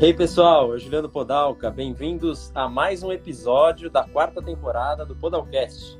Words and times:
Hey 0.00 0.14
pessoal, 0.14 0.70
eu 0.70 0.78
Juliano 0.78 1.08
Podalca, 1.08 1.72
bem-vindos 1.72 2.52
a 2.54 2.68
mais 2.68 3.02
um 3.02 3.10
episódio 3.10 3.90
da 3.90 4.04
quarta 4.04 4.40
temporada 4.40 5.04
do 5.04 5.16
Podalcast, 5.16 5.98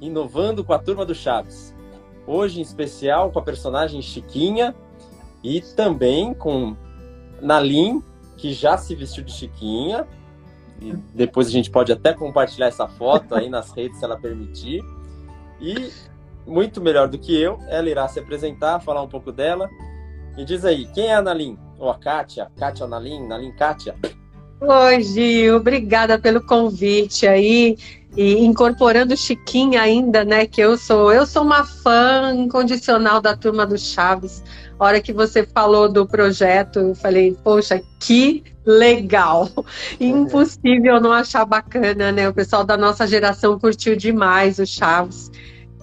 inovando 0.00 0.62
com 0.62 0.72
a 0.72 0.78
turma 0.78 1.04
do 1.04 1.16
Chaves. 1.16 1.74
Hoje 2.24 2.60
em 2.60 2.62
especial 2.62 3.32
com 3.32 3.40
a 3.40 3.42
personagem 3.42 4.00
Chiquinha 4.00 4.72
e 5.42 5.60
também 5.60 6.32
com 6.32 6.76
Nalim, 7.42 8.04
que 8.36 8.52
já 8.52 8.78
se 8.78 8.94
vestiu 8.94 9.24
de 9.24 9.32
Chiquinha. 9.32 10.06
E 10.80 10.92
depois 11.12 11.48
a 11.48 11.50
gente 11.50 11.72
pode 11.72 11.90
até 11.90 12.14
compartilhar 12.14 12.68
essa 12.68 12.86
foto 12.86 13.34
aí 13.34 13.50
nas 13.50 13.72
redes 13.72 13.98
se 13.98 14.04
ela 14.04 14.16
permitir. 14.16 14.80
E 15.60 15.92
muito 16.46 16.80
melhor 16.80 17.08
do 17.08 17.18
que 17.18 17.36
eu, 17.36 17.58
ela 17.66 17.90
irá 17.90 18.06
se 18.06 18.20
apresentar, 18.20 18.78
falar 18.78 19.02
um 19.02 19.08
pouco 19.08 19.32
dela. 19.32 19.68
E 20.36 20.44
diz 20.44 20.64
aí, 20.64 20.86
quem 20.92 21.06
é 21.06 21.16
a 21.16 21.20
Nalim? 21.20 21.58
Ou 21.78 21.90
a 21.90 21.98
Kátia? 21.98 22.50
Kátia 22.58 22.86
Nalim? 22.86 23.26
Nalim 23.26 23.52
Kátia? 23.52 23.94
Oi, 24.60 25.02
Gil, 25.02 25.56
obrigada 25.56 26.18
pelo 26.18 26.40
convite 26.40 27.28
aí 27.28 27.78
e 28.16 28.44
incorporando 28.44 29.16
Chiquinha 29.16 29.82
ainda, 29.82 30.24
né? 30.24 30.46
Que 30.46 30.60
eu 30.60 30.76
sou, 30.76 31.12
eu 31.12 31.24
sou 31.24 31.42
uma 31.42 31.64
fã 31.64 32.34
incondicional 32.34 33.20
da 33.20 33.36
turma 33.36 33.64
do 33.64 33.78
Chaves. 33.78 34.42
A 34.76 34.84
hora 34.84 35.00
que 35.00 35.12
você 35.12 35.46
falou 35.46 35.88
do 35.88 36.04
projeto, 36.04 36.80
eu 36.80 36.94
falei, 36.96 37.36
poxa, 37.44 37.80
que 38.00 38.42
legal! 38.66 39.48
Impossível 40.00 41.00
não 41.00 41.12
achar 41.12 41.44
bacana, 41.44 42.10
né? 42.10 42.28
O 42.28 42.34
pessoal 42.34 42.64
da 42.64 42.76
nossa 42.76 43.06
geração 43.06 43.56
curtiu 43.58 43.94
demais 43.94 44.58
o 44.58 44.66
Chaves. 44.66 45.30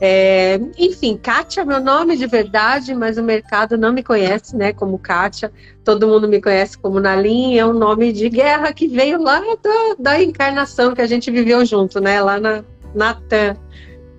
É, 0.01 0.59
enfim, 0.77 1.17
Kátia 1.17 1.61
é 1.61 1.65
meu 1.65 1.79
nome 1.79 2.17
de 2.17 2.27
verdade, 2.27 2.93
mas 2.93 3.17
o 3.17 3.23
mercado 3.23 3.77
não 3.77 3.93
me 3.93 4.03
conhece, 4.03 4.55
né, 4.55 4.73
como 4.73 4.99
Kátia. 4.99 5.51
Todo 5.83 6.07
mundo 6.07 6.27
me 6.27 6.41
conhece 6.41 6.77
como 6.77 6.99
Nalim, 6.99 7.57
é 7.57 7.65
um 7.65 7.73
nome 7.73 8.11
de 8.11 8.27
guerra 8.29 8.73
que 8.73 8.87
veio 8.87 9.21
lá 9.21 9.39
da, 9.39 9.95
da 9.97 10.21
encarnação 10.21 10.93
que 10.93 11.01
a 11.01 11.07
gente 11.07 11.31
viveu 11.31 11.65
junto, 11.65 11.99
né, 12.01 12.21
lá 12.21 12.39
na 12.39 12.63
Natan. 12.93 13.55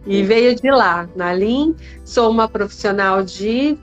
E 0.06 0.22
veio 0.22 0.54
de 0.54 0.70
lá. 0.70 1.08
Nalim, 1.16 1.74
sou 2.04 2.30
uma 2.30 2.48
profissional 2.48 3.22
de, 3.22 3.76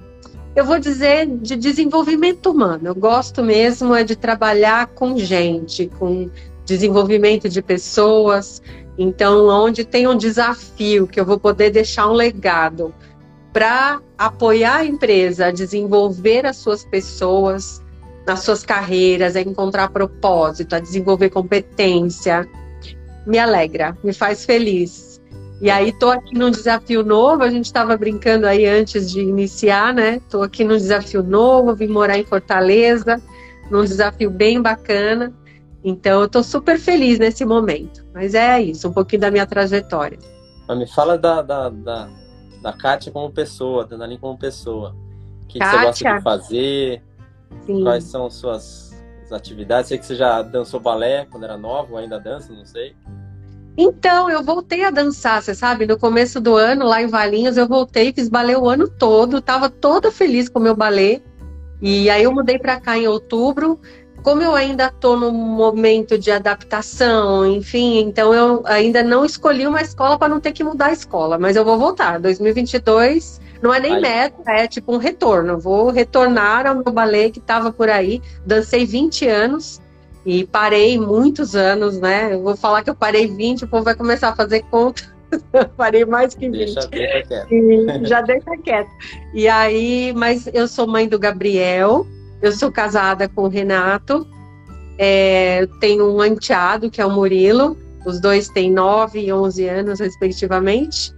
eu 0.56 0.66
vou 0.66 0.80
dizer, 0.80 1.28
de 1.28 1.56
desenvolvimento 1.56 2.50
humano. 2.50 2.88
Eu 2.88 2.96
gosto 2.96 3.44
mesmo 3.44 3.94
é 3.94 4.04
de 4.04 4.16
trabalhar 4.16 4.88
com 4.88 5.18
gente, 5.18 5.92
com 6.00 6.30
desenvolvimento 6.66 7.50
de 7.50 7.62
pessoas. 7.62 8.62
Então, 8.98 9.48
onde 9.48 9.84
tem 9.84 10.08
um 10.08 10.16
desafio 10.16 11.08
que 11.08 11.20
eu 11.20 11.26
vou 11.26 11.40
poder 11.40 11.72
deixar 11.72 12.08
um 12.08 12.14
legado 12.14 12.94
para 13.52 14.02
apoiar 14.18 14.78
a 14.78 14.86
empresa 14.86 15.48
a 15.48 15.52
desenvolver 15.52 16.46
as 16.46 16.58
suas 16.58 16.84
pessoas 16.86 17.82
nas 18.26 18.40
suas 18.40 18.64
carreiras, 18.64 19.36
a 19.36 19.42
encontrar 19.42 19.90
propósito, 19.90 20.76
a 20.76 20.80
desenvolver 20.80 21.30
competência, 21.30 22.48
me 23.26 23.38
alegra, 23.38 23.98
me 24.04 24.14
faz 24.14 24.46
feliz. 24.46 25.22
E 25.62 25.70
aí 25.70 25.90
estou 25.90 26.12
aqui 26.12 26.38
num 26.38 26.50
desafio 26.50 27.04
novo, 27.04 27.44
a 27.44 27.50
gente 27.50 27.66
estava 27.66 27.96
brincando 27.96 28.46
aí 28.46 28.66
antes 28.66 29.12
de 29.12 29.22
iniciar, 29.22 29.94
né? 29.94 30.18
Estou 30.18 30.44
aqui 30.44 30.64
num 30.64 30.76
desafio 30.76 31.24
novo, 31.24 31.76
vim 31.76 31.88
morar 31.88 32.18
em 32.18 32.26
Fortaleza, 32.26 33.22
num 33.70 33.84
desafio 33.84 34.30
bem 34.30 34.62
bacana. 34.62 35.34
Então, 35.84 36.22
eu 36.22 36.26
estou 36.26 36.44
super 36.44 36.80
feliz 36.80 37.20
nesse 37.20 37.44
momento. 37.44 38.06
Mas 38.14 38.34
é 38.34 38.62
isso, 38.62 38.88
um 38.88 38.94
pouquinho 38.94 39.22
da 39.22 39.32
minha 39.32 39.46
trajetória. 39.46 40.18
Mas 40.68 40.78
me 40.78 40.88
fala 40.88 41.18
da, 41.18 41.42
da, 41.42 41.70
da, 41.70 42.10
da 42.62 42.74
Kátia 42.74 43.12
como 43.12 43.32
pessoa, 43.32 43.86
da 43.86 43.98
Nani 43.98 44.18
como 44.18 44.38
pessoa. 44.38 44.96
O 45.44 45.48
que, 45.48 45.60
que 45.60 45.66
você 45.66 45.86
gosta 45.86 46.16
de 46.16 46.22
fazer? 46.22 47.04
Sim. 47.66 47.84
Quais 47.84 48.06
são 48.06 48.26
as 48.26 48.34
suas 48.36 49.04
atividades? 49.32 49.90
Sei 49.90 49.98
que 49.98 50.06
você 50.06 50.16
já 50.16 50.42
dançou 50.42 50.80
balé 50.80 51.26
quando 51.30 51.44
era 51.44 51.58
nova, 51.58 51.92
ou 51.92 51.98
ainda 51.98 52.20
dança, 52.20 52.54
não 52.54 52.66
sei. 52.66 52.96
Então, 53.76 54.30
eu 54.30 54.44
voltei 54.44 54.84
a 54.84 54.92
dançar, 54.92 55.42
você 55.42 55.56
sabe? 55.56 55.88
No 55.88 55.98
começo 55.98 56.40
do 56.40 56.56
ano, 56.56 56.86
lá 56.86 57.02
em 57.02 57.08
Valinhos, 57.08 57.58
eu 57.58 57.68
voltei, 57.68 58.14
fiz 58.14 58.30
balé 58.30 58.56
o 58.56 58.70
ano 58.70 58.88
todo, 58.88 59.40
estava 59.40 59.70
toda 59.70 60.12
feliz 60.12 60.48
com 60.48 60.60
o 60.60 60.62
meu 60.62 60.76
balé. 60.76 61.22
E 61.82 62.10
aí 62.10 62.24
eu 62.24 62.32
mudei 62.32 62.58
para 62.60 62.80
cá 62.80 62.98
em 62.98 63.08
outubro, 63.08 63.80
como 64.24 64.42
eu 64.42 64.56
ainda 64.56 64.86
estou 64.86 65.18
no 65.20 65.32
momento 65.32 66.18
de 66.18 66.32
adaptação, 66.32 67.46
enfim, 67.46 68.00
então 68.00 68.34
eu 68.34 68.64
ainda 68.66 69.04
não 69.04 69.26
escolhi 69.26 69.68
uma 69.68 69.82
escola 69.82 70.18
para 70.18 70.30
não 70.30 70.40
ter 70.40 70.54
que 70.54 70.64
mudar 70.64 70.88
a 70.88 70.94
escola, 70.94 71.38
mas 71.38 71.56
eu 71.56 71.66
vou 71.66 71.78
voltar. 71.78 72.20
2022 72.20 73.42
não 73.62 73.74
é 73.74 73.80
nem 73.80 74.00
meta, 74.00 74.52
é 74.52 74.68
tipo 74.68 74.94
um 74.94 74.98
retorno. 74.98 75.60
vou 75.60 75.90
retornar 75.90 76.66
ao 76.66 76.76
meu 76.76 76.92
balé 76.92 77.30
que 77.30 77.40
estava 77.40 77.72
por 77.72 77.90
aí. 77.90 78.22
Dancei 78.46 78.86
20 78.86 79.28
anos 79.28 79.82
e 80.26 80.46
parei 80.46 80.98
muitos 81.00 81.56
anos, 81.56 82.00
né? 82.00 82.34
Eu 82.34 82.42
vou 82.42 82.56
falar 82.56 82.82
que 82.82 82.90
eu 82.90 82.96
parei 82.96 83.28
20, 83.28 83.66
o 83.66 83.68
povo 83.68 83.84
vai 83.84 83.96
começar 83.96 84.30
a 84.30 84.36
fazer 84.36 84.64
conta. 84.72 85.04
parei 85.76 86.06
mais 86.06 86.34
que 86.34 86.50
20. 86.50 86.58
Deixa, 86.58 86.88
deixa 86.88 88.06
já 88.06 88.22
deixa 88.22 88.58
quieto. 88.58 88.90
E 89.34 89.48
aí, 89.48 90.14
mas 90.16 90.48
eu 90.54 90.68
sou 90.68 90.88
mãe 90.88 91.08
do 91.08 91.20
Gabriel, 91.20 92.06
eu 92.44 92.52
sou 92.52 92.70
casada 92.70 93.30
com 93.30 93.44
o 93.44 93.48
Renato, 93.48 94.28
é, 94.98 95.66
tenho 95.80 96.14
um 96.14 96.24
enteado, 96.24 96.92
que 96.92 97.02
é 97.02 97.06
o 97.06 97.10
Murilo, 97.10 97.78
os 98.06 98.20
dois 98.20 98.50
têm 98.50 98.70
9 98.70 99.18
e 99.18 99.32
11 99.32 99.70
anos, 99.70 100.00
respectivamente. 100.02 101.14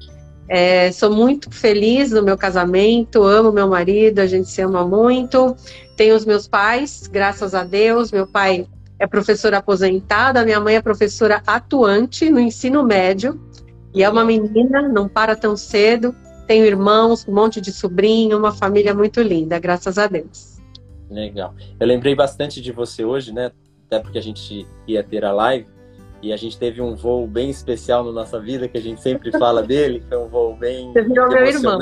É, 0.48 0.92
sou 0.92 1.12
muito 1.12 1.50
feliz 1.50 2.12
no 2.12 2.22
meu 2.22 2.38
casamento, 2.38 3.24
amo 3.24 3.52
meu 3.52 3.68
marido, 3.68 4.20
a 4.20 4.28
gente 4.28 4.48
se 4.50 4.62
ama 4.62 4.86
muito. 4.86 5.56
Tenho 5.98 6.16
os 6.16 6.26
meus 6.26 6.48
pais, 6.48 7.08
graças 7.12 7.56
a 7.56 7.64
Deus. 7.64 8.12
Meu 8.12 8.28
pai 8.28 8.68
é 9.00 9.08
professor 9.08 9.52
aposentado, 9.56 10.38
a 10.38 10.46
minha 10.46 10.60
mãe 10.60 10.76
é 10.76 10.82
professora 10.82 11.42
atuante 11.48 12.30
no 12.30 12.40
ensino 12.40 12.84
médio. 12.84 13.42
E 13.96 14.04
é 14.04 14.10
uma 14.10 14.24
menina, 14.24 14.88
não 14.88 15.10
para 15.10 15.36
tão 15.36 15.58
cedo. 15.58 16.16
Tenho 16.46 16.66
irmãos, 16.66 17.28
um 17.28 17.34
monte 17.34 17.60
de 17.60 17.72
sobrinho, 17.72 18.38
uma 18.38 18.52
família 18.52 18.94
muito 18.94 19.20
linda, 19.24 19.58
graças 19.58 19.98
a 19.98 20.06
Deus. 20.06 20.55
Legal. 21.10 21.54
Eu 21.80 21.88
lembrei 21.88 22.16
bastante 22.16 22.62
de 22.62 22.72
você 22.72 23.06
hoje, 23.06 23.34
né? 23.34 23.52
Até 23.88 24.00
porque 24.00 24.18
a 24.18 24.22
gente 24.22 24.68
ia 24.88 25.04
ter 25.04 25.24
a 25.24 25.32
live 25.32 25.68
e 26.22 26.34
a 26.34 26.38
gente 26.38 26.58
teve 26.58 26.82
um 26.82 26.96
voo 26.96 27.28
bem 27.28 27.50
especial 27.50 28.04
na 28.04 28.12
nossa 28.12 28.40
vida, 28.40 28.68
que 28.68 28.78
a 28.78 28.82
gente 28.82 29.02
sempre 29.02 29.32
fala 29.32 29.62
dele, 29.64 30.04
foi 30.10 30.18
um 30.18 30.28
voo 30.28 30.56
bem 30.56 30.92
Você 30.92 31.02
virou. 31.04 31.30
Meu 31.30 31.46
irmão. 31.46 31.80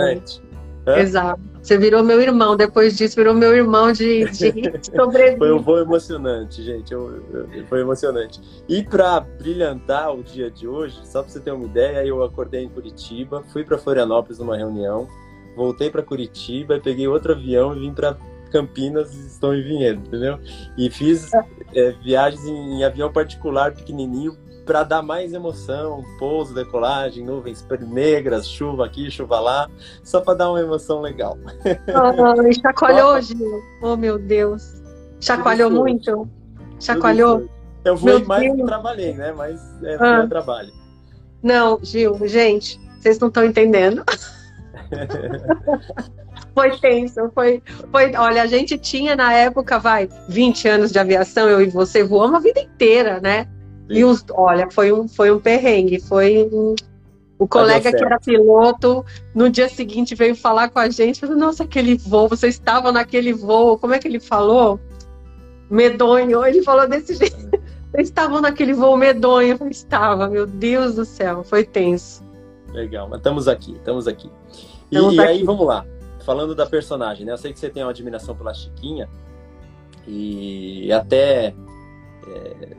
Hã? 0.85 0.97
Exato. 0.97 1.41
Você 1.61 1.77
virou 1.77 2.03
meu 2.03 2.21
irmão, 2.21 2.57
depois 2.57 2.97
disso 2.97 3.15
virou 3.15 3.33
meu 3.33 3.55
irmão 3.55 3.93
de, 3.93 4.25
de 4.25 4.51
sobreviver. 4.93 5.37
foi 5.37 5.53
um 5.53 5.61
voo 5.61 5.79
emocionante, 5.79 6.61
gente. 6.61 6.91
Eu, 6.91 7.23
eu, 7.31 7.65
foi 7.69 7.79
emocionante. 7.79 8.41
E 8.67 8.83
para 8.83 9.21
brilhantar 9.21 10.13
o 10.13 10.21
dia 10.21 10.51
de 10.51 10.67
hoje, 10.67 10.99
só 11.05 11.21
para 11.21 11.31
você 11.31 11.39
ter 11.39 11.51
uma 11.51 11.63
ideia, 11.63 12.05
eu 12.05 12.21
acordei 12.21 12.65
em 12.65 12.69
Curitiba, 12.69 13.41
fui 13.53 13.63
para 13.63 13.77
Florianópolis 13.77 14.39
numa 14.39 14.57
reunião, 14.57 15.07
voltei 15.55 15.89
para 15.89 16.03
Curitiba, 16.03 16.81
peguei 16.83 17.07
outro 17.07 17.31
avião 17.31 17.73
e 17.73 17.79
vim 17.79 17.93
para 17.93 18.17
Campinas 18.53 19.11
e 19.15 19.25
estou 19.25 19.55
em 19.55 19.63
Vinhedo, 19.63 19.99
entendeu? 20.05 20.37
E 20.77 20.89
fiz 20.91 21.31
é, 21.73 21.91
viagens 22.03 22.45
em, 22.45 22.75
em, 22.75 22.83
avião 22.83 23.11
particular 23.11 23.73
pequenininho 23.73 24.37
para 24.63 24.83
dar 24.83 25.01
mais 25.01 25.33
emoção, 25.33 26.03
pouso, 26.19 26.53
decolagem, 26.53 27.25
nuvens 27.25 27.65
negras, 27.81 28.47
chuva 28.47 28.85
aqui, 28.85 29.11
chuva 29.11 29.39
lá, 29.39 29.69
só 30.03 30.21
para 30.21 30.35
dar 30.35 30.51
uma 30.51 30.61
emoção 30.61 31.01
legal. 31.01 31.37
Oh, 31.89 32.53
chacoalhou, 32.53 33.19
Gil. 33.19 33.61
Oh, 33.81 33.97
meu 33.97 34.17
Deus. 34.17 34.81
Chacoalhou 35.19 35.71
muito? 35.71 36.29
Chacoalhou? 36.79 37.49
Eu 37.83 37.97
fui 37.97 38.23
mais 38.23 38.55
que 38.55 38.63
trabalhei, 38.63 39.13
né? 39.13 39.33
Mas 39.33 39.59
é, 39.83 39.95
ah. 39.95 40.25
trabalho. 40.27 40.71
Não, 41.41 41.77
Gil, 41.83 42.17
gente, 42.25 42.79
vocês 43.01 43.19
não 43.19 43.27
estão 43.27 43.43
entendendo. 43.43 44.03
foi 46.53 46.77
tenso, 46.77 47.31
foi, 47.33 47.61
foi. 47.91 48.15
Olha, 48.15 48.43
a 48.43 48.45
gente 48.45 48.77
tinha 48.77 49.15
na 49.15 49.33
época, 49.33 49.79
vai, 49.79 50.07
20 50.29 50.67
anos 50.67 50.91
de 50.91 50.99
aviação, 50.99 51.49
eu 51.49 51.61
e 51.61 51.67
você 51.67 52.03
voamos 52.03 52.35
a 52.35 52.39
vida 52.39 52.61
inteira, 52.61 53.19
né? 53.19 53.47
Sim. 53.87 53.97
E 53.97 54.05
os, 54.05 54.23
olha, 54.31 54.69
foi 54.69 54.91
um, 54.91 55.07
foi 55.07 55.31
um 55.31 55.39
perrengue, 55.39 55.99
foi 55.99 56.47
um, 56.51 56.75
o 57.39 57.47
colega 57.47 57.91
que 57.91 58.03
era 58.03 58.19
piloto, 58.19 59.03
no 59.33 59.49
dia 59.49 59.67
seguinte 59.67 60.15
veio 60.15 60.35
falar 60.35 60.69
com 60.69 60.79
a 60.79 60.89
gente, 60.89 61.19
falou, 61.19 61.35
nossa, 61.35 61.63
aquele 61.63 61.97
voo, 61.97 62.29
você 62.29 62.47
estava 62.47 62.91
naquele 62.91 63.33
voo, 63.33 63.77
como 63.77 63.93
é 63.93 63.99
que 63.99 64.07
ele 64.07 64.19
falou? 64.19 64.79
Medonho, 65.69 66.45
ele 66.45 66.61
falou 66.61 66.87
desse 66.87 67.15
jeito. 67.15 67.33
Vocês 67.93 68.07
estavam 68.07 68.41
naquele 68.41 68.73
voo 68.73 68.97
medonho, 68.97 69.55
eu 69.59 69.67
estava, 69.67 70.27
meu 70.27 70.47
Deus 70.47 70.95
do 70.95 71.05
céu, 71.05 71.43
foi 71.43 71.63
tenso. 71.63 72.23
Legal, 72.71 73.07
mas 73.07 73.17
estamos 73.17 73.47
aqui, 73.47 73.73
estamos 73.73 74.07
aqui. 74.07 74.31
E, 74.91 74.97
e 74.97 75.19
aí, 75.19 75.43
vamos 75.43 75.67
lá 75.67 75.85
falando 76.23 76.55
da 76.55 76.65
personagem, 76.65 77.25
né? 77.25 77.31
Eu 77.31 77.37
sei 77.37 77.53
que 77.53 77.59
você 77.59 77.69
tem 77.69 77.83
uma 77.83 77.91
admiração 77.91 78.35
pela 78.35 78.53
Chiquinha 78.53 79.09
e 80.07 80.91
até 80.91 81.53
é, 82.27 82.77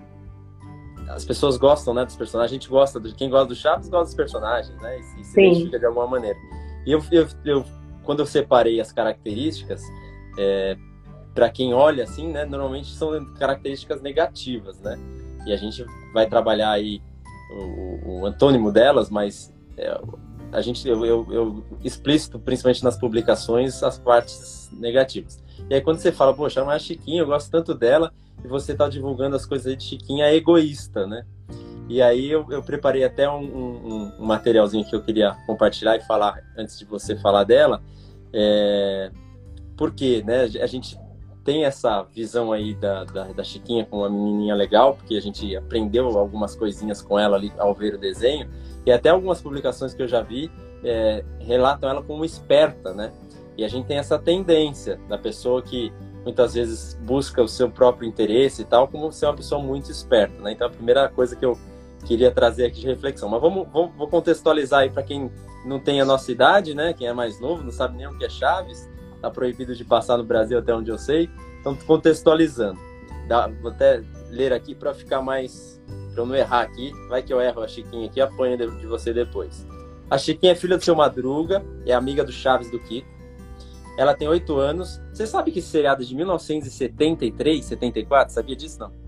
as 1.09 1.25
pessoas 1.25 1.57
gostam, 1.57 1.95
né, 1.95 2.05
dos 2.05 2.17
personagens. 2.17 2.51
A 2.51 2.55
gente 2.55 2.69
gosta 2.69 3.01
de 3.01 3.15
quem 3.15 3.31
gosta 3.31 3.47
do 3.47 3.55
Chaves 3.55 3.89
gosta 3.89 4.07
dos 4.07 4.15
personagens, 4.15 4.77
né? 4.81 4.99
E, 4.99 5.21
e 5.21 5.25
se 5.25 5.33
Sim. 5.33 5.47
identifica 5.47 5.79
de 5.79 5.87
alguma 5.87 6.07
maneira. 6.07 6.39
E 6.87 6.93
eu, 6.93 7.03
eu, 7.11 7.29
eu, 7.45 7.65
quando 8.03 8.21
eu 8.21 8.27
separei 8.27 8.81
as 8.81 8.93
características, 8.93 9.83
é, 10.39 10.77
para 11.35 11.51
quem 11.51 11.75
olha 11.75 12.05
assim, 12.05 12.29
né, 12.29 12.45
normalmente 12.45 12.95
são 12.95 13.25
características 13.35 14.01
negativas, 14.01 14.81
né? 14.81 14.99
E 15.47 15.53
a 15.53 15.57
gente 15.57 15.85
vai 16.13 16.27
trabalhar 16.27 16.71
aí 16.71 17.03
o, 17.51 18.21
o 18.21 18.27
antônimo 18.27 18.73
delas, 18.73 19.11
mas 19.11 19.53
é, 19.77 20.01
a 20.55 20.61
gente 20.61 20.89
eu, 20.89 21.05
eu, 21.05 21.27
eu, 21.31 21.65
explícito, 21.83 22.39
principalmente 22.39 22.85
nas 22.85 22.97
publicações, 22.97 23.83
as 23.83 23.99
partes 23.99 24.71
negativas. 24.73 25.43
E 25.69 25.75
aí 25.75 25.81
quando 25.81 25.99
você 25.99 26.13
fala, 26.13 26.35
poxa, 26.35 26.65
mas 26.65 26.77
a 26.77 26.79
Chiquinha, 26.79 27.23
eu 27.23 27.27
gosto 27.27 27.51
tanto 27.51 27.75
dela, 27.75 28.13
e 28.45 28.49
você 28.49 28.73
está 28.73 28.89
divulgando 28.89 29.37
as 29.37 29.45
coisas 29.45 29.77
de 29.77 29.83
Chiquinha, 29.83 30.27
é 30.27 30.35
egoísta, 30.35 31.07
né? 31.07 31.25
E 31.89 32.01
aí 32.01 32.31
eu, 32.31 32.47
eu 32.51 32.63
preparei 32.63 33.05
até 33.05 33.29
um, 33.29 33.43
um, 33.43 34.13
um, 34.19 34.25
materialzinho 34.25 34.85
que 34.85 34.95
eu 34.97 35.03
queria 35.03 35.37
compartilhar 35.47 35.97
e 35.97 36.01
falar 36.01 36.41
antes 36.57 36.79
de 36.79 36.85
você 36.85 37.15
falar 37.17 37.45
dela. 37.45 37.83
É, 38.33 39.11
porque 39.77 40.23
né, 40.25 40.45
a 40.63 40.67
gente 40.67 40.99
tem 41.45 41.65
essa 41.65 42.03
visão 42.03 42.53
aí 42.53 42.75
da, 42.75 43.05
da, 43.05 43.25
da, 43.25 43.45
Chiquinha 43.45 43.85
como 43.85 44.03
uma 44.03 44.09
menininha 44.09 44.55
legal, 44.55 44.95
porque 44.95 45.15
a 45.15 45.21
gente 45.21 45.55
aprendeu 45.55 46.19
algumas 46.19 46.57
coisinhas 46.57 47.03
com 47.03 47.19
ela 47.19 47.37
ali 47.37 47.53
ao 47.59 47.75
ver 47.75 47.95
o 47.95 47.99
desenho, 47.99 48.49
e 48.87 48.93
até 48.93 49.11
algumas 49.11 49.41
publicações 49.41 49.95
que 49.95 50.03
eu 50.03 50.09
já 50.09 50.23
vi 50.23 50.51
é, 50.85 51.25
relatam 51.41 51.89
ela 51.89 52.03
como 52.03 52.25
esperta, 52.25 52.93
né? 52.93 53.13
E 53.57 53.65
a 53.65 53.69
gente 53.69 53.87
tem 53.87 53.99
essa 53.99 54.19
tendência 54.19 55.01
da 55.09 55.17
pessoa 55.17 55.63
que 55.63 55.93
muitas 56.25 56.55
vezes 56.55 56.95
busca 57.03 57.43
o 57.43 57.49
seu 57.49 57.71
próprio 57.71 58.09
interesse 58.09 58.63
e 58.63 58.65
tal, 58.65 58.89
como 58.89 59.13
ser 59.13 59.27
uma 59.27 59.35
pessoa 59.35 59.63
muito 59.63 59.91
esperta, 59.91 60.43
né? 60.43 60.53
Então 60.53 60.67
a 60.67 60.71
primeira 60.71 61.09
coisa 61.09 61.37
que 61.37 61.45
eu 61.45 61.57
queria 62.05 62.31
trazer 62.31 62.67
aqui 62.67 62.81
de 62.81 62.87
reflexão. 62.87 63.29
Mas 63.29 63.41
vamos, 63.41 63.67
vamos 63.73 63.95
vou 63.97 64.09
contextualizar 64.09 64.81
aí 64.81 64.91
para 64.91 65.03
quem 65.03 65.31
não 65.65 65.81
tem 65.81 66.01
a 66.01 66.05
nossa 66.05 66.31
idade, 66.31 66.75
né? 66.75 66.93
Quem 66.93 67.07
é 67.07 67.13
mais 67.13 67.41
novo, 67.41 67.63
não 67.63 67.73
sabe 67.73 67.97
nem 67.97 68.07
o 68.07 68.19
que 68.19 68.25
é 68.25 68.29
Chaves, 68.29 68.89
tá 69.21 69.31
proibido 69.31 69.75
de 69.75 69.85
passar 69.85 70.19
no 70.19 70.25
Brasil 70.25 70.59
até 70.59 70.75
onde 70.75 70.91
eu 70.91 70.99
sei. 70.99 71.31
Então, 71.61 71.75
contextualizando. 71.87 72.79
Dá, 73.27 73.49
vou 73.63 73.71
até 73.71 74.03
ler 74.29 74.53
aqui 74.53 74.75
para 74.75 74.93
ficar 74.93 75.23
mais. 75.23 75.74
Para 76.15 76.23
eu 76.23 76.27
não 76.27 76.35
errar 76.35 76.63
aqui. 76.63 76.93
Vai 77.09 77.23
que 77.23 77.33
eu 77.33 77.41
erro 77.41 77.63
a 77.63 77.69
Chiquinha 77.69 78.07
aqui 78.07 78.21
apanha 78.21 78.57
de, 78.57 78.71
de 78.79 78.87
você 78.87 79.13
depois. 79.13 79.67
A 80.11 80.17
Chiquinha 80.17 80.53
é 80.53 80.55
filha 80.55 80.79
do 80.79 80.85
seu 80.85 80.95
Madruga, 80.95 81.65
é 81.85 81.93
amiga 81.93 82.25
do 82.25 82.33
Chaves 82.33 82.71
do 82.71 82.79
Kiko. 82.79 83.09
Ela 83.99 84.15
tem 84.15 84.29
oito 84.29 84.57
anos. 84.57 85.01
Você 85.13 85.27
sabe 85.27 85.51
que 85.51 85.59
esse 85.59 85.69
seriado 85.69 86.03
é 86.03 86.07
de 86.07 86.15
1973, 86.15 87.65
74? 87.65 88.35
Sabia 88.35 88.57
disso, 88.57 88.81
não? 88.81 89.05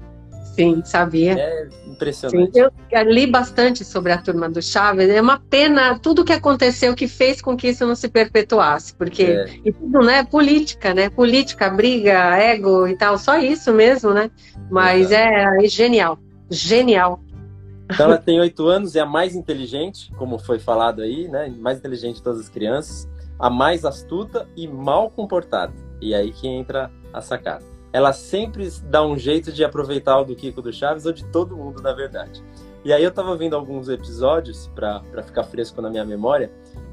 Sim, 0.56 0.82
sabia. 0.84 1.34
É 1.38 1.68
impressionante. 1.86 2.54
Sim, 2.54 2.60
eu 2.90 3.02
li 3.02 3.26
bastante 3.26 3.84
sobre 3.84 4.10
a 4.12 4.18
turma 4.18 4.48
do 4.48 4.62
Chaves. 4.62 5.10
É 5.10 5.20
uma 5.20 5.38
pena 5.38 5.98
tudo 5.98 6.24
que 6.24 6.32
aconteceu 6.32 6.94
que 6.94 7.06
fez 7.06 7.42
com 7.42 7.54
que 7.56 7.68
isso 7.68 7.86
não 7.86 7.94
se 7.94 8.08
perpetuasse, 8.08 8.94
porque 8.94 9.22
é. 9.22 9.46
e 9.62 9.70
tudo, 9.70 10.00
né? 10.00 10.24
Política, 10.24 10.94
né? 10.94 11.10
Política, 11.10 11.68
briga, 11.68 12.38
ego 12.38 12.86
e 12.86 12.96
tal, 12.96 13.18
só 13.18 13.38
isso 13.38 13.70
mesmo, 13.74 14.14
né? 14.14 14.30
Mas 14.70 15.12
é, 15.12 15.44
é 15.62 15.68
genial, 15.68 16.18
genial. 16.50 17.20
Então 17.90 18.06
ela 18.06 18.18
tem 18.18 18.40
oito 18.40 18.66
anos, 18.66 18.96
é 18.96 19.00
a 19.00 19.06
mais 19.06 19.34
inteligente, 19.34 20.12
como 20.16 20.38
foi 20.38 20.58
falado 20.58 21.02
aí, 21.02 21.28
né? 21.28 21.52
Mais 21.58 21.78
inteligente 21.78 22.16
de 22.16 22.22
todas 22.22 22.40
as 22.40 22.48
crianças, 22.48 23.08
a 23.38 23.48
mais 23.48 23.84
astuta 23.84 24.48
e 24.56 24.66
mal 24.66 25.10
comportada. 25.10 25.72
E 26.00 26.14
aí 26.14 26.32
que 26.32 26.48
entra 26.48 26.90
a 27.12 27.20
sacada 27.20 27.76
ela 27.96 28.12
sempre 28.12 28.68
dá 28.90 29.02
um 29.02 29.16
jeito 29.16 29.50
de 29.50 29.64
aproveitar 29.64 30.20
o 30.20 30.24
do 30.24 30.36
Kiko 30.36 30.60
do 30.60 30.70
Chaves 30.70 31.06
ou 31.06 31.12
de 31.12 31.24
todo 31.24 31.56
mundo, 31.56 31.80
na 31.80 31.94
verdade. 31.94 32.42
E 32.84 32.92
aí 32.92 33.02
eu 33.02 33.10
tava 33.10 33.34
vendo 33.38 33.56
alguns 33.56 33.88
episódios 33.88 34.70
para 34.74 35.02
ficar 35.24 35.44
fresco 35.44 35.80
na 35.80 35.88
minha 35.88 36.04
memória 36.04 36.50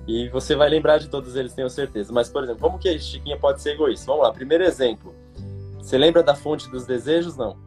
e 0.07 0.29
você 0.29 0.55
vai 0.55 0.69
lembrar 0.69 0.99
de 0.99 1.09
todos 1.09 1.35
eles, 1.35 1.53
tenho 1.53 1.69
certeza. 1.69 2.13
Mas, 2.13 2.29
por 2.29 2.45
exemplo, 2.45 2.61
como 2.61 2.79
que 2.79 2.87
a 2.87 2.97
Chiquinha 2.97 3.37
pode 3.37 3.61
ser 3.61 3.71
egoísta? 3.71 4.05
Vamos 4.05 4.23
lá, 4.23 4.31
primeiro 4.31 4.63
exemplo. 4.63 5.13
Você 5.77 5.97
lembra 5.97 6.23
da 6.23 6.35
fonte 6.35 6.69
dos 6.69 6.85
desejos? 6.85 7.35
Não. 7.35 7.57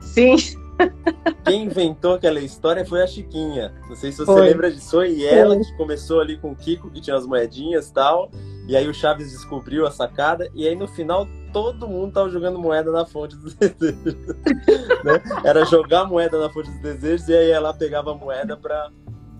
Sim. 0.00 0.34
Quem 1.44 1.64
inventou 1.64 2.14
aquela 2.14 2.40
história 2.40 2.84
foi 2.84 3.02
a 3.02 3.06
Chiquinha. 3.06 3.72
Não 3.88 3.96
sei 3.96 4.12
se 4.12 4.18
você 4.18 4.24
foi. 4.26 4.42
lembra 4.42 4.70
disso. 4.70 4.90
Foi 4.90 5.24
ela 5.24 5.58
que 5.58 5.76
começou 5.76 6.20
ali 6.20 6.36
com 6.36 6.52
o 6.52 6.56
Kiko, 6.56 6.90
que 6.90 7.00
tinha 7.00 7.16
as 7.16 7.26
moedinhas 7.26 7.88
e 7.88 7.92
tal. 7.92 8.30
E 8.68 8.76
aí 8.76 8.88
o 8.88 8.94
Chaves 8.94 9.32
descobriu 9.32 9.86
a 9.86 9.90
sacada. 9.90 10.48
E 10.54 10.66
aí 10.66 10.76
no 10.76 10.86
final 10.86 11.26
todo 11.52 11.88
mundo 11.88 12.12
tava 12.12 12.28
jogando 12.30 12.58
moeda 12.58 12.92
na 12.92 13.04
fonte 13.04 13.36
dos 13.36 13.54
desejos. 13.58 14.14
né? 15.04 15.20
Era 15.44 15.64
jogar 15.64 16.04
moeda 16.04 16.38
na 16.38 16.48
fonte 16.50 16.70
dos 16.70 16.80
desejos 16.80 17.28
e 17.28 17.34
aí 17.34 17.50
ela 17.50 17.74
pegava 17.74 18.12
a 18.12 18.14
moeda 18.14 18.56
para 18.56 18.90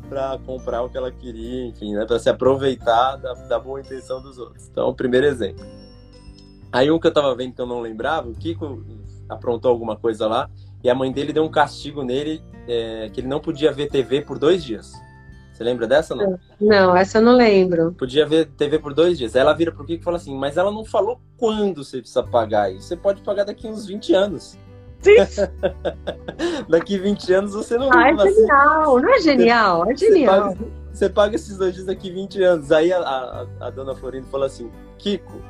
para 0.09 0.37
comprar 0.45 0.83
o 0.83 0.91
que 0.91 0.99
ela 0.99 1.13
queria, 1.13 1.67
enfim, 1.67 1.95
né? 1.95 2.05
Para 2.05 2.19
se 2.19 2.29
aproveitar 2.29 3.15
da, 3.15 3.33
da 3.33 3.61
boa 3.61 3.81
intenção 3.81 4.21
dos 4.21 4.39
outros. 4.39 4.67
Então, 4.67 4.89
o 4.89 4.95
primeiro 4.95 5.25
exemplo. 5.25 5.65
Aí 6.73 6.91
um 6.91 6.99
que 6.99 7.07
eu 7.07 7.13
tava 7.13 7.33
vendo 7.37 7.55
que 7.55 7.61
eu 7.61 7.67
não 7.67 7.81
lembrava, 7.81 8.29
o 8.29 8.35
Kiko 8.35 8.85
aprontou 9.29 9.71
alguma 9.71 9.97
coisa 9.97 10.27
lá 10.27 10.51
e 10.83 10.91
a 10.91 10.95
mãe 10.95 11.13
dele 11.13 11.33
deu 11.33 11.45
um 11.45 11.51
castigo 11.51 12.03
nele 12.03 12.43
é, 12.67 13.11
que 13.13 13.21
ele 13.21 13.29
não 13.29 13.41
podia 13.41 13.73
ver 13.73 13.89
TV 13.89 14.23
por 14.23 14.39
dois 14.39 14.65
dias. 14.65 14.93
Você 15.53 15.65
lembra 15.65 15.87
dessa, 15.87 16.15
não? 16.15 16.39
Não, 16.59 16.97
essa 16.97 17.19
eu 17.19 17.23
não 17.23 17.37
lembro. 17.37 17.93
Podia 17.93 18.25
ver 18.27 18.47
TV 18.47 18.79
por 18.79 18.95
dois 18.95 19.19
dias. 19.19 19.37
Ela 19.37 19.53
vira 19.53 19.71
pro 19.71 19.85
Kiko 19.85 20.01
e 20.01 20.05
fala 20.05 20.17
assim, 20.17 20.35
mas 20.35 20.57
ela 20.57 20.71
não 20.71 20.87
falou 20.87 21.21
quando 21.37 21.85
você 21.85 21.99
precisa 21.99 22.23
pagar 22.23 22.73
isso. 22.73 22.89
Você 22.89 22.97
pode 22.97 23.21
pagar 23.21 23.45
daqui 23.45 23.69
uns 23.69 23.85
20 23.85 24.15
anos. 24.15 24.59
Sim. 25.03 25.17
daqui 26.67 26.99
20 26.99 27.33
anos 27.35 27.53
você 27.53 27.77
não 27.77 27.91
ah, 27.93 28.09
é 28.09 28.17
genial, 28.17 28.97
assim. 28.97 29.03
não 29.03 29.15
é 29.15 29.21
genial, 29.21 29.91
é 29.91 29.97
genial. 29.97 30.35
Você 30.35 30.57
paga, 30.57 30.71
você 30.93 31.09
paga, 31.11 31.37
esses 31.37 31.59
dois 31.59 31.75
dias 31.75 31.87
daqui 31.87 32.11
20 32.11 32.43
anos. 32.43 32.73
Aí 32.73 32.91
a, 32.91 32.99
a, 32.99 33.47
a 33.61 33.71
dona 33.71 33.95
Florinda 33.95 34.29
fala 34.29 34.47
assim, 34.47 34.71
Kiko, 34.97 35.43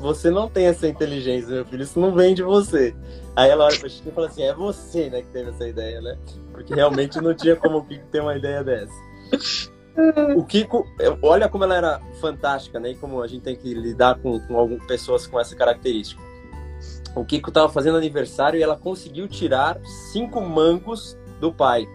você 0.00 0.30
não 0.30 0.48
tem 0.48 0.66
essa 0.66 0.86
inteligência, 0.86 1.48
meu 1.48 1.64
filho, 1.64 1.82
isso 1.82 1.98
não 1.98 2.14
vem 2.14 2.34
de 2.34 2.42
você. 2.42 2.94
Aí 3.36 3.50
ela 3.50 3.64
olha 3.66 3.78
pra 3.78 3.88
Chico 3.88 4.08
e 4.08 4.12
fala 4.12 4.26
assim, 4.28 4.42
é 4.42 4.54
você, 4.54 5.10
né, 5.10 5.22
que 5.22 5.28
teve 5.28 5.50
essa 5.50 5.66
ideia, 5.66 6.00
né? 6.00 6.18
Porque 6.52 6.74
realmente 6.74 7.20
não 7.20 7.34
tinha 7.34 7.56
como 7.56 7.78
o 7.78 7.84
Kiko 7.84 8.06
ter 8.06 8.20
uma 8.20 8.36
ideia 8.36 8.64
dessa. 8.64 8.92
O 10.36 10.44
Kiko, 10.44 10.86
olha 11.22 11.48
como 11.48 11.64
ela 11.64 11.76
era 11.76 12.00
fantástica, 12.20 12.78
né? 12.78 12.90
E 12.90 12.94
como 12.94 13.20
a 13.20 13.26
gente 13.26 13.42
tem 13.42 13.56
que 13.56 13.74
lidar 13.74 14.16
com, 14.20 14.38
com 14.40 14.56
algumas 14.56 14.86
pessoas 14.86 15.26
com 15.26 15.40
essa 15.40 15.56
característica. 15.56 16.22
O 17.16 17.24
Kiko 17.24 17.50
estava 17.50 17.68
fazendo 17.68 17.98
aniversário 17.98 18.58
e 18.58 18.62
ela 18.62 18.76
conseguiu 18.76 19.26
tirar 19.26 19.80
cinco 20.12 20.40
mangos 20.40 21.18
do 21.40 21.52
pai, 21.52 21.86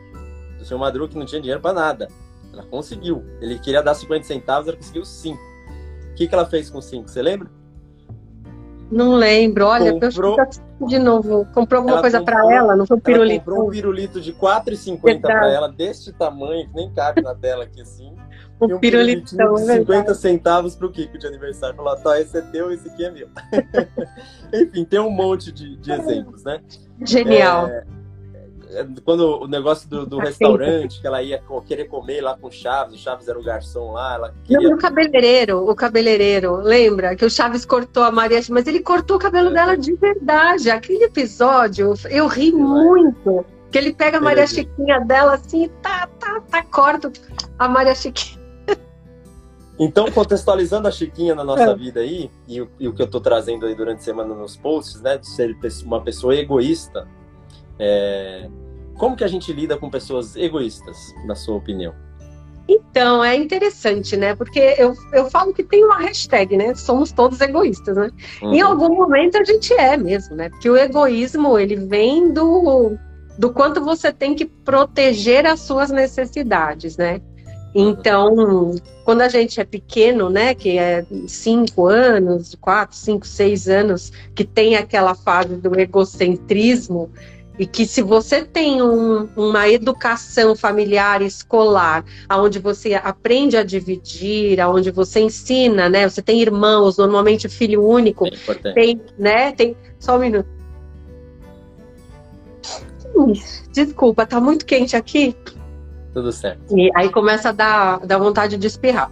do 0.58 0.66
seu 0.66 0.78
Madruga, 0.78 1.14
que 1.14 1.18
não 1.18 1.26
tinha 1.26 1.40
dinheiro 1.40 1.62
para 1.62 1.74
nada. 1.74 2.08
Ela 2.52 2.64
conseguiu. 2.64 3.24
Ele 3.40 3.58
queria 3.58 3.82
dar 3.82 3.94
50 3.94 4.26
centavos, 4.26 4.68
ela 4.68 4.78
conseguiu 4.78 5.06
cinco. 5.06 5.42
O 6.12 6.16
que, 6.16 6.28
que 6.28 6.36
ela 6.36 6.46
fez 6.46 6.70
com 6.70 6.82
cinco? 6.82 7.10
Você 7.10 7.22
lembra? 7.22 7.50
Não 8.92 9.16
lembro. 9.16 9.66
Olha, 9.66 9.92
comprou... 10.00 10.38
de 10.88 11.00
novo. 11.00 11.48
Comprou 11.54 11.80
alguma 11.80 11.96
ela 11.96 12.02
coisa 12.02 12.24
para 12.24 12.54
ela? 12.54 12.76
Não 12.76 12.86
foi 12.86 12.98
um 12.98 13.00
pirulito? 13.00 13.32
Ela 13.32 13.40
comprou 13.40 13.68
um 13.68 13.72
pirulito 13.72 14.22
de 14.22 14.34
4,50 14.34 15.22
para 15.22 15.52
ela, 15.52 15.68
deste 15.68 16.12
tamanho, 16.14 16.68
que 16.68 16.76
nem 16.76 16.92
cabe 16.94 17.22
na 17.22 17.34
tela 17.34 17.64
aqui 17.64 17.82
assim. 17.82 18.14
Um, 18.62 18.70
e 18.70 18.74
um 18.74 18.80
pirulito 18.80 19.36
de 19.36 19.66
50 19.66 20.12
é 20.12 20.14
centavos 20.14 20.76
pro 20.76 20.92
Kiko 20.92 21.18
de 21.18 21.28
aniversário. 21.28 21.76
Falou, 21.76 21.96
tá, 21.98 22.20
esse 22.20 22.38
é 22.38 22.42
teu, 22.42 22.72
esse 22.72 22.88
aqui 22.88 23.06
é 23.06 23.12
meu. 23.12 23.28
Enfim, 24.54 24.86
tem 24.86 25.00
um 25.00 25.10
monte 25.10 25.52
de, 25.52 25.76
de 25.78 25.92
exemplos, 25.92 26.44
né? 26.44 26.62
Genial. 27.04 27.68
É, 27.68 27.84
quando 29.04 29.44
o 29.44 29.48
negócio 29.48 29.88
do, 29.90 30.06
do 30.06 30.18
restaurante, 30.18 31.00
que 31.00 31.08
ela 31.08 31.22
ia 31.22 31.42
querer 31.68 31.86
comer 31.86 32.22
lá 32.22 32.36
com 32.36 32.48
o 32.48 32.52
Chaves, 32.52 32.96
o 32.96 32.98
Chaves 32.98 33.28
era 33.28 33.40
o 33.40 33.44
garçom 33.44 33.92
lá, 33.92 34.16
ela 34.16 34.34
queria... 34.44 34.70
Não, 34.70 34.76
o 34.76 34.80
cabeleireiro, 34.80 35.70
o 35.70 35.76
cabeleireiro, 35.76 36.56
lembra? 36.58 37.16
Que 37.16 37.26
o 37.26 37.30
Chaves 37.30 37.66
cortou 37.66 38.04
a 38.04 38.12
Maria, 38.12 38.40
mas 38.50 38.68
ele 38.68 38.80
cortou 38.80 39.18
o 39.18 39.20
cabelo 39.20 39.50
é. 39.50 39.54
dela 39.54 39.78
de 39.78 39.94
verdade. 39.96 40.70
Aquele 40.70 41.06
episódio, 41.06 41.94
eu 42.10 42.28
ri 42.28 42.52
muito. 42.52 43.46
Que 43.72 43.78
ele 43.78 43.94
pega 43.94 44.18
a 44.18 44.22
Maria 44.22 44.46
Chiquinha 44.46 45.00
dela 45.00 45.36
assim, 45.36 45.70
tá, 45.82 46.08
tá, 46.20 46.42
tá, 46.42 46.64
corta 46.64 47.12
a 47.58 47.68
Maria 47.68 47.96
Chiquinha. 47.96 48.44
Então, 49.80 50.06
contextualizando 50.12 50.88
a 50.88 50.92
Chiquinha 50.92 51.34
na 51.34 51.44
nossa 51.44 51.72
é. 51.72 51.76
vida 51.76 52.00
aí, 52.00 52.30
e 52.48 52.62
o, 52.62 52.70
e 52.80 52.88
o, 52.88 52.94
que 52.94 53.02
eu 53.02 53.08
tô 53.10 53.20
trazendo 53.20 53.66
aí 53.66 53.74
durante 53.74 54.00
a 54.00 54.04
semana 54.04 54.34
nos 54.36 54.56
posts, 54.56 55.02
né, 55.02 55.18
de 55.18 55.28
ser 55.28 55.58
uma 55.84 56.00
pessoa 56.02 56.36
egoísta, 56.36 57.08
é, 57.80 58.50
como 58.98 59.16
que 59.16 59.24
a 59.24 59.28
gente 59.28 59.52
lida 59.52 59.78
com 59.78 59.90
pessoas 59.90 60.36
egoístas, 60.36 61.14
na 61.26 61.36
sua 61.36 61.56
opinião? 61.56 61.94
Então, 62.68 63.24
é 63.24 63.36
interessante, 63.36 64.16
né? 64.16 64.36
Porque 64.36 64.76
eu, 64.78 64.94
eu 65.12 65.30
falo 65.30 65.54
que 65.54 65.64
tem 65.64 65.84
uma 65.84 65.98
hashtag, 66.00 66.56
né? 66.56 66.74
Somos 66.76 67.12
todos 67.12 67.42
egoístas, 67.42 67.98
né? 67.98 68.10
Uhum. 68.42 68.54
Em 68.54 68.62
algum 68.62 68.96
momento 68.96 69.38
a 69.38 69.44
gente 69.44 69.74
é 69.74 69.98
mesmo, 69.98 70.36
né? 70.36 70.50
Porque 70.50 70.70
o 70.70 70.78
egoísmo, 70.78 71.60
ele 71.60 71.76
vem 71.76 72.32
do, 72.32 72.96
do 73.38 73.52
quanto 73.52 73.84
você 73.84 74.14
tem 74.14 74.34
que 74.34 74.46
proteger 74.46 75.46
as 75.46 75.60
suas 75.60 75.92
necessidades, 75.92 76.96
né? 76.96 77.22
Então, 77.76 78.76
quando 79.04 79.22
a 79.22 79.30
gente 79.30 79.60
é 79.60 79.66
pequeno, 79.66 80.30
né, 80.30 80.54
que 80.54 80.78
é 80.78 81.04
cinco 81.28 81.88
anos, 81.88 82.56
quatro, 82.62 82.96
cinco, 82.96 83.26
seis 83.26 83.68
anos, 83.68 84.12
que 84.36 84.44
tem 84.44 84.76
aquela 84.76 85.16
fase 85.16 85.56
do 85.56 85.78
egocentrismo, 85.80 87.10
E 87.58 87.68
que 87.68 87.86
se 87.86 88.02
você 88.02 88.44
tem 88.44 88.82
um, 88.82 89.30
uma 89.36 89.70
educação 89.70 90.56
familiar 90.56 91.22
escolar, 91.22 92.04
onde 92.32 92.58
você 92.58 92.96
aprende 92.96 93.56
a 93.56 93.64
dividir, 93.64 94.60
onde 94.62 94.90
você 94.90 95.20
ensina, 95.20 95.88
né? 95.88 96.10
Você 96.10 96.22
tem 96.22 96.42
irmãos, 96.42 96.98
normalmente 96.98 97.48
filho 97.48 97.86
único, 97.86 98.26
é 98.28 98.74
tem, 98.74 99.02
né? 99.18 99.52
Tem 99.52 99.78
só 100.00 100.16
um 100.16 100.20
minuto. 100.20 100.50
Desculpa, 103.72 104.26
tá 104.26 104.42
muito 104.42 104.66
quente 104.66 104.96
aqui. 104.96 105.36
Tudo 106.14 106.32
certo. 106.32 106.78
E 106.78 106.90
aí 106.96 107.10
começa 107.10 107.50
a 107.50 107.52
dar, 107.52 108.00
dar 108.06 108.18
vontade 108.18 108.58
de 108.58 108.68
espirrar. 108.68 109.12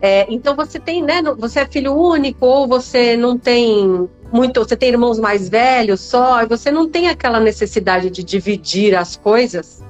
É, 0.00 0.26
então 0.32 0.54
você 0.54 0.78
tem, 0.78 1.02
né? 1.02 1.22
Você 1.38 1.60
é 1.60 1.66
filho 1.66 1.94
único 1.94 2.46
ou 2.46 2.68
você 2.68 3.16
não 3.16 3.36
tem 3.36 4.08
muito, 4.32 4.60
você 4.60 4.76
tem 4.76 4.90
irmãos 4.90 5.18
mais 5.18 5.48
velhos 5.48 6.00
só, 6.00 6.42
e 6.42 6.46
você 6.46 6.70
não 6.70 6.88
tem 6.88 7.08
aquela 7.08 7.40
necessidade 7.40 8.10
de 8.10 8.22
dividir 8.22 8.94
as 8.94 9.16
coisas. 9.16 9.82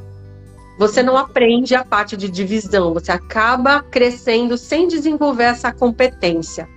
Você 0.79 1.03
não 1.03 1.17
aprende 1.17 1.75
a 1.75 1.85
parte 1.85 2.17
de 2.17 2.31
divisão, 2.31 2.95
você 2.95 3.11
acaba 3.11 3.83
crescendo 3.83 4.57
sem 4.57 4.87
desenvolver 4.87 5.45
essa 5.45 5.73
competência. 5.73 6.69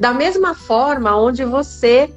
Da 0.00 0.12
mesma 0.12 0.54
forma, 0.54 1.14
onde 1.14 1.44
você 1.44 2.10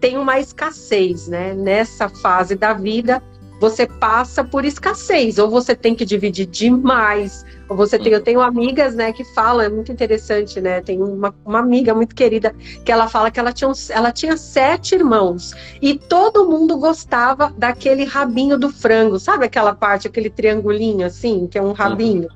tem 0.00 0.18
uma 0.18 0.40
escassez, 0.40 1.28
né? 1.28 1.54
Nessa 1.54 2.08
fase 2.08 2.56
da 2.56 2.72
vida, 2.72 3.22
você 3.60 3.86
passa 3.86 4.42
por 4.42 4.64
escassez, 4.64 5.38
ou 5.38 5.50
você 5.50 5.76
tem 5.76 5.94
que 5.94 6.04
dividir 6.04 6.46
demais, 6.46 7.44
ou 7.68 7.76
você 7.76 7.98
tem, 7.98 8.10
eu 8.10 8.22
tenho 8.22 8.40
amigas, 8.40 8.94
né, 8.94 9.12
que 9.12 9.22
falam, 9.34 9.60
é 9.60 9.68
muito 9.68 9.92
interessante, 9.92 10.60
né, 10.60 10.80
tem 10.80 11.02
uma, 11.02 11.34
uma 11.44 11.58
amiga 11.58 11.94
muito 11.94 12.14
querida, 12.14 12.54
que 12.84 12.90
ela 12.90 13.06
fala 13.06 13.30
que 13.30 13.38
ela 13.38 13.52
tinha, 13.52 13.70
ela 13.90 14.10
tinha 14.10 14.36
sete 14.38 14.94
irmãos, 14.94 15.52
e 15.82 15.98
todo 15.98 16.48
mundo 16.48 16.78
gostava 16.78 17.52
daquele 17.56 18.04
rabinho 18.04 18.58
do 18.58 18.70
frango, 18.70 19.20
sabe 19.20 19.44
aquela 19.44 19.74
parte, 19.74 20.08
aquele 20.08 20.30
triangulinho 20.30 21.06
assim, 21.06 21.46
que 21.46 21.58
é 21.58 21.62
um 21.62 21.72
rabinho? 21.72 22.28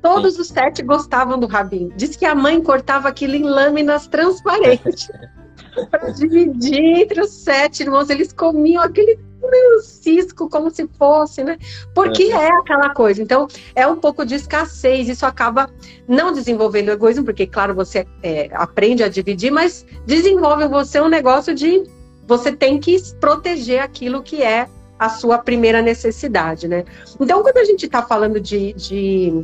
Todos 0.00 0.38
os 0.38 0.48
sete 0.48 0.82
gostavam 0.82 1.38
do 1.38 1.46
rabinho. 1.46 1.92
Diz 1.94 2.16
que 2.16 2.24
a 2.24 2.34
mãe 2.34 2.58
cortava 2.62 3.06
aquilo 3.06 3.34
em 3.34 3.42
lâminas 3.42 4.06
transparentes. 4.06 5.10
para 5.90 6.10
dividir 6.10 7.00
entre 7.00 7.20
os 7.20 7.30
sete 7.30 7.82
irmãos. 7.82 8.10
Eles 8.10 8.32
comiam 8.32 8.82
aquele 8.82 9.18
meio 9.50 9.80
cisco, 9.80 10.48
como 10.48 10.70
se 10.70 10.88
fosse, 10.98 11.42
né? 11.42 11.58
Porque 11.94 12.24
é. 12.24 12.48
é 12.48 12.48
aquela 12.48 12.94
coisa. 12.94 13.22
Então, 13.22 13.46
é 13.74 13.86
um 13.86 13.96
pouco 13.96 14.24
de 14.24 14.34
escassez. 14.34 15.08
Isso 15.08 15.26
acaba 15.26 15.68
não 16.08 16.32
desenvolvendo 16.32 16.88
o 16.88 16.92
egoísmo, 16.92 17.24
porque, 17.24 17.46
claro, 17.46 17.74
você 17.74 18.06
é, 18.22 18.48
aprende 18.52 19.02
a 19.02 19.08
dividir, 19.08 19.50
mas 19.50 19.84
desenvolve 20.06 20.66
você 20.68 21.00
um 21.00 21.08
negócio 21.08 21.54
de 21.54 21.82
você 22.26 22.52
tem 22.52 22.78
que 22.78 22.96
proteger 23.20 23.80
aquilo 23.80 24.22
que 24.22 24.42
é 24.42 24.68
a 24.98 25.08
sua 25.08 25.38
primeira 25.38 25.82
necessidade, 25.82 26.68
né? 26.68 26.84
Então, 27.18 27.42
quando 27.42 27.56
a 27.56 27.64
gente 27.64 27.86
está 27.86 28.02
falando 28.02 28.38
de, 28.38 28.72
de 28.74 29.42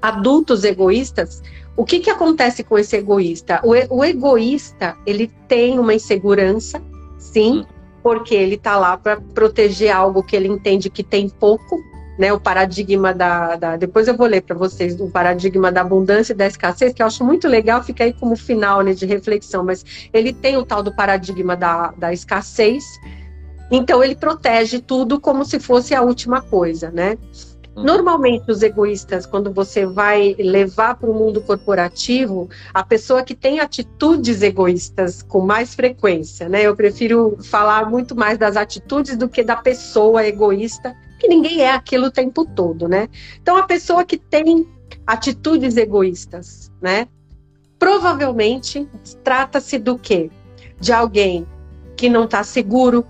adultos 0.00 0.64
egoístas, 0.64 1.40
o 1.76 1.84
que, 1.84 2.00
que 2.00 2.10
acontece 2.10 2.62
com 2.62 2.78
esse 2.78 2.96
egoísta? 2.96 3.60
O, 3.64 3.96
o 3.96 4.04
egoísta, 4.04 4.96
ele 5.06 5.30
tem 5.48 5.78
uma 5.78 5.94
insegurança, 5.94 6.82
sim, 7.18 7.60
hum 7.60 7.81
porque 8.02 8.34
ele 8.34 8.56
está 8.56 8.76
lá 8.76 8.96
para 8.96 9.20
proteger 9.20 9.94
algo 9.94 10.22
que 10.22 10.34
ele 10.34 10.48
entende 10.48 10.90
que 10.90 11.02
tem 11.02 11.28
pouco, 11.28 11.82
né? 12.18 12.32
O 12.32 12.40
paradigma 12.40 13.14
da, 13.14 13.56
da 13.56 13.76
depois 13.76 14.08
eu 14.08 14.16
vou 14.16 14.26
ler 14.26 14.42
para 14.42 14.56
vocês 14.56 15.00
o 15.00 15.10
paradigma 15.10 15.70
da 15.70 15.80
abundância 15.80 16.32
e 16.32 16.36
da 16.36 16.46
escassez, 16.46 16.92
que 16.92 17.02
eu 17.02 17.06
acho 17.06 17.24
muito 17.24 17.48
legal, 17.48 17.82
fica 17.82 18.04
aí 18.04 18.12
como 18.12 18.36
final 18.36 18.82
né, 18.82 18.92
de 18.92 19.06
reflexão, 19.06 19.64
mas 19.64 19.84
ele 20.12 20.32
tem 20.32 20.56
o 20.56 20.64
tal 20.64 20.82
do 20.82 20.94
paradigma 20.94 21.56
da, 21.56 21.92
da 21.96 22.12
escassez, 22.12 22.84
então 23.70 24.02
ele 24.04 24.14
protege 24.14 24.80
tudo 24.80 25.20
como 25.20 25.44
se 25.44 25.58
fosse 25.58 25.94
a 25.94 26.02
última 26.02 26.42
coisa, 26.42 26.90
né? 26.90 27.16
Uhum. 27.74 27.84
Normalmente, 27.84 28.50
os 28.50 28.62
egoístas, 28.62 29.24
quando 29.24 29.52
você 29.52 29.86
vai 29.86 30.34
levar 30.38 30.96
para 30.96 31.10
o 31.10 31.14
mundo 31.14 31.40
corporativo, 31.40 32.48
a 32.72 32.84
pessoa 32.84 33.22
que 33.22 33.34
tem 33.34 33.60
atitudes 33.60 34.42
egoístas 34.42 35.22
com 35.22 35.40
mais 35.40 35.74
frequência, 35.74 36.48
né? 36.48 36.62
Eu 36.62 36.76
prefiro 36.76 37.38
falar 37.42 37.88
muito 37.88 38.14
mais 38.14 38.36
das 38.36 38.56
atitudes 38.56 39.16
do 39.16 39.28
que 39.28 39.42
da 39.42 39.56
pessoa 39.56 40.26
egoísta, 40.26 40.94
que 41.18 41.28
ninguém 41.28 41.62
é 41.62 41.70
aquilo 41.70 42.06
o 42.06 42.10
tempo 42.10 42.44
todo, 42.44 42.88
né? 42.88 43.08
Então, 43.40 43.56
a 43.56 43.62
pessoa 43.62 44.04
que 44.04 44.18
tem 44.18 44.68
atitudes 45.06 45.76
egoístas, 45.76 46.70
né? 46.80 47.08
Provavelmente 47.78 48.86
trata-se 49.24 49.78
do 49.78 49.98
quê? 49.98 50.30
De 50.78 50.92
alguém 50.92 51.46
que 51.96 52.08
não 52.08 52.24
está 52.24 52.44
seguro, 52.44 53.04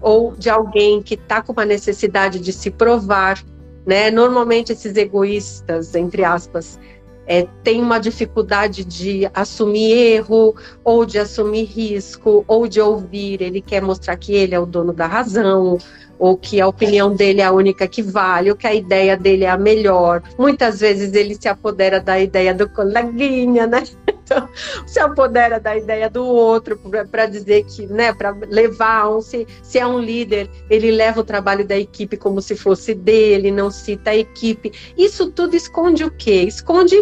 ou 0.00 0.32
de 0.32 0.50
alguém 0.50 1.02
que 1.02 1.14
está 1.14 1.40
com 1.40 1.52
uma 1.52 1.64
necessidade 1.64 2.38
de 2.38 2.52
se 2.52 2.70
provar, 2.70 3.42
né? 3.86 4.10
Normalmente 4.10 4.72
esses 4.72 4.96
egoístas, 4.96 5.94
entre 5.94 6.24
aspas, 6.24 6.78
é, 7.26 7.46
têm 7.62 7.80
uma 7.80 7.98
dificuldade 7.98 8.84
de 8.84 9.28
assumir 9.32 9.92
erro, 9.92 10.54
ou 10.82 11.04
de 11.04 11.18
assumir 11.18 11.64
risco, 11.64 12.44
ou 12.46 12.68
de 12.68 12.80
ouvir. 12.80 13.40
Ele 13.40 13.60
quer 13.60 13.82
mostrar 13.82 14.16
que 14.16 14.34
ele 14.34 14.54
é 14.54 14.60
o 14.60 14.66
dono 14.66 14.92
da 14.92 15.06
razão, 15.06 15.78
ou 16.18 16.36
que 16.36 16.60
a 16.60 16.68
opinião 16.68 17.14
dele 17.14 17.40
é 17.40 17.44
a 17.44 17.52
única 17.52 17.88
que 17.88 18.02
vale, 18.02 18.50
ou 18.50 18.56
que 18.56 18.66
a 18.66 18.74
ideia 18.74 19.16
dele 19.16 19.44
é 19.44 19.50
a 19.50 19.56
melhor. 19.56 20.22
Muitas 20.38 20.80
vezes 20.80 21.12
ele 21.14 21.34
se 21.34 21.48
apodera 21.48 22.00
da 22.00 22.18
ideia 22.18 22.54
do 22.54 22.68
coleguinha, 22.68 23.66
né? 23.66 23.82
Então, 24.24 24.48
se 24.86 24.98
apodera 24.98 25.60
da 25.60 25.76
ideia 25.76 26.08
do 26.08 26.24
outro 26.24 26.80
para 27.10 27.26
dizer 27.26 27.64
que, 27.64 27.86
né, 27.86 28.12
para 28.12 28.30
levar 28.48 29.10
um, 29.10 29.20
se, 29.20 29.46
se 29.62 29.78
é 29.78 29.86
um 29.86 29.98
líder, 29.98 30.50
ele 30.70 30.90
leva 30.90 31.20
o 31.20 31.24
trabalho 31.24 31.66
da 31.66 31.76
equipe 31.76 32.16
como 32.16 32.40
se 32.40 32.56
fosse 32.56 32.94
dele, 32.94 33.50
não 33.50 33.70
cita 33.70 34.10
a 34.10 34.16
equipe. 34.16 34.72
Isso 34.96 35.30
tudo 35.30 35.54
esconde 35.54 36.04
o 36.04 36.10
quê? 36.10 36.42
Esconde 36.42 36.96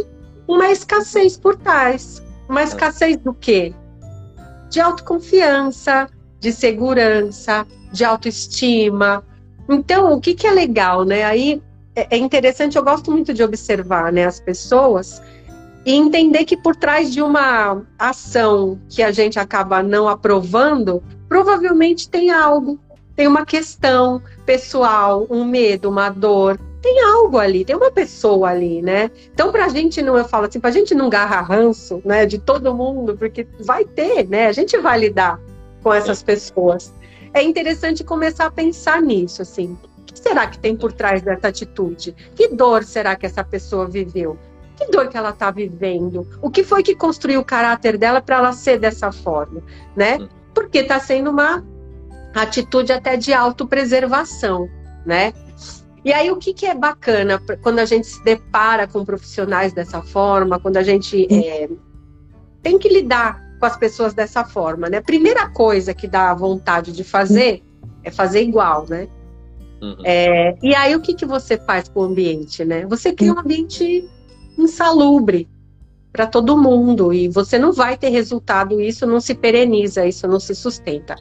uma 0.49 0.71
escassez 0.71 1.37
por 1.37 1.57
trás. 1.57 2.21
Uma 2.49 2.65
escassez 2.65 3.17
do 3.19 3.33
quê? 3.33 3.73
De 4.69 4.81
autoconfiança, 4.81 6.09
de 6.41 6.53
segurança, 6.53 7.65
de 7.93 8.05
autoestima. 8.05 9.25
Então, 9.69 10.13
o 10.13 10.21
que, 10.21 10.35
que 10.35 10.47
é 10.47 10.51
legal, 10.51 11.05
né? 11.05 11.23
Aí 11.23 11.63
é, 11.95 12.17
é 12.17 12.19
interessante, 12.19 12.77
eu 12.77 12.83
gosto 12.83 13.11
muito 13.11 13.33
de 13.33 13.43
observar 13.43 14.13
né, 14.13 14.25
as 14.27 14.41
pessoas 14.41 15.23
e 15.85 15.95
entender 15.95 16.45
que 16.45 16.57
por 16.57 16.77
trás 16.77 17.13
de 17.13 17.21
uma 17.21 17.83
ação 17.99 18.79
que 18.89 19.03
a 19.03 19.11
gente 19.11 19.39
acaba 19.39 19.83
não 19.83 20.09
aprovando, 20.09 21.03
provavelmente 21.29 22.09
tem 22.09 22.31
algo, 22.31 22.79
tem 23.17 23.27
uma 23.27 23.45
questão 23.45 24.23
pessoal, 24.47 25.27
um 25.29 25.45
medo, 25.45 25.89
uma 25.89 26.09
dor, 26.09 26.59
tem 26.81 27.01
algo 27.01 27.39
ali, 27.39 27.65
tem 27.65 27.77
uma 27.77 27.91
pessoa 27.91 28.51
ali, 28.51 28.83
né? 28.83 29.11
Então, 29.33 29.53
pra 29.53 29.69
gente 29.69 30.03
não, 30.03 30.17
eu 30.17 30.25
falo 30.25 30.47
assim, 30.47 30.59
pra 30.59 30.71
gente 30.71 30.95
não 30.95 31.09
garra 31.09 31.41
ranço, 31.41 32.03
né, 32.05 32.27
de 32.27 32.39
todo 32.39 32.75
mundo, 32.75 33.17
porque 33.17 33.47
vai 33.61 33.85
ter, 33.85 34.29
né? 34.29 34.49
A 34.49 34.53
gente 34.53 34.77
vai 34.79 34.99
lidar 34.99 35.39
com 35.83 35.95
essas 35.95 36.23
pessoas. 36.23 36.93
É 37.33 37.43
interessante 37.43 38.05
começar 38.05 38.47
a 38.47 38.51
pensar 38.51 39.01
nisso, 39.01 39.43
assim. 39.43 39.77
O 39.99 40.05
que 40.05 40.19
será 40.19 40.47
que 40.47 40.59
tem 40.59 40.77
por 40.77 40.93
trás 40.93 41.23
dessa 41.23 41.49
atitude? 41.49 42.15
Que 42.35 42.49
dor 42.49 42.85
será 42.85 43.17
que 43.17 43.27
essa 43.27 43.43
pessoa 43.43 43.87
viveu? 43.87 44.37
Que 44.87 44.93
dor 44.93 45.09
que 45.09 45.17
ela 45.17 45.31
está 45.31 45.51
vivendo? 45.51 46.27
O 46.41 46.51
que 46.51 46.65
foi 46.65 46.83
que 46.83 46.95
construiu 46.95 47.41
o 47.41 47.45
caráter 47.45 47.97
dela 47.99 48.21
para 48.21 48.37
ela 48.37 48.53
ser 48.53 48.79
dessa 48.79 49.13
forma, 49.13 49.63
né? 49.97 50.19
Hum. 50.19 50.29
Porque 50.55 50.79
está 50.79 50.99
sendo 51.01 51.31
uma 51.31 51.65
atitude 52.35 52.93
até 52.93 53.17
de 53.17 53.33
autopreservação, 53.33 54.69
né? 55.05 55.33
E 56.05 56.13
aí 56.13 56.31
o 56.31 56.37
que, 56.37 56.53
que 56.53 56.67
é 56.67 56.75
bacana 56.75 57.41
quando 57.63 57.79
a 57.79 57.85
gente 57.85 58.07
se 58.07 58.23
depara 58.25 58.89
com 58.89 59.05
profissionais 59.05 59.73
dessa 59.73 60.03
forma, 60.03 60.59
quando 60.59 60.77
a 60.77 60.83
gente 60.83 61.27
é, 61.33 61.69
tem 62.63 62.79
que 62.79 62.89
lidar 62.89 63.41
com 63.61 63.67
as 63.67 63.77
pessoas 63.77 64.13
dessa 64.13 64.45
forma, 64.45 64.89
né? 64.89 65.01
Primeira 65.01 65.49
coisa 65.49 65.95
que 65.95 66.09
dá 66.09 66.35
vontade 66.35 66.93
de 66.93 67.05
fazer 67.05 67.63
é 68.03 68.11
fazer 68.11 68.43
igual, 68.43 68.87
né? 68.89 69.09
Uhum. 69.81 69.97
É, 70.05 70.57
e 70.63 70.75
aí 70.75 70.95
o 70.97 71.01
que, 71.01 71.15
que 71.15 71.27
você 71.27 71.57
faz 71.57 71.89
com 71.89 72.01
o 72.01 72.05
ambiente, 72.05 72.65
né? 72.65 72.85
Você 72.87 73.13
cria 73.13 73.33
um 73.33 73.39
ambiente 73.39 74.09
insalubre 74.63 75.49
para 76.13 76.27
todo 76.27 76.57
mundo 76.57 77.13
e 77.13 77.29
você 77.29 77.59
não 77.59 77.73
vai 77.73 77.97
ter 77.97 78.11
resultado, 78.11 78.81
isso 78.81 79.07
não 79.07 79.19
se 79.19 79.35
pereniza, 79.35 80.07
isso 80.07 80.29
não 80.29 80.39
se 80.39 80.55
sustenta. 80.55 81.17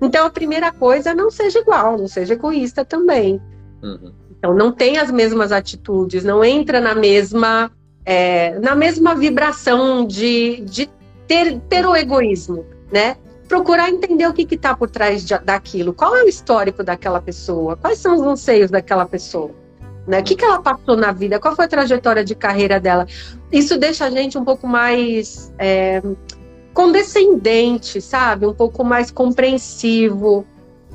Então 0.00 0.26
a 0.26 0.30
primeira 0.30 0.70
coisa 0.70 1.14
não 1.14 1.30
seja 1.30 1.60
igual, 1.60 1.96
não 1.96 2.06
seja 2.06 2.34
egoísta 2.34 2.84
também. 2.84 3.40
Uhum. 3.82 4.12
Então 4.30 4.54
não 4.54 4.70
tem 4.70 4.98
as 4.98 5.10
mesmas 5.10 5.50
atitudes, 5.50 6.22
não 6.24 6.44
entra 6.44 6.80
na 6.80 6.94
mesma 6.94 7.70
é, 8.04 8.58
na 8.58 8.74
mesma 8.74 9.14
vibração 9.14 10.06
de, 10.06 10.60
de 10.60 10.90
ter, 11.26 11.58
ter 11.60 11.86
o 11.86 11.96
egoísmo, 11.96 12.66
né? 12.92 13.16
Procurar 13.48 13.88
entender 13.88 14.26
o 14.26 14.32
que 14.32 14.54
está 14.54 14.76
por 14.76 14.90
trás 14.90 15.24
de, 15.24 15.38
daquilo, 15.38 15.94
qual 15.94 16.14
é 16.16 16.22
o 16.22 16.28
histórico 16.28 16.84
daquela 16.84 17.20
pessoa, 17.20 17.76
quais 17.76 17.98
são 17.98 18.14
os 18.14 18.20
anseios 18.20 18.70
daquela 18.70 19.06
pessoa. 19.06 19.63
Né? 20.06 20.20
O 20.20 20.24
que, 20.24 20.36
que 20.36 20.44
ela 20.44 20.60
passou 20.60 20.96
na 20.96 21.12
vida? 21.12 21.38
Qual 21.40 21.56
foi 21.56 21.64
a 21.64 21.68
trajetória 21.68 22.24
de 22.24 22.34
carreira 22.34 22.78
dela? 22.78 23.06
Isso 23.50 23.78
deixa 23.78 24.04
a 24.04 24.10
gente 24.10 24.36
um 24.36 24.44
pouco 24.44 24.66
mais 24.66 25.52
é, 25.58 26.02
condescendente, 26.74 28.00
sabe? 28.00 28.46
Um 28.46 28.54
pouco 28.54 28.84
mais 28.84 29.10
compreensivo. 29.10 30.46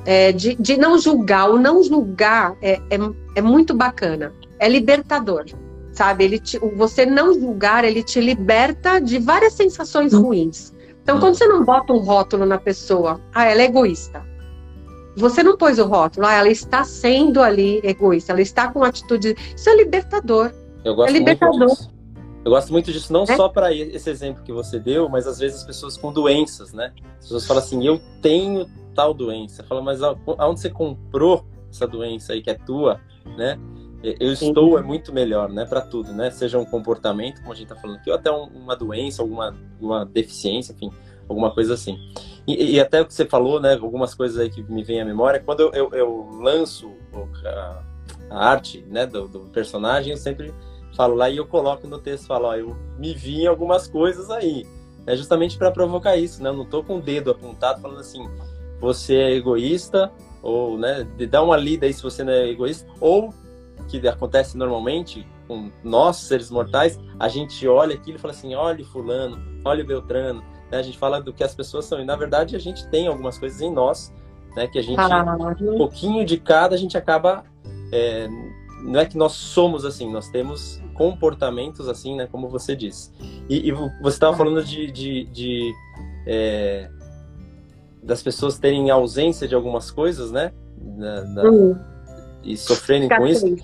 é, 0.04 0.32
de, 0.32 0.54
de 0.54 0.76
não 0.76 0.98
julgar. 0.98 1.50
O 1.50 1.58
não 1.58 1.82
julgar 1.82 2.56
é, 2.62 2.80
é, 2.90 2.98
é 3.36 3.42
muito 3.42 3.74
bacana, 3.74 4.32
é 4.58 4.68
libertador, 4.68 5.44
sabe? 5.92 6.24
Ele 6.24 6.38
te, 6.38 6.58
você 6.58 7.04
não 7.04 7.34
julgar, 7.34 7.84
ele 7.84 8.02
te 8.02 8.20
liberta 8.20 9.00
de 9.00 9.18
várias 9.18 9.54
sensações 9.54 10.12
ruins. 10.12 10.72
Então, 11.02 11.18
quando 11.18 11.34
você 11.34 11.46
não 11.46 11.64
bota 11.64 11.92
um 11.92 11.98
rótulo 11.98 12.46
na 12.46 12.58
pessoa, 12.58 13.20
ah, 13.34 13.44
ela 13.44 13.62
é 13.62 13.64
egoísta. 13.64 14.24
Você 15.16 15.42
não 15.42 15.56
pôs 15.56 15.78
o 15.78 15.86
rótulo, 15.86 16.26
ah, 16.26 16.34
ela 16.34 16.48
está 16.48 16.84
sendo 16.84 17.42
ali 17.42 17.80
egoísta, 17.82 18.32
ela 18.32 18.40
está 18.40 18.72
com 18.72 18.82
atitude. 18.84 19.36
Isso 19.56 19.68
é 19.68 19.76
libertador. 19.76 20.52
Eu 20.84 20.94
gosto 20.94 21.10
é 21.10 21.12
libertador. 21.12 21.58
muito 21.58 21.74
disso. 21.74 22.00
Eu 22.42 22.52
gosto 22.52 22.72
muito 22.72 22.90
disso, 22.90 23.12
não 23.12 23.24
é? 23.24 23.36
só 23.36 23.48
para 23.48 23.72
esse 23.74 24.08
exemplo 24.08 24.42
que 24.42 24.52
você 24.52 24.78
deu, 24.78 25.08
mas 25.10 25.26
às 25.26 25.38
vezes 25.38 25.58
as 25.58 25.64
pessoas 25.64 25.96
com 25.96 26.10
doenças, 26.10 26.72
né? 26.72 26.92
As 27.18 27.24
pessoas 27.24 27.46
falam 27.46 27.62
assim, 27.62 27.86
eu 27.86 28.00
tenho 28.22 28.66
tal 28.94 29.12
doença. 29.12 29.62
Fala, 29.64 29.82
mas 29.82 30.00
aonde 30.02 30.60
você 30.60 30.70
comprou 30.70 31.44
essa 31.70 31.86
doença 31.86 32.32
aí 32.32 32.40
que 32.40 32.48
é 32.48 32.54
tua, 32.54 32.98
né? 33.36 33.58
Eu 34.02 34.32
estou 34.32 34.78
é 34.78 34.82
muito 34.82 35.12
melhor, 35.12 35.50
né, 35.50 35.66
para 35.66 35.82
tudo, 35.82 36.14
né? 36.14 36.30
Seja 36.30 36.58
um 36.58 36.64
comportamento, 36.64 37.40
como 37.40 37.52
a 37.52 37.54
gente 37.54 37.68
tá 37.68 37.76
falando 37.76 37.96
aqui, 37.96 38.08
ou 38.08 38.16
até 38.16 38.30
um, 38.30 38.44
uma 38.44 38.74
doença, 38.74 39.20
alguma 39.20 39.54
uma 39.78 40.06
deficiência, 40.06 40.72
enfim, 40.72 40.90
alguma 41.28 41.50
coisa 41.50 41.74
assim. 41.74 41.98
E, 42.46 42.74
e, 42.74 42.80
até 42.80 43.00
o 43.00 43.06
que 43.06 43.14
você 43.14 43.26
falou, 43.26 43.60
né, 43.60 43.74
algumas 43.74 44.14
coisas 44.14 44.38
aí 44.38 44.50
que 44.50 44.62
me 44.62 44.82
vêm 44.82 45.00
à 45.00 45.04
memória, 45.04 45.40
quando 45.40 45.60
eu, 45.60 45.72
eu, 45.72 45.90
eu 45.92 46.28
lanço 46.40 46.90
a, 47.44 47.82
a, 48.30 48.50
arte, 48.50 48.84
né, 48.88 49.06
do, 49.06 49.28
do, 49.28 49.40
personagem, 49.50 50.12
eu 50.12 50.16
sempre 50.16 50.52
falo 50.96 51.14
lá 51.14 51.30
e 51.30 51.36
eu 51.36 51.46
coloco 51.46 51.86
no 51.86 51.98
texto, 51.98 52.26
falo, 52.26 52.46
ó, 52.46 52.56
eu 52.56 52.76
me 52.98 53.14
vi 53.14 53.42
em 53.42 53.46
algumas 53.46 53.86
coisas 53.86 54.30
aí. 54.30 54.66
É 55.06 55.16
justamente 55.16 55.56
para 55.56 55.70
provocar 55.70 56.16
isso, 56.16 56.42
né? 56.42 56.50
Eu 56.50 56.54
não 56.54 56.64
tô 56.64 56.82
com 56.82 56.98
o 56.98 57.02
dedo 57.02 57.30
apontado 57.30 57.80
falando 57.80 58.00
assim, 58.00 58.22
você 58.80 59.14
é 59.14 59.32
egoísta, 59.32 60.10
ou, 60.42 60.78
né, 60.78 61.06
dar 61.28 61.42
uma 61.42 61.56
lida 61.56 61.86
aí 61.86 61.92
se 61.92 62.02
você 62.02 62.24
não 62.24 62.32
é 62.32 62.48
egoísta, 62.48 62.88
ou 63.00 63.32
que 63.88 64.06
acontece 64.06 64.56
normalmente 64.56 65.26
com 65.48 65.70
nós, 65.82 66.16
seres 66.16 66.50
mortais, 66.50 66.98
a 67.18 67.28
gente 67.28 67.66
olha 67.66 67.94
aquilo 67.94 68.16
e 68.16 68.20
fala 68.20 68.32
assim, 68.32 68.54
olha 68.54 68.84
fulano, 68.84 69.36
olha 69.64 69.84
Beltrano, 69.84 70.44
né? 70.70 70.78
a 70.78 70.82
gente 70.82 70.98
fala 70.98 71.20
do 71.20 71.32
que 71.32 71.42
as 71.42 71.54
pessoas 71.54 71.84
são, 71.84 72.00
e 72.00 72.04
na 72.04 72.16
verdade 72.16 72.56
a 72.56 72.58
gente 72.58 72.86
tem 72.88 73.06
algumas 73.06 73.38
coisas 73.38 73.60
em 73.60 73.72
nós, 73.72 74.12
né, 74.56 74.66
que 74.66 74.78
a 74.78 74.82
gente, 74.82 74.98
ah, 74.98 75.36
um 75.60 75.78
pouquinho 75.78 76.24
de 76.24 76.36
cada, 76.36 76.74
a 76.74 76.78
gente 76.78 76.98
acaba, 76.98 77.44
é, 77.92 78.28
não 78.82 78.98
é 78.98 79.06
que 79.06 79.16
nós 79.16 79.32
somos 79.32 79.84
assim, 79.84 80.10
nós 80.10 80.28
temos 80.28 80.82
comportamentos 80.94 81.88
assim, 81.88 82.16
né, 82.16 82.26
como 82.30 82.48
você 82.48 82.74
disse. 82.74 83.12
E, 83.48 83.68
e 83.68 83.72
você 83.72 84.08
estava 84.08 84.36
falando 84.36 84.64
de, 84.64 84.90
de, 84.90 85.24
de 85.26 85.72
é, 86.26 86.90
das 88.02 88.22
pessoas 88.22 88.58
terem 88.58 88.90
ausência 88.90 89.46
de 89.46 89.54
algumas 89.54 89.90
coisas, 89.90 90.32
né, 90.32 90.52
da, 90.76 91.20
da, 91.22 91.42
uhum. 91.50 91.78
e 92.42 92.56
sofrerem 92.56 93.08
com 93.08 93.26
isso 93.26 93.56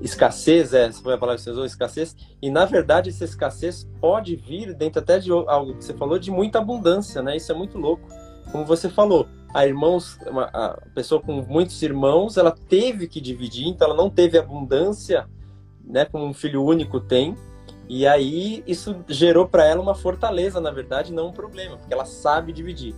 escassez, 0.00 0.74
é, 0.74 0.92
foi 0.92 1.14
a 1.14 1.18
palavra 1.18 1.36
que 1.36 1.42
você 1.42 1.50
usou, 1.50 1.64
escassez, 1.64 2.16
e 2.42 2.50
na 2.50 2.64
verdade 2.64 3.10
essa 3.10 3.24
escassez 3.24 3.88
pode 4.00 4.36
vir 4.36 4.74
dentro 4.74 5.00
até 5.00 5.18
de 5.18 5.30
algo 5.30 5.74
que 5.76 5.84
você 5.84 5.94
falou, 5.94 6.18
de 6.18 6.30
muita 6.30 6.58
abundância, 6.58 7.22
né? 7.22 7.36
Isso 7.36 7.50
é 7.50 7.54
muito 7.54 7.78
louco. 7.78 8.08
Como 8.52 8.64
você 8.64 8.88
falou, 8.88 9.26
a 9.54 9.66
irmãos, 9.66 10.18
uma, 10.26 10.44
a 10.52 10.78
pessoa 10.94 11.20
com 11.20 11.42
muitos 11.42 11.80
irmãos, 11.82 12.36
ela 12.36 12.50
teve 12.50 13.06
que 13.06 13.20
dividir, 13.20 13.68
então 13.68 13.88
ela 13.88 13.96
não 13.96 14.10
teve 14.10 14.36
abundância, 14.36 15.28
né, 15.84 16.04
como 16.04 16.24
um 16.24 16.34
filho 16.34 16.62
único 16.64 16.98
tem, 16.98 17.36
e 17.88 18.06
aí 18.06 18.64
isso 18.66 18.96
gerou 19.08 19.46
para 19.46 19.64
ela 19.66 19.80
uma 19.80 19.94
fortaleza, 19.94 20.60
na 20.60 20.70
verdade, 20.70 21.12
não 21.12 21.28
um 21.28 21.32
problema, 21.32 21.76
porque 21.76 21.92
ela 21.92 22.04
sabe 22.04 22.52
dividir. 22.52 22.94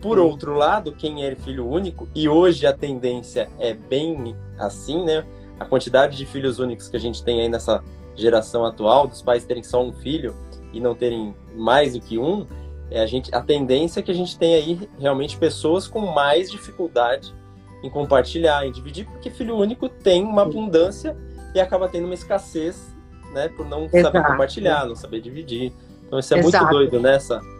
Por 0.00 0.18
outro 0.18 0.54
lado, 0.54 0.92
quem 0.92 1.24
é 1.24 1.34
filho 1.34 1.66
único, 1.66 2.08
e 2.14 2.28
hoje 2.28 2.66
a 2.66 2.72
tendência 2.72 3.48
é 3.58 3.72
bem 3.72 4.36
assim, 4.58 5.04
né? 5.04 5.24
A 5.62 5.64
quantidade 5.64 6.16
de 6.16 6.26
filhos 6.26 6.58
únicos 6.58 6.88
que 6.88 6.96
a 6.96 7.00
gente 7.00 7.22
tem 7.24 7.40
aí 7.40 7.48
nessa 7.48 7.82
geração 8.14 8.66
atual, 8.66 9.06
dos 9.06 9.22
pais 9.22 9.44
terem 9.44 9.62
só 9.62 9.82
um 9.82 9.92
filho 9.92 10.34
e 10.72 10.80
não 10.80 10.94
terem 10.94 11.34
mais 11.56 11.94
do 11.94 12.00
que 12.00 12.18
um, 12.18 12.46
é 12.90 13.00
a, 13.00 13.06
gente, 13.06 13.34
a 13.34 13.40
tendência 13.40 14.00
é 14.00 14.02
que 14.02 14.10
a 14.10 14.14
gente 14.14 14.36
tem 14.36 14.54
aí 14.54 14.88
realmente 14.98 15.36
pessoas 15.36 15.86
com 15.86 16.00
mais 16.00 16.50
dificuldade 16.50 17.34
em 17.82 17.88
compartilhar, 17.88 18.66
em 18.66 18.72
dividir, 18.72 19.06
porque 19.06 19.30
filho 19.30 19.56
único 19.56 19.88
tem 19.88 20.22
uma 20.22 20.42
abundância 20.42 21.16
e 21.54 21.60
acaba 21.60 21.88
tendo 21.88 22.04
uma 22.04 22.14
escassez, 22.14 22.94
né, 23.32 23.48
por 23.48 23.66
não 23.66 23.84
Exato. 23.84 24.02
saber 24.02 24.26
compartilhar, 24.26 24.86
não 24.86 24.94
saber 24.94 25.20
dividir. 25.20 25.72
Então 26.06 26.18
isso 26.18 26.34
é 26.34 26.38
Exato. 26.38 26.64
muito 26.64 26.70
doido 26.70 27.00
nessa. 27.00 27.40
Né, 27.40 27.52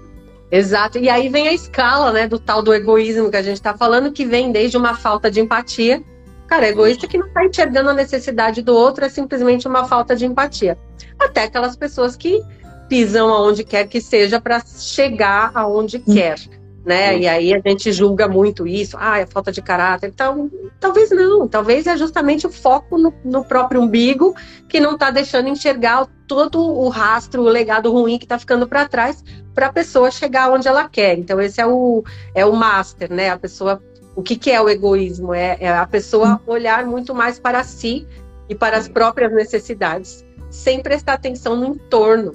Exato. 0.50 0.98
E 0.98 1.08
aí 1.08 1.28
vem 1.28 1.48
a 1.48 1.52
escala, 1.52 2.12
né, 2.12 2.28
do 2.28 2.38
tal 2.38 2.62
do 2.62 2.74
egoísmo 2.74 3.30
que 3.30 3.36
a 3.36 3.42
gente 3.42 3.56
está 3.56 3.76
falando, 3.76 4.12
que 4.12 4.26
vem 4.26 4.52
desde 4.52 4.76
uma 4.76 4.94
falta 4.94 5.30
de 5.30 5.40
empatia 5.40 6.02
Cara, 6.52 6.68
egoísta 6.68 7.08
que 7.08 7.16
não 7.16 7.28
está 7.28 7.46
enxergando 7.46 7.88
a 7.88 7.94
necessidade 7.94 8.60
do 8.60 8.76
outro 8.76 9.06
é 9.06 9.08
simplesmente 9.08 9.66
uma 9.66 9.86
falta 9.86 10.14
de 10.14 10.26
empatia. 10.26 10.76
Até 11.18 11.44
aquelas 11.44 11.74
pessoas 11.76 12.14
que 12.14 12.42
pisam 12.90 13.30
aonde 13.30 13.64
quer 13.64 13.88
que 13.88 14.02
seja 14.02 14.38
para 14.38 14.60
chegar 14.60 15.50
aonde 15.54 15.96
hum. 15.96 16.12
quer, 16.12 16.38
né? 16.84 17.18
E 17.18 17.26
aí 17.26 17.54
a 17.54 17.62
gente 17.66 17.90
julga 17.90 18.28
muito 18.28 18.66
isso, 18.66 18.98
ah, 19.00 19.18
é 19.18 19.24
falta 19.24 19.50
de 19.50 19.62
caráter. 19.62 20.08
Então, 20.08 20.50
talvez 20.78 21.08
não, 21.08 21.48
talvez 21.48 21.86
é 21.86 21.96
justamente 21.96 22.46
o 22.46 22.50
foco 22.50 22.98
no, 22.98 23.14
no 23.24 23.42
próprio 23.42 23.80
umbigo 23.80 24.36
que 24.68 24.78
não 24.78 24.92
está 24.92 25.10
deixando 25.10 25.48
enxergar 25.48 26.06
todo 26.28 26.60
o 26.60 26.90
rastro, 26.90 27.40
o 27.40 27.48
legado 27.48 27.90
ruim 27.90 28.18
que 28.18 28.26
está 28.26 28.38
ficando 28.38 28.68
para 28.68 28.86
trás 28.86 29.24
para 29.54 29.68
a 29.68 29.72
pessoa 29.72 30.10
chegar 30.10 30.52
onde 30.52 30.68
ela 30.68 30.86
quer. 30.86 31.16
Então, 31.18 31.40
esse 31.40 31.62
é 31.62 31.66
o, 31.66 32.04
é 32.34 32.44
o 32.44 32.54
master, 32.54 33.10
né? 33.10 33.30
A 33.30 33.38
pessoa 33.38 33.82
o 34.14 34.22
que, 34.22 34.36
que 34.36 34.50
é 34.50 34.60
o 34.60 34.68
egoísmo? 34.68 35.34
É, 35.34 35.56
é, 35.60 35.72
a 35.72 35.86
pessoa 35.86 36.40
olhar 36.46 36.84
muito 36.86 37.14
mais 37.14 37.38
para 37.38 37.64
si 37.64 38.06
e 38.48 38.54
para 38.54 38.76
as 38.76 38.88
próprias 38.88 39.32
necessidades, 39.32 40.24
sem 40.50 40.82
prestar 40.82 41.14
atenção 41.14 41.56
no 41.56 41.66
entorno 41.66 42.32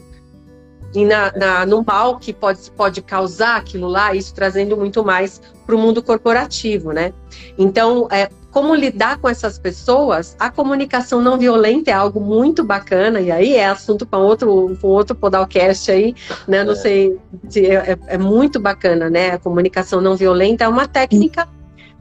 e 0.94 1.06
na, 1.06 1.32
na, 1.34 1.66
no 1.66 1.84
mal 1.84 2.18
que 2.18 2.34
pode, 2.34 2.72
pode 2.72 3.02
causar 3.02 3.58
aquilo 3.58 3.88
lá, 3.88 4.16
isso 4.16 4.34
trazendo 4.34 4.76
muito 4.76 5.04
mais 5.04 5.42
para 5.66 5.76
o 5.76 5.78
mundo 5.78 6.02
corporativo, 6.02 6.92
né? 6.92 7.14
Então, 7.58 8.08
é, 8.10 8.30
como 8.52 8.74
lidar 8.74 9.20
com 9.20 9.30
essas 9.30 9.60
pessoas? 9.60 10.36
A 10.40 10.50
comunicação 10.50 11.22
não 11.22 11.38
violenta 11.38 11.92
é 11.92 11.94
algo 11.94 12.20
muito 12.20 12.64
bacana, 12.64 13.20
e 13.20 13.30
aí 13.30 13.54
é 13.54 13.68
assunto 13.68 14.06
para 14.06 14.18
outro, 14.18 14.76
para 14.80 14.90
outro 14.90 15.16
Podalcast 15.16 15.92
aí, 15.92 16.16
né? 16.48 16.64
Não 16.64 16.74
é. 16.74 16.76
sei 16.76 17.20
se 17.50 17.68
é, 17.68 17.92
é, 17.92 17.98
é, 18.08 18.18
muito 18.18 18.60
bacana, 18.60 19.10
né? 19.10 19.32
A 19.32 19.38
comunicação 19.38 20.02
não 20.02 20.16
violenta 20.16 20.64
é 20.64 20.68
uma 20.68 20.88
técnica 20.88 21.48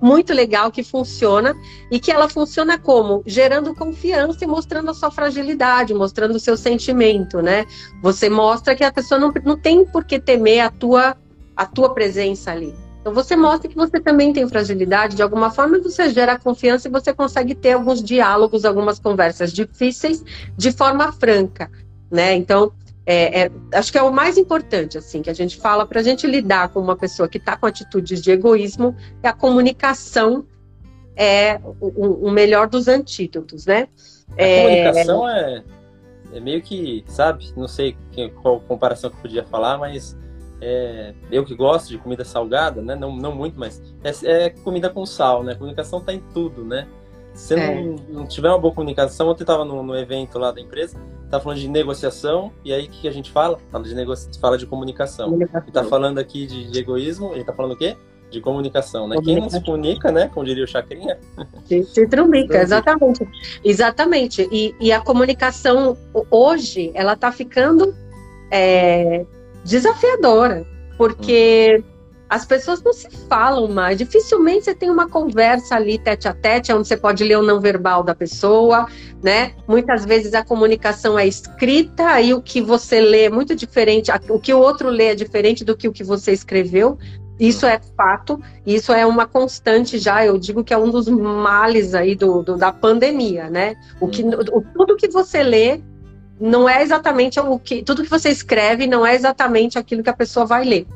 muito 0.00 0.32
legal 0.32 0.70
que 0.70 0.82
funciona 0.82 1.54
e 1.90 1.98
que 1.98 2.10
ela 2.10 2.28
funciona 2.28 2.78
como 2.78 3.22
gerando 3.26 3.74
confiança 3.74 4.44
e 4.44 4.46
mostrando 4.46 4.90
a 4.90 4.94
sua 4.94 5.10
fragilidade, 5.10 5.94
mostrando 5.94 6.36
o 6.36 6.40
seu 6.40 6.56
sentimento, 6.56 7.40
né? 7.40 7.64
Você 8.02 8.28
mostra 8.28 8.74
que 8.74 8.84
a 8.84 8.92
pessoa 8.92 9.18
não, 9.18 9.32
não 9.44 9.56
tem 9.56 9.84
por 9.84 10.04
que 10.04 10.18
temer 10.18 10.60
a 10.60 10.70
tua 10.70 11.16
a 11.56 11.64
tua 11.64 11.94
presença 11.94 12.50
ali. 12.50 12.74
Então 13.00 13.14
você 13.14 13.36
mostra 13.36 13.70
que 13.70 13.76
você 13.76 14.00
também 14.00 14.32
tem 14.32 14.48
fragilidade, 14.48 15.16
de 15.16 15.22
alguma 15.22 15.50
forma 15.50 15.78
você 15.78 16.10
gera 16.10 16.38
confiança 16.38 16.88
e 16.88 16.90
você 16.90 17.14
consegue 17.14 17.54
ter 17.54 17.72
alguns 17.72 18.02
diálogos, 18.02 18.64
algumas 18.64 18.98
conversas 18.98 19.52
difíceis 19.52 20.24
de 20.56 20.72
forma 20.72 21.12
franca, 21.12 21.70
né? 22.10 22.34
Então 22.34 22.72
é, 23.06 23.42
é, 23.42 23.50
acho 23.72 23.92
que 23.92 23.98
é 23.98 24.02
o 24.02 24.12
mais 24.12 24.36
importante, 24.36 24.98
assim, 24.98 25.22
que 25.22 25.30
a 25.30 25.34
gente 25.34 25.56
fala 25.56 25.86
para 25.86 26.00
a 26.00 26.02
gente 26.02 26.26
lidar 26.26 26.70
com 26.70 26.80
uma 26.80 26.96
pessoa 26.96 27.28
que 27.28 27.38
está 27.38 27.56
com 27.56 27.64
atitudes 27.64 28.20
de 28.20 28.32
egoísmo, 28.32 28.96
é 29.22 29.28
a 29.28 29.32
comunicação 29.32 30.44
é 31.14 31.58
o, 31.80 32.26
o 32.26 32.30
melhor 32.30 32.68
dos 32.68 32.88
antídotos, 32.88 33.64
né? 33.64 33.88
A 34.36 34.42
é... 34.42 34.62
comunicação 34.62 35.28
é, 35.28 35.64
é 36.32 36.40
meio 36.40 36.60
que, 36.60 37.04
sabe, 37.06 37.52
não 37.56 37.68
sei 37.68 37.96
qual 38.42 38.60
comparação 38.60 39.08
que 39.08 39.16
eu 39.16 39.22
podia 39.22 39.44
falar, 39.44 39.78
mas 39.78 40.16
é, 40.60 41.14
eu 41.30 41.44
que 41.44 41.54
gosto 41.54 41.88
de 41.88 41.98
comida 41.98 42.24
salgada, 42.24 42.82
né? 42.82 42.94
Não, 42.94 43.16
não 43.16 43.34
muito, 43.34 43.58
mas 43.58 43.80
é, 44.02 44.46
é 44.46 44.50
comida 44.50 44.90
com 44.90 45.06
sal, 45.06 45.42
né? 45.42 45.52
A 45.52 45.56
comunicação 45.56 46.00
está 46.00 46.12
em 46.12 46.20
tudo, 46.34 46.64
né? 46.64 46.86
Se 47.36 47.48
você 47.48 47.54
é. 47.54 47.82
não, 47.82 47.96
não, 48.08 48.26
tiver 48.26 48.48
uma 48.48 48.58
boa 48.58 48.72
comunicação, 48.72 49.28
ontem 49.28 49.42
estava 49.42 49.62
no, 49.62 49.82
no, 49.82 49.94
evento 49.94 50.38
lá 50.38 50.50
da 50.50 50.58
empresa, 50.58 50.98
tá 51.30 51.38
falando 51.38 51.58
de 51.58 51.68
negociação, 51.68 52.50
e 52.64 52.72
aí 52.72 52.86
o 52.86 52.88
que, 52.88 53.02
que, 53.02 53.08
a 53.08 53.12
gente 53.12 53.30
fala? 53.30 53.58
Fala 53.70 53.84
de, 53.84 53.94
negocia... 53.94 54.30
fala 54.40 54.56
de 54.56 54.66
comunicação. 54.66 55.28
comunicação. 55.28 55.68
E 55.68 55.70
tá 55.70 55.84
falando 55.84 56.18
aqui 56.18 56.46
de, 56.46 56.70
de 56.70 56.78
egoísmo, 56.78 57.34
ele 57.34 57.44
tá 57.44 57.52
falando 57.52 57.72
o 57.72 57.76
quê? 57.76 57.94
De 58.30 58.40
comunicação, 58.40 59.06
né? 59.06 59.16
Comunicação. 59.16 59.34
Quem 59.34 59.42
não 59.42 59.50
se 59.50 59.64
comunica, 59.64 60.10
né? 60.10 60.30
Como 60.32 60.46
diria 60.46 60.64
o 60.64 60.66
Chacrinha. 60.66 61.18
Se, 61.66 61.84
se 61.84 62.08
trumbica, 62.08 62.58
exatamente. 62.60 63.28
Exatamente. 63.62 64.48
E, 64.50 64.74
e, 64.80 64.90
a 64.90 65.00
comunicação 65.00 65.96
hoje, 66.30 66.90
ela 66.94 67.14
tá 67.16 67.30
ficando 67.30 67.94
é, 68.50 69.26
desafiadora, 69.62 70.66
porque. 70.96 71.84
Hum 71.86 71.95
as 72.28 72.44
pessoas 72.44 72.82
não 72.82 72.92
se 72.92 73.08
falam 73.28 73.68
mais. 73.68 73.98
Dificilmente 73.98 74.64
você 74.64 74.74
tem 74.74 74.90
uma 74.90 75.08
conversa 75.08 75.76
ali 75.76 75.98
tete 75.98 76.26
a 76.26 76.34
tete, 76.34 76.72
onde 76.72 76.88
você 76.88 76.96
pode 76.96 77.22
ler 77.22 77.38
o 77.38 77.42
não 77.42 77.60
verbal 77.60 78.02
da 78.02 78.14
pessoa, 78.14 78.86
né? 79.22 79.52
Muitas 79.68 80.04
vezes 80.04 80.34
a 80.34 80.44
comunicação 80.44 81.18
é 81.18 81.26
escrita, 81.26 82.06
aí 82.06 82.34
o 82.34 82.42
que 82.42 82.60
você 82.60 83.00
lê 83.00 83.24
é 83.24 83.30
muito 83.30 83.54
diferente, 83.54 84.10
o 84.28 84.40
que 84.40 84.52
o 84.52 84.58
outro 84.58 84.88
lê 84.88 85.06
é 85.06 85.14
diferente 85.14 85.64
do 85.64 85.76
que 85.76 85.88
o 85.88 85.92
que 85.92 86.02
você 86.02 86.32
escreveu. 86.32 86.98
Isso 87.38 87.66
é 87.66 87.78
fato, 87.96 88.40
isso 88.66 88.92
é 88.92 89.04
uma 89.04 89.26
constante 89.26 89.98
já, 89.98 90.24
eu 90.24 90.38
digo 90.38 90.64
que 90.64 90.72
é 90.72 90.78
um 90.78 90.90
dos 90.90 91.06
males 91.06 91.94
aí 91.94 92.14
do, 92.14 92.42
do 92.42 92.56
da 92.56 92.72
pandemia, 92.72 93.50
né? 93.50 93.76
O 94.00 94.08
que, 94.08 94.22
o, 94.22 94.62
tudo 94.74 94.96
que 94.96 95.08
você 95.08 95.42
lê 95.42 95.80
não 96.40 96.68
é 96.68 96.82
exatamente 96.82 97.38
o 97.38 97.58
que. 97.58 97.82
Tudo 97.82 98.02
que 98.02 98.10
você 98.10 98.30
escreve 98.30 98.86
não 98.86 99.04
é 99.06 99.14
exatamente 99.14 99.78
aquilo 99.78 100.02
que 100.02 100.10
a 100.10 100.16
pessoa 100.16 100.46
vai 100.46 100.64
ler, 100.64 100.86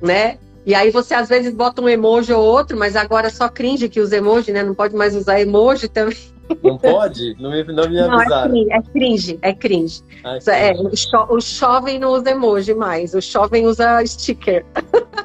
né? 0.00 0.38
E 0.68 0.74
aí 0.74 0.90
você 0.90 1.14
às 1.14 1.30
vezes 1.30 1.54
bota 1.54 1.80
um 1.80 1.88
emoji 1.88 2.30
ou 2.30 2.44
outro, 2.44 2.76
mas 2.76 2.94
agora 2.94 3.30
só 3.30 3.48
cringe 3.48 3.88
que 3.88 4.02
usa 4.02 4.18
emoji, 4.18 4.52
né? 4.52 4.62
Não 4.62 4.74
pode 4.74 4.94
mais 4.94 5.16
usar 5.16 5.40
emoji 5.40 5.88
também. 5.88 6.18
Não 6.62 6.76
pode? 6.76 7.34
Não 7.40 7.50
me, 7.50 7.64
não 7.64 7.88
me 7.88 7.98
avisaram. 7.98 8.52
Não, 8.52 8.70
é 8.70 8.82
cringe, 8.82 9.38
é 9.40 9.54
cringe. 9.54 10.04
É 10.20 10.38
cringe. 10.38 10.44
É, 10.46 10.72
o, 10.72 10.94
cho, 10.94 11.26
o 11.30 11.40
jovem 11.40 11.98
não 11.98 12.10
usa 12.10 12.32
emoji 12.32 12.74
mais, 12.74 13.14
o 13.14 13.20
jovem 13.22 13.64
usa 13.66 14.04
sticker. 14.04 14.64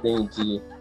Entendi. 0.01 0.61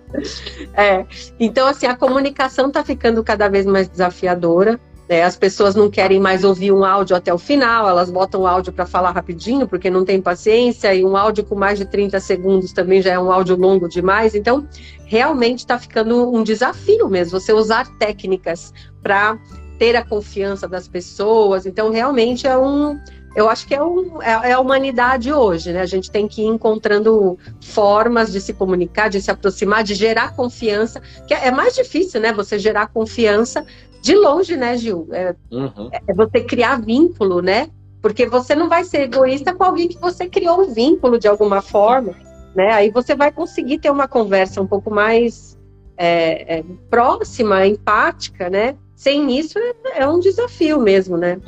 É, 0.75 1.07
então, 1.41 1.67
assim, 1.67 1.87
a 1.87 1.97
comunicação 1.97 2.69
está 2.69 2.85
ficando 2.85 3.25
cada 3.25 3.49
vez 3.49 3.65
mais 3.65 3.89
desafiadora. 3.89 4.79
Né? 5.13 5.23
As 5.23 5.37
pessoas 5.37 5.75
não 5.75 5.91
querem 5.91 6.19
mais 6.19 6.43
ouvir 6.43 6.73
um 6.73 6.83
áudio 6.83 7.15
até 7.15 7.35
o 7.35 7.37
final, 7.37 7.87
elas 7.87 8.11
botam 8.11 8.41
o 8.41 8.47
áudio 8.47 8.73
para 8.73 8.87
falar 8.87 9.11
rapidinho, 9.11 9.69
porque 9.69 9.91
não 9.91 10.07
tem 10.07 10.23
paciência, 10.23 10.95
e 10.95 11.05
um 11.05 11.19
áudio 11.19 11.45
com 11.45 11.55
mais 11.55 11.79
de 11.79 11.85
30 11.85 12.19
segundos 12.19 12.73
também 12.73 13.03
já 13.03 13.13
é 13.13 13.19
um 13.19 13.31
áudio 13.31 13.55
longo 13.55 13.91
demais. 13.91 14.35
Então, 14.35 14.67
realmente 15.05 15.59
está 15.59 15.79
ficando 15.79 16.35
um 16.35 16.43
desafio 16.43 17.11
mesmo, 17.11 17.39
você 17.39 17.53
usar 17.53 17.87
técnicas 17.99 18.73
para 19.03 19.39
ter 19.79 19.95
a 19.97 20.03
confiança 20.03 20.67
das 20.67 20.89
pessoas. 20.89 21.67
Então, 21.67 21.91
realmente 21.91 22.47
é 22.47 22.57
um. 22.57 22.99
Eu 23.37 23.51
acho 23.51 23.67
que 23.67 23.75
é, 23.75 23.83
um, 23.83 24.23
é, 24.23 24.51
é 24.51 24.53
a 24.53 24.61
humanidade 24.61 25.31
hoje, 25.31 25.73
né? 25.73 25.83
A 25.83 25.87
gente 25.87 26.11
tem 26.11 26.27
que 26.27 26.41
ir 26.41 26.47
encontrando 26.47 27.39
formas 27.61 28.33
de 28.33 28.41
se 28.41 28.55
comunicar, 28.55 29.11
de 29.11 29.21
se 29.21 29.31
aproximar, 29.31 29.85
de 29.85 29.95
gerar 29.95 30.35
confiança, 30.35 31.03
que 31.27 31.35
é, 31.35 31.49
é 31.49 31.51
mais 31.51 31.75
difícil, 31.75 32.19
né? 32.19 32.33
Você 32.33 32.59
gerar 32.59 32.87
confiança 32.87 33.67
de 34.03 34.15
longe, 34.15 34.57
né, 34.57 34.77
Gil? 34.77 35.09
É, 35.13 35.35
uhum. 35.51 35.89
é 35.91 36.13
você 36.13 36.43
criar 36.43 36.83
vínculo, 36.83 37.41
né? 37.41 37.71
Porque 38.03 38.27
você 38.27 38.55
não 38.55 38.69
vai 38.69 38.85
ser 38.85 39.03
egoísta 39.03 39.55
com 39.55 39.65
alguém 39.65 39.89
que 39.89 39.99
você 39.99 40.29
criou 40.29 40.61
um 40.61 40.75
vínculo 40.75 41.19
de 41.19 41.29
alguma 41.29 41.63
forma, 41.63 42.15
né? 42.55 42.73
Aí 42.73 42.91
você 42.91 43.15
vai 43.15 43.33
conseguir 43.33 43.79
ter 43.79 43.91
uma 43.91 44.07
conversa 44.07 44.61
um 44.61 44.67
pouco 44.67 44.91
mais 44.91 45.59
é, 45.97 46.59
é, 46.59 46.65
próxima, 46.91 47.67
empática, 47.67 48.51
né? 48.51 48.77
sem 49.03 49.37
isso 49.37 49.59
é, 49.59 50.03
é 50.03 50.09
um 50.09 50.21
desafio 50.21 50.79
mesmo, 50.79 51.17
né? 51.17 51.41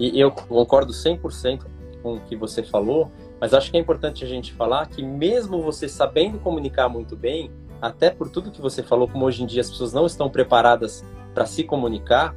E 0.00 0.18
eu 0.18 0.30
concordo 0.30 0.94
100% 0.94 1.66
com 2.02 2.14
o 2.14 2.20
que 2.20 2.34
você 2.34 2.62
falou, 2.62 3.12
mas 3.38 3.52
acho 3.52 3.70
que 3.70 3.76
é 3.76 3.80
importante 3.80 4.24
a 4.24 4.26
gente 4.26 4.54
falar 4.54 4.86
que 4.86 5.02
mesmo 5.02 5.60
você 5.60 5.90
sabendo 5.90 6.38
comunicar 6.38 6.88
muito 6.88 7.14
bem, 7.14 7.50
até 7.80 8.10
por 8.10 8.30
tudo 8.30 8.50
que 8.50 8.60
você 8.60 8.82
falou, 8.82 9.08
como 9.08 9.24
hoje 9.24 9.42
em 9.42 9.46
dia 9.46 9.60
as 9.60 9.70
pessoas 9.70 9.92
não 9.92 10.06
estão 10.06 10.28
preparadas 10.28 11.04
para 11.34 11.46
se 11.46 11.64
comunicar, 11.64 12.34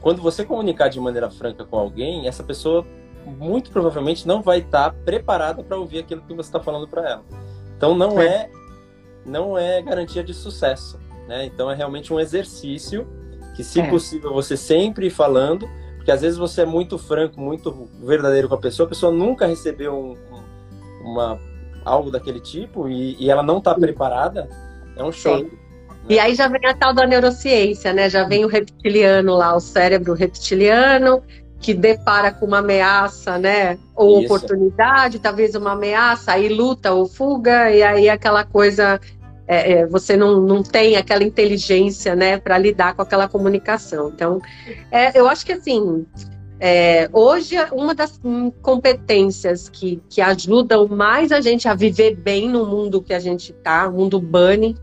quando 0.00 0.22
você 0.22 0.44
comunicar 0.44 0.88
de 0.88 0.98
maneira 0.98 1.30
franca 1.30 1.64
com 1.64 1.78
alguém, 1.78 2.26
essa 2.26 2.42
pessoa 2.42 2.86
muito 3.26 3.70
provavelmente 3.70 4.26
não 4.26 4.42
vai 4.42 4.58
estar 4.58 4.92
preparada 5.04 5.62
para 5.62 5.76
ouvir 5.76 5.98
aquilo 5.98 6.22
que 6.22 6.34
você 6.34 6.48
está 6.48 6.60
falando 6.60 6.88
para 6.88 7.08
ela. 7.08 7.22
Então 7.76 7.94
não 7.94 8.20
é. 8.20 8.26
é 8.26 8.50
não 9.24 9.56
é 9.56 9.82
garantia 9.82 10.24
de 10.24 10.32
sucesso, 10.32 10.98
né? 11.28 11.44
Então 11.44 11.70
é 11.70 11.74
realmente 11.74 12.12
um 12.12 12.18
exercício 12.18 13.06
que, 13.54 13.62
se 13.62 13.80
é. 13.80 13.90
possível, 13.90 14.32
você 14.32 14.56
sempre 14.56 15.08
ir 15.08 15.10
falando, 15.10 15.68
porque 15.96 16.10
às 16.10 16.22
vezes 16.22 16.38
você 16.38 16.62
é 16.62 16.66
muito 16.66 16.96
franco, 16.96 17.38
muito 17.38 17.88
verdadeiro 18.02 18.48
com 18.48 18.54
a 18.54 18.58
pessoa, 18.58 18.86
a 18.86 18.88
pessoa 18.88 19.12
nunca 19.12 19.46
recebeu 19.46 19.94
um, 19.94 20.16
uma, 21.06 21.38
algo 21.84 22.10
daquele 22.10 22.40
tipo 22.40 22.88
e, 22.88 23.16
e 23.22 23.30
ela 23.30 23.42
não 23.42 23.58
está 23.58 23.74
preparada, 23.74 24.48
é 25.00 25.04
um 25.04 25.12
choque. 25.12 25.44
Né? 25.44 25.50
E 26.08 26.18
aí 26.18 26.34
já 26.34 26.48
vem 26.48 26.66
a 26.66 26.74
tal 26.74 26.92
da 26.92 27.06
neurociência, 27.06 27.92
né? 27.92 28.10
Já 28.10 28.24
vem 28.24 28.44
o 28.44 28.48
reptiliano 28.48 29.36
lá, 29.36 29.54
o 29.54 29.60
cérebro 29.60 30.12
reptiliano, 30.12 31.22
que 31.60 31.72
depara 31.72 32.32
com 32.32 32.46
uma 32.46 32.58
ameaça, 32.58 33.38
né? 33.38 33.78
Ou 33.94 34.20
Isso. 34.20 34.34
oportunidade, 34.34 35.18
talvez 35.18 35.54
uma 35.54 35.72
ameaça, 35.72 36.32
aí 36.32 36.48
luta 36.48 36.92
ou 36.92 37.06
fuga, 37.06 37.70
e 37.70 37.82
aí 37.82 38.08
aquela 38.08 38.44
coisa 38.44 39.00
é, 39.50 39.72
é, 39.72 39.86
você 39.86 40.16
não, 40.16 40.40
não 40.40 40.62
tem 40.62 40.96
aquela 40.96 41.24
inteligência, 41.24 42.14
né, 42.14 42.38
para 42.38 42.56
lidar 42.56 42.94
com 42.94 43.02
aquela 43.02 43.26
comunicação. 43.26 44.08
Então, 44.14 44.40
é, 44.92 45.18
eu 45.18 45.28
acho 45.28 45.44
que 45.44 45.52
assim, 45.52 46.06
é, 46.60 47.10
hoje 47.12 47.56
uma 47.72 47.92
das 47.92 48.20
competências 48.62 49.68
que, 49.68 50.00
que 50.08 50.20
ajudam 50.20 50.86
mais 50.86 51.32
a 51.32 51.40
gente 51.40 51.66
a 51.66 51.74
viver 51.74 52.14
bem 52.14 52.48
no 52.48 52.64
mundo 52.64 53.02
que 53.02 53.12
a 53.12 53.18
gente 53.18 53.50
está, 53.50 53.90
mundo 53.90 54.20
bunny, 54.20 54.76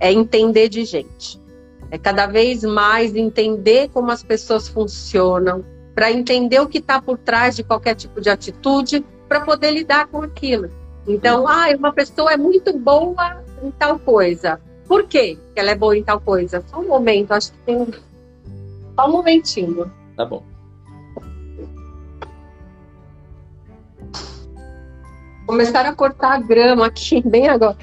é 0.00 0.12
entender 0.12 0.68
de 0.68 0.84
gente. 0.84 1.40
É 1.90 1.98
cada 1.98 2.26
vez 2.26 2.62
mais 2.62 3.14
entender 3.14 3.88
como 3.90 4.10
as 4.10 4.22
pessoas 4.22 4.68
funcionam, 4.68 5.64
para 5.94 6.10
entender 6.10 6.60
o 6.60 6.66
que 6.66 6.78
está 6.78 7.00
por 7.00 7.16
trás 7.16 7.56
de 7.56 7.64
qualquer 7.64 7.94
tipo 7.94 8.20
de 8.20 8.28
atitude, 8.28 9.04
para 9.28 9.40
poder 9.40 9.70
lidar 9.70 10.06
com 10.08 10.22
aquilo. 10.22 10.70
Então, 11.06 11.46
ah, 11.46 11.66
uma 11.76 11.92
pessoa 11.92 12.32
é 12.32 12.36
muito 12.36 12.76
boa 12.76 13.42
em 13.62 13.70
tal 13.70 13.98
coisa. 13.98 14.60
Por 14.86 15.04
quê 15.04 15.38
que 15.54 15.60
ela 15.60 15.70
é 15.70 15.74
boa 15.74 15.96
em 15.96 16.02
tal 16.02 16.20
coisa? 16.20 16.62
Só 16.66 16.80
um 16.80 16.88
momento, 16.88 17.32
acho 17.32 17.52
que 17.52 17.58
tem. 17.60 17.86
Só 18.94 19.08
um 19.08 19.12
momentinho. 19.12 19.90
Tá 20.16 20.24
bom. 20.24 20.42
Começaram 25.46 25.90
a 25.90 25.94
cortar 25.94 26.34
a 26.34 26.40
grama 26.40 26.86
aqui, 26.86 27.22
bem 27.26 27.48
agora. 27.48 27.76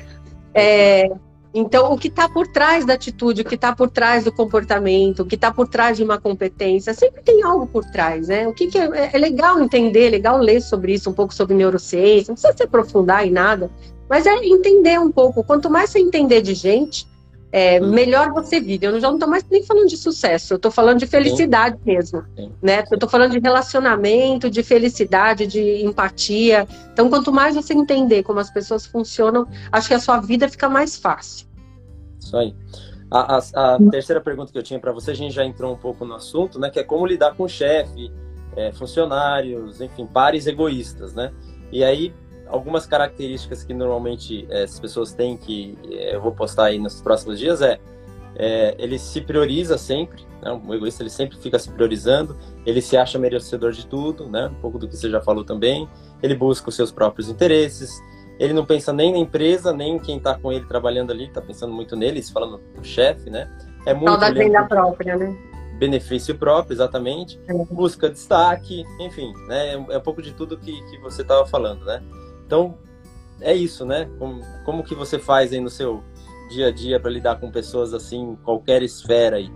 É, 0.54 1.10
então, 1.54 1.94
o 1.94 1.98
que 1.98 2.08
está 2.08 2.28
por 2.28 2.48
trás 2.48 2.84
da 2.84 2.96
atitude, 2.96 3.42
o 3.42 3.46
que 3.46 3.54
está 3.54 3.76
por 3.76 3.88
trás 3.88 4.24
do 4.24 4.32
comportamento, 4.32 5.20
o 5.22 5.26
que 5.26 5.36
está 5.36 5.54
por 5.54 5.68
trás 5.68 5.98
de 5.98 6.04
uma 6.04 6.20
competência, 6.20 6.96
sempre 6.96 7.22
tem 7.22 7.44
algo 7.44 7.68
por 7.68 7.86
trás, 7.86 8.28
né? 8.28 8.48
O 8.48 8.54
que, 8.54 8.68
que 8.68 8.78
é, 8.78 9.12
é, 9.13 9.18
legal 9.20 9.62
entender, 9.62 10.08
é 10.08 10.10
legal 10.10 10.39
ler 10.39 10.62
sobre 10.62 10.94
isso, 10.94 11.12
um 11.12 11.13
pouco 11.13 11.32
sobre 11.32 11.54
neurociência, 11.56 12.32
não 12.32 12.36
precisa 12.36 12.58
se 12.58 12.63
aprofundar 12.63 13.28
em 13.28 13.32
nada, 13.32 13.70
mas 14.10 14.26
é 14.26 14.34
entender 14.44 15.00
um 15.00 15.12
pouco. 15.12 15.44
Quanto 15.44 15.70
mais 15.70 15.92
você 15.92 16.00
entender 16.00 16.42
de 16.42 16.56
gente, 16.56 17.08
é, 17.54 17.80
hum. 17.80 17.92
melhor 17.92 18.34
você 18.34 18.60
vive. 18.60 18.88
Eu 18.88 19.00
já 19.00 19.08
não 19.08 19.18
estou 19.18 19.30
mais 19.30 19.46
nem 19.50 19.63
falando 19.63 19.88
de 19.88 19.96
sucesso, 19.96 20.54
eu 20.54 20.56
estou 20.56 20.72
falando 20.72 20.98
de 20.98 21.06
felicidade 21.06 21.76
Sim. 21.76 21.82
mesmo. 21.86 22.24
Sim. 22.36 22.52
Né? 22.60 22.84
Eu 22.89 22.96
estou 22.96 23.08
falando 23.08 23.32
de 23.34 23.39
relacionamento, 23.39 24.50
de 24.50 24.63
felicidade, 24.63 25.46
de 25.46 25.86
empatia. 25.86 26.68
Então, 26.92 27.08
quanto 27.12 27.32
mais 27.32 27.54
você 27.54 27.76
entender 27.76 28.24
como 28.24 28.39
as 28.39 28.50
pessoas 28.50 28.88
funcionam, 28.88 29.48
acho 29.72 29.88
que 29.88 29.94
a 29.94 30.00
sua 30.00 30.20
vida 30.20 30.50
fica 30.50 30.68
mais 30.68 30.98
fácil. 30.98 31.46
Isso 32.20 32.36
aí. 32.36 32.56
A, 33.12 33.38
a, 33.38 33.76
a 33.76 33.80
terceira 33.92 34.20
pergunta 34.20 34.52
que 34.52 34.58
eu 34.58 34.63
tinha 34.63 34.80
para 34.80 34.92
você, 34.92 35.12
a 35.12 35.16
gente 35.16 35.36
já 35.36 35.46
entrou 35.46 35.72
um 35.72 35.78
pouco 35.78 36.04
no 36.04 36.16
assunto, 36.16 36.58
né? 36.58 36.72
Que 36.72 36.80
é 36.80 36.84
como 36.84 37.06
lidar 37.06 37.36
com 37.36 37.44
o 37.44 37.48
chefe, 37.48 38.12
é, 38.56 38.72
funcionários, 38.72 39.80
enfim, 39.80 40.08
pares 40.08 40.48
egoístas, 40.48 41.13
né? 41.13 41.32
E 41.72 41.84
aí, 41.84 42.12
algumas 42.54 42.86
características 42.86 43.63
que 43.63 43.74
normalmente 43.74 44.46
é, 44.48 44.63
as 44.63 44.80
pessoas 44.80 45.12
têm 45.12 45.36
que 45.36 45.76
é, 45.92 46.16
eu 46.16 46.22
vou 46.22 46.32
postar 46.32 46.66
aí 46.66 46.78
nos 46.78 47.02
próximos 47.02 47.39
dias 47.39 47.63
é, 47.63 47.80
é 48.36 48.76
ele 48.78 49.00
se 49.00 49.22
prioriza 49.22 49.76
sempre, 49.76 50.24
né? 50.39 50.62
o 50.63 50.74
egoísta 50.76 51.02
ele 51.02 51.10
sempre 51.10 51.36
fica 51.38 51.58
se 51.58 51.72
priorizando, 51.72 52.38
ele 52.63 52.80
se 52.80 52.96
acha 52.96 53.18
merecedor 53.18 53.72
de 53.72 53.88
tudo, 53.88 54.30
né? 54.30 54.52
Um 54.52 54.62
pouco 54.62 54.78
do 54.78 54.88
que 54.88 54.96
você 54.96 55.10
já 55.10 55.20
falou 55.20 55.44
também. 55.44 55.89
Ele 56.22 56.36
busca 56.36 56.70
os 56.70 56.76
seus 56.76 56.92
próprios 56.92 57.28
interesses. 57.28 58.00
Ele 58.39 58.54
não 58.54 58.66
pensa 58.66 58.94
nem 58.94 59.12
na 59.12 59.18
empresa, 59.18 59.74
nem 59.74 59.96
em 59.96 60.00
quem 60.00 60.18
está 60.18 60.38
com 60.38 60.52
ele 60.52 60.66
trabalhando 60.66 61.12
ali, 61.12 61.26
está 61.26 61.42
pensando 61.42 61.74
muito 61.74 61.96
nele, 61.96 62.22
falando 62.24 62.62
do 62.76 62.84
chefe, 62.84 63.30
né? 63.30 63.50
É 63.86 63.94
muito 63.94 64.18
da 64.18 64.32
venda 64.32 64.63
própria, 64.63 65.18
né? 65.18 65.36
benefício 65.78 66.38
próprio, 66.38 66.76
exatamente, 66.76 67.39
é. 67.48 67.54
busca 67.66 68.10
destaque, 68.10 68.86
enfim, 69.00 69.34
né? 69.48 69.74
É 69.74 69.98
um 69.98 70.02
pouco 70.02 70.22
de 70.22 70.34
tudo 70.34 70.58
que, 70.58 70.82
que 70.89 70.98
você 71.00 71.24
estava 71.24 71.46
falando, 71.46 71.84
né? 71.84 72.02
Então, 72.45 72.77
é 73.41 73.53
isso, 73.53 73.86
né? 73.86 74.10
Como, 74.19 74.41
como 74.65 74.84
que 74.84 74.95
você 74.95 75.19
faz 75.19 75.51
aí 75.51 75.60
no 75.60 75.69
seu 75.69 76.03
dia 76.49 76.67
a 76.67 76.71
dia 76.71 76.99
para 76.99 77.12
lidar 77.12 77.39
com 77.39 77.51
pessoas 77.51 77.93
assim, 77.93 78.38
qualquer 78.43 78.84
esfera 78.84 79.38
aí? 79.38 79.51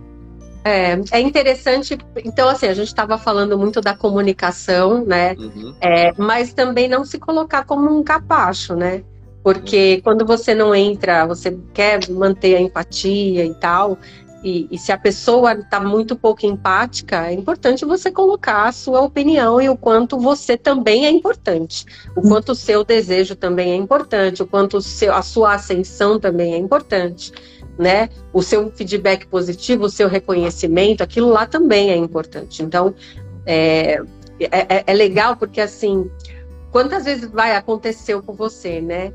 É, 0.64 0.98
é 1.12 1.20
interessante. 1.20 1.96
Então, 2.24 2.48
assim, 2.48 2.66
a 2.66 2.74
gente 2.74 2.88
estava 2.88 3.16
falando 3.16 3.56
muito 3.56 3.80
da 3.80 3.96
comunicação, 3.96 5.04
né? 5.04 5.34
Uhum. 5.38 5.74
É, 5.80 6.12
mas 6.18 6.52
também 6.52 6.88
não 6.88 7.04
se 7.04 7.18
colocar 7.18 7.64
como 7.64 7.90
um 7.90 8.02
capacho, 8.02 8.74
né? 8.74 9.02
Porque 9.42 9.94
uhum. 9.96 10.00
quando 10.02 10.26
você 10.26 10.54
não 10.54 10.74
entra, 10.74 11.26
você 11.26 11.56
quer 11.72 12.08
manter 12.10 12.56
a 12.56 12.60
empatia 12.60 13.46
e 13.46 13.54
tal, 13.54 13.96
e, 14.42 14.68
e, 14.70 14.78
se 14.78 14.92
a 14.92 14.98
pessoa 14.98 15.52
está 15.52 15.80
muito 15.80 16.14
pouco 16.14 16.46
empática, 16.46 17.26
é 17.26 17.32
importante 17.32 17.84
você 17.84 18.10
colocar 18.10 18.68
a 18.68 18.72
sua 18.72 19.00
opinião 19.00 19.60
e 19.60 19.68
o 19.68 19.76
quanto 19.76 20.16
você 20.18 20.56
também 20.56 21.06
é 21.06 21.10
importante, 21.10 21.84
o 22.16 22.22
quanto 22.22 22.52
o 22.52 22.54
seu 22.54 22.84
desejo 22.84 23.34
também 23.34 23.72
é 23.72 23.74
importante, 23.74 24.42
o 24.42 24.46
quanto 24.46 24.80
seu, 24.80 25.12
a 25.12 25.22
sua 25.22 25.54
ascensão 25.54 26.20
também 26.20 26.54
é 26.54 26.56
importante, 26.56 27.32
né? 27.76 28.08
O 28.32 28.40
seu 28.40 28.70
feedback 28.70 29.26
positivo, 29.26 29.86
o 29.86 29.90
seu 29.90 30.08
reconhecimento, 30.08 31.02
aquilo 31.02 31.28
lá 31.30 31.44
também 31.44 31.90
é 31.90 31.96
importante. 31.96 32.62
Então, 32.62 32.94
é, 33.44 34.00
é, 34.38 34.84
é 34.86 34.92
legal 34.92 35.36
porque 35.36 35.60
assim, 35.60 36.08
quantas 36.70 37.06
vezes 37.06 37.28
vai 37.28 37.56
acontecer 37.56 38.20
com 38.22 38.34
você, 38.34 38.80
né? 38.80 39.12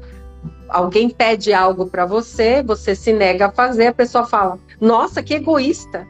alguém 0.73 1.09
pede 1.09 1.53
algo 1.53 1.85
para 1.85 2.05
você, 2.05 2.63
você 2.63 2.95
se 2.95 3.13
nega 3.13 3.47
a 3.47 3.51
fazer, 3.51 3.87
a 3.87 3.93
pessoa 3.93 4.25
fala: 4.25 4.57
Nossa, 4.79 5.23
que 5.23 5.33
egoísta. 5.33 6.07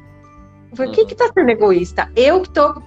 Eu 0.71 0.77
falei, 0.77 0.91
quem 0.91 1.05
que 1.05 1.15
tá 1.15 1.29
sendo 1.33 1.49
egoísta? 1.49 2.11
Eu 2.15 2.41
que 2.41 2.49
tô 2.49 2.81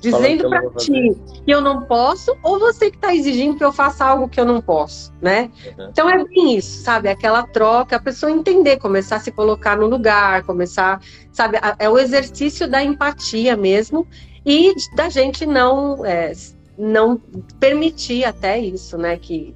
dizendo 0.00 0.48
para 0.48 0.70
ti 0.72 1.16
que 1.44 1.50
eu 1.50 1.60
não 1.60 1.82
posso, 1.82 2.36
ou 2.42 2.58
você 2.58 2.90
que 2.90 2.96
está 2.96 3.14
exigindo 3.14 3.56
que 3.56 3.64
eu 3.64 3.72
faça 3.72 4.04
algo 4.04 4.28
que 4.28 4.38
eu 4.38 4.44
não 4.44 4.60
posso, 4.60 5.12
né? 5.20 5.50
Uhum. 5.78 5.88
Então 5.90 6.10
é 6.10 6.22
bem 6.22 6.56
isso, 6.56 6.82
sabe? 6.82 7.08
Aquela 7.08 7.42
troca, 7.46 7.96
a 7.96 8.00
pessoa 8.00 8.30
entender, 8.30 8.76
começar 8.78 9.16
a 9.16 9.20
se 9.20 9.32
colocar 9.32 9.76
no 9.76 9.86
lugar, 9.86 10.42
começar, 10.42 11.00
sabe? 11.32 11.58
É 11.78 11.88
o 11.88 11.98
exercício 11.98 12.68
da 12.68 12.82
empatia 12.82 13.56
mesmo 13.56 14.06
e 14.44 14.74
da 14.94 15.08
gente 15.08 15.46
não 15.46 16.04
é, 16.04 16.32
não 16.76 17.20
permitir 17.58 18.24
até 18.24 18.58
isso, 18.58 18.98
né? 18.98 19.16
Que, 19.16 19.54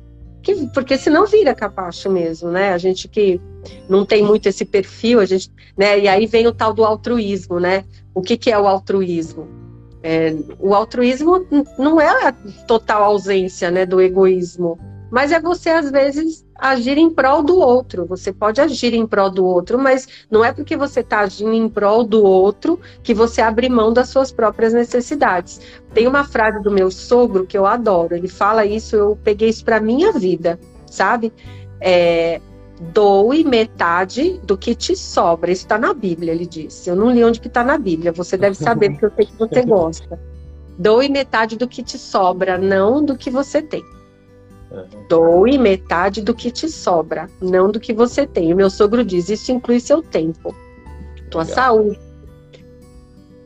que 0.55 0.67
porque 0.69 0.97
senão 0.97 1.27
vira 1.27 1.55
capacho 1.55 2.11
mesmo, 2.11 2.51
né? 2.51 2.73
A 2.73 2.79
gente 2.79 3.07
que 3.07 3.41
não 3.89 4.07
tem 4.07 4.23
muito 4.23 4.47
esse 4.49 4.65
perfil, 4.65 5.21
a 5.21 5.27
gente, 5.27 5.51
né? 5.77 5.99
E 5.99 6.09
aí 6.09 6.27
vem 6.27 6.47
o 6.47 6.53
tal 6.53 6.73
do 6.73 6.85
altruísmo, 6.85 7.61
né? 7.61 7.85
O 8.15 8.23
que, 8.23 8.37
que 8.37 8.51
é 8.51 8.59
o 8.59 8.67
altruísmo? 8.67 9.47
É, 10.03 10.35
o 10.59 10.75
altruísmo 10.75 11.47
não 11.79 12.01
é 12.01 12.29
a 12.29 12.33
total 12.67 13.03
ausência 13.03 13.71
né, 13.71 13.85
do 13.85 14.01
egoísmo, 14.01 14.79
mas 15.11 15.33
é 15.33 15.41
você, 15.41 15.71
às 15.71 15.91
vezes, 15.91 16.47
agir 16.59 16.99
em 16.99 17.09
prol 17.09 17.42
do 17.42 17.59
outro. 17.59 18.05
Você 18.07 18.33
pode 18.33 18.61
agir 18.61 18.92
em 18.92 19.07
prol 19.07 19.31
do 19.31 19.47
outro, 19.47 19.79
mas 19.79 20.09
não 20.29 20.44
é 20.44 20.53
porque 20.53 20.77
você 20.77 21.01
está 21.01 21.21
agindo 21.21 21.53
em 21.53 21.68
prol 21.68 22.03
do 22.03 22.25
outro 22.25 22.81
que 23.03 23.14
você 23.14 23.40
abre 23.40 23.68
mão 23.68 23.92
das 23.92 24.09
suas 24.09 24.33
próprias 24.33 24.73
necessidades. 24.73 25.61
Tem 25.94 26.09
uma 26.09 26.25
frase 26.25 26.61
do 26.62 26.71
meu 26.71 26.90
sogro 26.90 27.47
que 27.47 27.57
eu 27.57 27.64
adoro. 27.64 28.16
Ele 28.16 28.29
fala 28.29 28.66
isso, 28.66 28.97
eu 28.97 29.16
peguei 29.23 29.49
isso 29.49 29.64
para 29.64 29.81
minha 29.81 30.12
vida, 30.12 30.59
sabe? 30.87 31.33
É, 31.81 32.40
doe 32.92 33.44
metade 33.44 34.40
do 34.42 34.59
que 34.59 34.75
te 34.75 34.97
sobra. 34.97 35.53
Isso 35.53 35.62
está 35.62 35.79
na 35.79 35.94
Bíblia, 35.94 36.33
ele 36.33 36.47
disse. 36.47 36.90
Eu 36.90 36.97
não 36.97 37.12
li 37.12 37.23
onde 37.23 37.40
que 37.40 37.49
está 37.49 37.62
na 37.62 37.79
Bíblia. 37.79 38.11
Você 38.11 38.37
deve 38.37 38.57
saber, 38.57 38.90
porque 38.90 39.07
eu 39.07 39.12
sei 39.14 39.27
que 39.27 39.38
você 39.38 39.62
gosta. 39.62 40.21
Doe 40.77 41.09
metade 41.09 41.57
do 41.57 41.68
que 41.68 41.83
te 41.83 41.99
sobra, 41.99 42.59
não 42.59 43.05
do 43.05 43.16
que 43.16 43.31
você 43.31 43.62
tem. 43.62 43.83
Doe 45.09 45.57
metade 45.57 46.21
do 46.21 46.35
que 46.35 46.51
te 46.51 46.69
sobra, 46.69 47.29
não 47.41 47.71
do 47.71 47.81
que 47.81 47.93
você 47.93 48.27
tem. 48.27 48.53
O 48.53 48.57
meu 48.57 48.69
sogro 48.69 49.05
diz: 49.05 49.29
isso 49.29 49.51
inclui 49.51 49.81
seu 49.81 50.03
tempo, 50.03 50.55
tua 51.31 51.43
Legal. 51.43 51.55
saúde, 51.55 52.01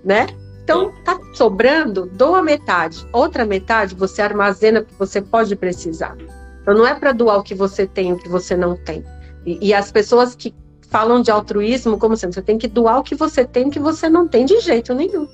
né? 0.05 0.27
Então, 0.65 0.93
tá 1.05 1.19
sobrando, 1.35 2.07
doa 2.07 2.43
metade. 2.43 3.07
Outra 3.13 3.45
metade 3.45 3.95
você 3.95 4.23
armazena 4.23 4.83
porque 4.83 4.95
você 4.97 5.21
pode 5.21 5.57
precisar. 5.57 6.17
Então, 6.63 6.75
não 6.75 6.87
é 6.87 6.95
para 6.95 7.13
doar 7.13 7.39
o 7.39 7.43
que 7.43 7.55
você 7.55 7.87
tem, 7.87 8.13
o 8.13 8.19
que 8.19 8.29
você 8.29 8.57
não 8.57 8.77
tem. 8.77 9.05
E, 9.45 9.69
e, 9.69 9.75
as 9.75 9.91
pessoas 9.91 10.37
que 10.37 10.55
falam 10.89 11.21
de 11.21 11.31
altruísmo 11.31 11.99
como 11.99 12.17
sendo, 12.17 12.35
você 12.35 12.43
tem 12.43 12.59
que 12.59 12.69
doar 12.69 13.01
o 13.01 13.03
que 13.03 13.15
você 13.15 13.45
tem, 13.45 13.67
o 13.67 13.71
que 13.71 13.81
você 13.81 14.09
não 14.09 14.29
tem 14.29 14.45
de 14.45 14.61
jeito 14.61 14.95
nenhum. 14.95 15.27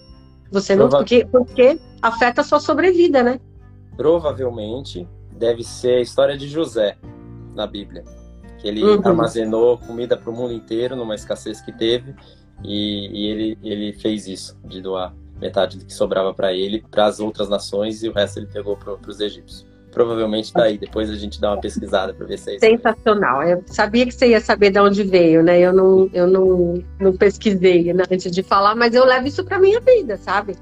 Você 0.50 0.74
não, 0.74 0.88
porque, 0.88 1.26
porque 1.26 1.78
afeta 2.00 2.40
a 2.40 2.44
sua 2.44 2.58
sobrevida, 2.58 3.22
né? 3.22 3.38
Provavelmente 3.96 5.06
deve 5.38 5.64
ser 5.64 5.96
a 5.96 6.00
história 6.00 6.36
de 6.36 6.48
José 6.48 6.96
na 7.54 7.66
Bíblia. 7.66 8.04
Que 8.58 8.68
ele 8.68 8.82
uhum. 8.82 9.00
armazenou 9.04 9.78
comida 9.78 10.16
para 10.16 10.30
o 10.30 10.32
mundo 10.32 10.52
inteiro 10.52 10.96
numa 10.96 11.14
escassez 11.14 11.60
que 11.60 11.72
teve 11.72 12.14
e, 12.64 13.08
e, 13.12 13.30
ele, 13.30 13.58
ele 13.62 13.92
fez 13.92 14.26
isso, 14.26 14.58
de 14.64 14.80
doar 14.80 15.14
metade 15.40 15.78
do 15.78 15.84
que 15.84 15.94
sobrava 15.94 16.34
para 16.34 16.52
ele 16.52 16.84
para 16.90 17.06
as 17.06 17.20
outras 17.20 17.48
nações 17.48 18.02
e 18.02 18.08
o 18.08 18.12
resto 18.12 18.40
ele 18.40 18.46
pegou 18.46 18.76
para 18.76 18.98
os 19.08 19.20
egípcios 19.20 19.68
provavelmente 19.98 20.52
tá 20.52 20.64
aí. 20.64 20.78
Depois 20.78 21.10
a 21.10 21.16
gente 21.16 21.40
dá 21.40 21.50
uma 21.50 21.60
pesquisada 21.60 22.14
para 22.14 22.26
ver 22.26 22.38
se 22.38 22.50
é 22.50 22.54
isso. 22.54 22.64
Sensacional. 22.64 23.42
Eu 23.42 23.62
sabia 23.66 24.06
que 24.06 24.12
você 24.12 24.28
ia 24.28 24.40
saber 24.40 24.70
de 24.70 24.78
onde 24.78 25.02
veio, 25.02 25.42
né? 25.42 25.58
Eu 25.58 25.72
não, 25.72 26.08
eu 26.12 26.26
não, 26.26 26.84
não 27.00 27.16
pesquisei 27.16 27.92
né, 27.92 28.04
antes 28.10 28.30
de 28.30 28.42
falar, 28.42 28.74
mas 28.74 28.94
eu 28.94 29.04
levo 29.04 29.26
isso 29.26 29.44
para 29.44 29.58
minha 29.58 29.80
vida, 29.80 30.16
sabe? 30.16 30.54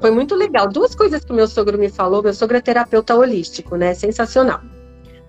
Foi 0.00 0.10
muito 0.10 0.34
legal. 0.34 0.68
Duas 0.68 0.94
coisas 0.94 1.24
que 1.24 1.32
meu 1.32 1.48
sogro 1.48 1.78
me 1.78 1.88
falou. 1.88 2.22
Meu 2.22 2.34
sogro 2.34 2.56
é 2.56 2.60
terapeuta 2.60 3.14
holístico, 3.14 3.76
né? 3.76 3.94
Sensacional. 3.94 4.60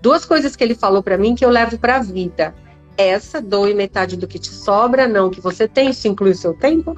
Duas 0.00 0.24
coisas 0.24 0.54
que 0.54 0.62
ele 0.62 0.74
falou 0.74 1.02
para 1.02 1.16
mim 1.16 1.34
que 1.34 1.44
eu 1.44 1.50
levo 1.50 1.78
para 1.78 1.96
a 1.96 2.02
vida. 2.02 2.54
Essa, 2.96 3.40
doe 3.40 3.74
metade 3.74 4.16
do 4.16 4.26
que 4.26 4.38
te 4.38 4.48
sobra, 4.48 5.06
não 5.06 5.30
que 5.30 5.40
você 5.40 5.68
tem, 5.68 5.90
isso 5.90 6.08
inclui 6.08 6.32
o 6.32 6.36
seu 6.36 6.52
tempo. 6.54 6.96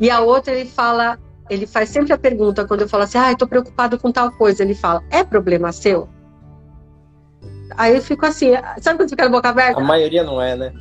E 0.00 0.10
a 0.10 0.20
outra, 0.20 0.52
ele 0.52 0.68
fala, 0.68 1.18
ele 1.48 1.66
faz 1.66 1.88
sempre 1.88 2.12
a 2.12 2.18
pergunta 2.18 2.64
quando 2.64 2.82
eu 2.82 2.88
falo 2.88 3.04
assim, 3.04 3.18
ah, 3.18 3.32
estou 3.32 3.48
preocupado 3.48 3.98
com 3.98 4.12
tal 4.12 4.30
coisa. 4.32 4.62
Ele 4.62 4.74
fala, 4.74 5.02
é 5.10 5.24
problema 5.24 5.72
seu? 5.72 6.08
Aí 7.76 7.94
eu 7.96 8.02
fico 8.02 8.26
assim, 8.26 8.52
sabe 8.80 8.98
quando 8.98 9.10
fica 9.10 9.24
na 9.24 9.30
boca 9.30 9.48
aberta? 9.48 9.80
A 9.80 9.84
maioria 9.84 10.24
não 10.24 10.40
é, 10.40 10.56
né? 10.56 10.72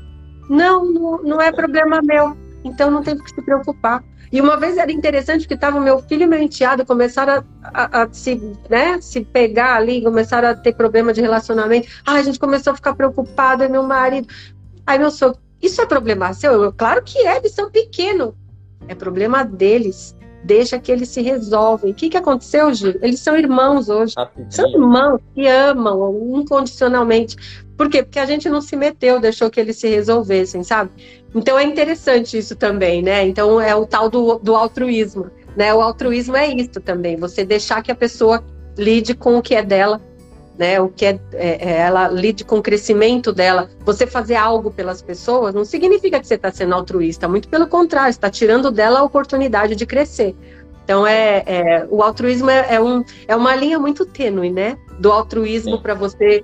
Não, 0.49 0.85
não, 0.85 1.23
não 1.23 1.41
é 1.41 1.51
problema 1.51 2.01
meu. 2.01 2.35
Então 2.63 2.91
não 2.91 3.02
tem 3.02 3.17
que 3.17 3.30
se 3.30 3.41
preocupar. 3.41 4.04
E 4.32 4.41
uma 4.41 4.58
vez 4.58 4.78
era 4.78 4.91
interessante 4.91 5.41
porque 5.41 5.54
estava 5.54 5.80
meu 5.80 6.00
filho 6.00 6.24
e 6.24 6.28
meu 6.28 6.41
enteado 6.41 6.86
começaram 6.86 7.46
a, 7.63 8.00
a, 8.00 8.04
a, 8.04 8.10
se, 8.12 8.36
né, 8.70 9.00
se 9.00 9.22
pegar 9.22 9.76
ali, 9.76 10.02
começaram 10.04 10.50
a 10.50 10.56
ter 10.56 10.74
problema 10.74 11.13
de 11.13 11.22
relacionamento. 11.22 11.88
Ah, 12.06 12.15
a 12.15 12.24
gente 12.24 12.39
começou 12.39 12.74
a 12.74 12.76
ficar 12.76 12.93
preocupado, 12.93 13.63
e 13.63 13.70
meu 13.70 13.84
marido. 13.84 14.28
Aí 14.86 15.00
meu 15.00 15.12
sogro, 15.12 15.39
isso 15.62 15.82
é 15.82 15.86
problema 15.86 16.34
seu? 16.34 16.62
Eu, 16.62 16.74
claro 16.74 17.02
que 17.04 17.20
é, 17.20 17.38
eles 17.38 17.54
são 17.54 17.72
pequenos. 17.72 18.34
É 18.88 18.96
problema 18.96 19.43
deles 19.43 20.15
deixa 20.43 20.80
que 20.80 20.91
eles 20.91 21.10
se 21.10 21.22
resolvem. 21.22 21.91
O 21.91 21.93
que, 21.93 22.10
que 22.10 22.17
aconteceu, 22.17 22.74
Gil? 22.74 22.98
Eles 23.02 23.20
são 23.20 23.36
irmãos 23.36 23.89
hoje. 23.89 24.13
Rapidinho. 24.17 24.52
São 24.52 24.70
irmãos 24.70 25.22
que 25.36 25.46
amam 25.46 26.39
incondicionalmente. 26.39 27.36
Por 27.76 27.89
quê? 27.89 28.02
Porque 28.02 28.17
a 28.17 28.26
gente 28.26 28.50
não 28.50 28.62
se 28.62 28.76
meteu, 28.76 29.20
deixou 29.20 29.50
que 29.50 29.60
eles 29.60 29.76
se 29.76 29.88
resolvessem, 29.88 30.63
sabe? 30.63 30.89
Então 31.35 31.57
é 31.57 31.63
interessante 31.63 32.37
isso 32.37 32.55
também, 32.55 33.01
né? 33.01 33.25
Então 33.25 33.59
é 33.59 33.75
o 33.75 33.85
tal 33.85 34.09
do, 34.09 34.39
do 34.39 34.55
altruísmo. 34.55 35.29
Né? 35.55 35.73
O 35.73 35.81
altruísmo 35.81 36.37
é 36.37 36.47
isso 36.47 36.79
também, 36.81 37.17
você 37.17 37.43
deixar 37.43 37.81
que 37.81 37.91
a 37.91 37.95
pessoa 37.95 38.43
lide 38.77 39.15
com 39.15 39.37
o 39.37 39.41
que 39.41 39.55
é 39.55 39.63
dela 39.63 39.99
né? 40.57 40.81
O 40.81 40.89
que 40.89 41.05
é, 41.05 41.19
é, 41.33 41.69
é, 41.69 41.77
ela 41.81 42.07
lide 42.07 42.43
com 42.43 42.57
o 42.57 42.61
crescimento 42.61 43.31
dela. 43.31 43.69
Você 43.85 44.07
fazer 44.07 44.35
algo 44.35 44.71
pelas 44.71 45.01
pessoas 45.01 45.53
não 45.53 45.63
significa 45.63 46.19
que 46.19 46.27
você 46.27 46.35
está 46.35 46.51
sendo 46.51 46.73
altruísta, 46.73 47.27
muito 47.27 47.47
pelo 47.47 47.67
contrário, 47.67 48.09
está 48.09 48.29
tirando 48.29 48.71
dela 48.71 48.99
a 48.99 49.03
oportunidade 49.03 49.75
de 49.75 49.85
crescer. 49.85 50.35
Então 50.83 51.05
é, 51.05 51.43
é 51.45 51.87
o 51.89 52.01
altruísmo 52.01 52.49
é, 52.49 52.75
é, 52.75 52.81
um, 52.81 53.03
é 53.27 53.35
uma 53.35 53.55
linha 53.55 53.77
muito 53.77 54.05
tênue, 54.05 54.49
né? 54.49 54.77
Do 54.99 55.11
altruísmo 55.11 55.81
para 55.81 55.93
você 55.93 56.43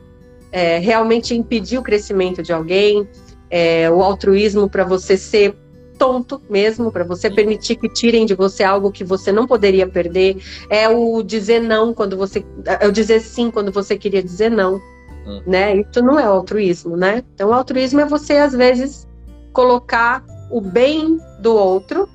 é, 0.51 0.77
realmente 0.77 1.33
impedir 1.33 1.79
o 1.79 1.83
crescimento 1.83 2.43
de 2.43 2.53
alguém, 2.53 3.07
é, 3.55 3.87
o 3.91 4.01
altruísmo 4.01 4.67
para 4.67 4.83
você 4.83 5.15
ser 5.15 5.55
tonto 5.95 6.41
mesmo, 6.49 6.91
para 6.91 7.03
você 7.03 7.29
permitir 7.29 7.75
que 7.75 7.87
tirem 7.87 8.25
de 8.25 8.33
você 8.33 8.63
algo 8.63 8.91
que 8.91 9.03
você 9.03 9.31
não 9.31 9.45
poderia 9.45 9.87
perder. 9.87 10.37
É 10.71 10.89
o 10.89 11.21
dizer 11.21 11.61
não 11.61 11.93
quando 11.93 12.17
você. 12.17 12.43
É 12.65 12.87
o 12.87 12.91
dizer 12.91 13.19
sim 13.19 13.51
quando 13.51 13.71
você 13.71 13.95
queria 13.95 14.23
dizer 14.23 14.49
não. 14.49 14.81
Hum. 15.27 15.43
Né? 15.45 15.75
Isso 15.75 16.01
não 16.01 16.19
é 16.19 16.23
altruísmo, 16.23 16.97
né? 16.97 17.23
Então, 17.35 17.49
o 17.49 17.53
altruísmo 17.53 18.01
é 18.01 18.05
você, 18.05 18.37
às 18.37 18.53
vezes, 18.53 19.07
colocar 19.53 20.25
o 20.49 20.59
bem 20.59 21.19
do 21.39 21.53
outro 21.53 22.09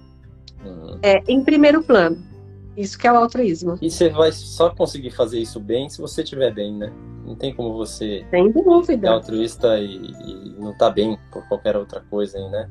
hum. 0.65 0.99
é, 1.01 1.23
em 1.29 1.45
primeiro 1.45 1.85
plano. 1.85 2.19
Isso 2.79 2.97
que 2.97 3.09
é 3.09 3.13
o 3.13 3.17
altruísmo. 3.17 3.77
E 3.83 3.91
você 3.91 4.09
vai 4.09 4.31
só 4.31 4.71
conseguir 4.71 5.11
fazer 5.11 5.41
isso 5.41 5.59
bem 5.59 5.89
se 5.89 6.01
você 6.01 6.23
estiver 6.23 6.55
bem, 6.55 6.73
né? 6.77 6.93
Não 7.27 7.35
tem 7.35 7.53
como 7.53 7.75
você 7.75 8.25
Sem 8.31 8.53
dúvida. 8.53 9.09
ser 9.09 9.13
altruísta 9.13 9.79
e, 9.81 9.97
e 9.97 10.55
não 10.57 10.73
tá 10.73 10.89
bem 10.89 11.19
por 11.33 11.47
qualquer 11.49 11.77
outra 11.77 12.01
coisa 12.09 12.39
aí, 12.39 12.49
né? 12.49 12.71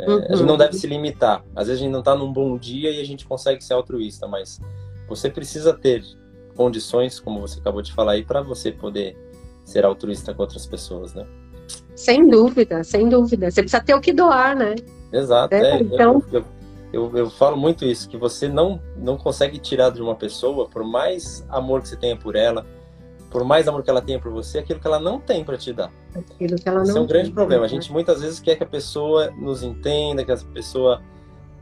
É, 0.00 0.10
uhum. 0.10 0.24
A 0.28 0.36
gente 0.36 0.46
não 0.46 0.56
deve 0.56 0.74
se 0.74 0.86
limitar. 0.88 1.44
Às 1.54 1.68
vezes 1.68 1.80
a 1.80 1.84
gente 1.84 1.92
não 1.92 2.00
está 2.00 2.16
num 2.16 2.32
bom 2.32 2.58
dia 2.58 2.90
e 2.90 3.00
a 3.00 3.04
gente 3.04 3.24
consegue 3.24 3.62
ser 3.62 3.74
altruísta, 3.74 4.26
mas 4.26 4.60
você 5.08 5.30
precisa 5.30 5.72
ter 5.72 6.02
condições, 6.56 7.20
como 7.20 7.40
você 7.40 7.60
acabou 7.60 7.82
de 7.82 7.92
falar 7.92 8.12
aí, 8.12 8.24
para 8.24 8.42
você 8.42 8.72
poder 8.72 9.16
ser 9.64 9.84
altruísta 9.84 10.34
com 10.34 10.42
outras 10.42 10.66
pessoas, 10.66 11.14
né? 11.14 11.24
Sem 11.94 12.28
dúvida, 12.28 12.82
sem 12.82 13.08
dúvida. 13.08 13.48
Você 13.48 13.62
precisa 13.62 13.82
ter 13.82 13.94
o 13.94 14.00
que 14.00 14.12
doar, 14.12 14.56
né? 14.56 14.74
Exato. 15.12 15.54
É, 15.54 15.70
é 15.70 15.82
então... 15.82 16.22
Eu, 16.32 16.40
eu, 16.40 16.55
eu, 16.96 17.14
eu, 17.14 17.30
falo 17.30 17.58
muito 17.58 17.84
isso, 17.84 18.08
que 18.08 18.16
você 18.16 18.48
não, 18.48 18.80
não 18.96 19.18
consegue 19.18 19.58
tirar 19.58 19.90
de 19.90 20.00
uma 20.00 20.14
pessoa, 20.14 20.66
por 20.66 20.82
mais 20.82 21.46
amor 21.50 21.82
que 21.82 21.88
você 21.88 21.96
tenha 21.96 22.16
por 22.16 22.34
ela, 22.34 22.64
por 23.30 23.44
mais 23.44 23.68
amor 23.68 23.82
que 23.82 23.90
ela 23.90 24.00
tenha 24.00 24.18
por 24.18 24.32
você, 24.32 24.58
aquilo 24.58 24.80
que 24.80 24.86
ela 24.86 24.98
não 24.98 25.20
tem 25.20 25.44
para 25.44 25.58
te 25.58 25.74
dar. 25.74 25.92
Aquilo 26.14 26.56
que 26.56 26.66
ela 26.66 26.82
Esse 26.82 26.92
não 26.92 27.02
é 27.02 27.04
um 27.04 27.06
grande 27.06 27.30
problema. 27.30 27.66
A 27.66 27.68
gente 27.68 27.92
muitas 27.92 28.22
vezes 28.22 28.40
quer 28.40 28.56
que 28.56 28.62
a 28.62 28.66
pessoa 28.66 29.30
nos 29.32 29.62
entenda, 29.62 30.24
que 30.24 30.32
a 30.32 30.38
pessoa, 30.54 31.02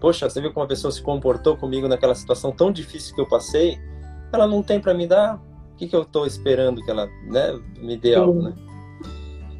poxa, 0.00 0.30
você 0.30 0.40
viu 0.40 0.52
como 0.52 0.64
a 0.64 0.68
pessoa 0.68 0.92
se 0.92 1.02
comportou 1.02 1.56
comigo 1.56 1.88
naquela 1.88 2.14
situação 2.14 2.52
tão 2.52 2.70
difícil 2.70 3.12
que 3.12 3.20
eu 3.20 3.26
passei? 3.26 3.76
Ela 4.32 4.46
não 4.46 4.62
tem 4.62 4.80
para 4.80 4.94
me 4.94 5.06
dar. 5.06 5.42
O 5.72 5.76
que, 5.76 5.88
que 5.88 5.96
eu 5.96 6.02
estou 6.02 6.24
esperando 6.24 6.80
que 6.80 6.88
ela 6.88 7.08
né, 7.26 7.58
me 7.78 7.96
dê 7.96 8.10
Sim. 8.10 8.20
algo, 8.20 8.40
né? 8.40 8.54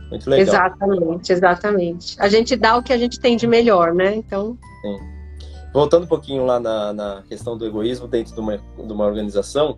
Muito 0.09 0.31
legal. 0.31 0.55
Exatamente, 0.55 1.33
exatamente. 1.33 2.17
A 2.21 2.29
gente 2.29 2.55
dá 2.55 2.77
o 2.77 2.83
que 2.83 2.93
a 2.93 2.97
gente 2.97 3.19
tem 3.19 3.37
de 3.37 3.49
melhor, 3.49 3.93
né? 3.93 4.15
Então. 4.15 4.57
Sim. 4.83 5.15
Voltando 5.75 6.05
um 6.05 6.07
pouquinho 6.07 6.47
lá 6.47 6.61
na, 6.61 6.93
na 6.93 7.23
questão 7.29 7.59
do 7.59 7.67
egoísmo 7.67 8.07
dentro 8.07 8.33
de 8.33 8.41
uma, 8.41 8.57
de 8.57 8.93
uma 8.93 9.05
organização, 9.05 9.77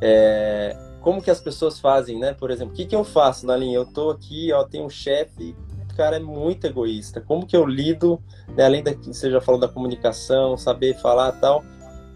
é, 0.00 0.74
como 1.02 1.20
que 1.20 1.30
as 1.30 1.42
pessoas 1.42 1.78
fazem, 1.78 2.18
né? 2.18 2.32
Por 2.32 2.50
exemplo, 2.50 2.72
o 2.72 2.76
que, 2.76 2.86
que 2.86 2.96
eu 2.96 3.04
faço 3.04 3.46
na 3.46 3.54
linha? 3.54 3.76
Eu 3.76 3.84
tô 3.84 4.08
aqui, 4.08 4.50
ó, 4.54 4.64
tem 4.64 4.82
um 4.82 4.88
chefe, 4.88 5.54
o 5.92 5.94
cara 5.94 6.16
é 6.16 6.20
muito 6.20 6.66
egoísta. 6.66 7.20
Como 7.20 7.46
que 7.46 7.54
eu 7.54 7.66
lido, 7.66 8.18
né, 8.56 8.64
além 8.64 8.82
da 8.82 8.94
que 8.94 9.08
você 9.08 9.30
já 9.30 9.38
falou 9.38 9.60
da 9.60 9.68
comunicação, 9.68 10.56
saber 10.56 10.96
falar 11.00 11.32
tal, 11.32 11.62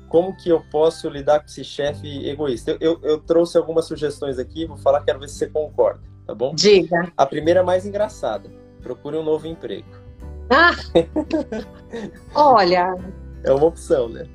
como 0.09 0.35
que 0.35 0.49
eu 0.49 0.63
posso 0.71 1.07
lidar 1.11 1.41
com 1.41 1.47
esse 1.47 1.63
chefe 1.63 2.27
egoísta? 2.27 2.71
Eu, 2.73 2.79
eu, 2.81 3.01
eu, 3.03 3.19
trouxe 3.21 3.59
algumas 3.59 3.85
sugestões 3.85 4.39
aqui, 4.39 4.65
vou 4.65 4.79
falar, 4.79 5.05
quero 5.05 5.21
ver 5.21 5.29
se 5.29 5.35
você 5.35 5.47
concorda, 5.47 6.01
tá 6.27 6.35
bom? 6.35 6.55
Diga. 6.55 7.13
A 7.15 7.27
primeira 7.27 7.61
é 7.61 7.63
mais 7.63 7.85
engraçada. 7.85 8.51
Procure 8.83 9.19
um 9.19 9.23
novo 9.23 9.47
emprego. 9.47 10.00
Ah! 10.51 10.75
Olha. 12.35 12.97
É 13.45 13.53
uma 13.53 13.67
opção, 13.67 14.09
né? 14.09 14.27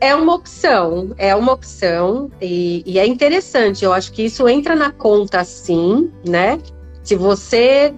É 0.00 0.14
uma 0.14 0.34
opção, 0.34 1.14
é 1.16 1.34
uma 1.34 1.52
opção 1.52 2.30
e, 2.40 2.82
e, 2.86 2.98
é 2.98 3.06
interessante. 3.06 3.84
Eu 3.84 3.92
acho 3.92 4.12
que 4.12 4.22
isso 4.22 4.46
entra 4.48 4.76
na 4.76 4.92
conta, 4.92 5.42
sim, 5.42 6.12
né? 6.26 6.58
Se 7.02 7.16
você 7.16 7.94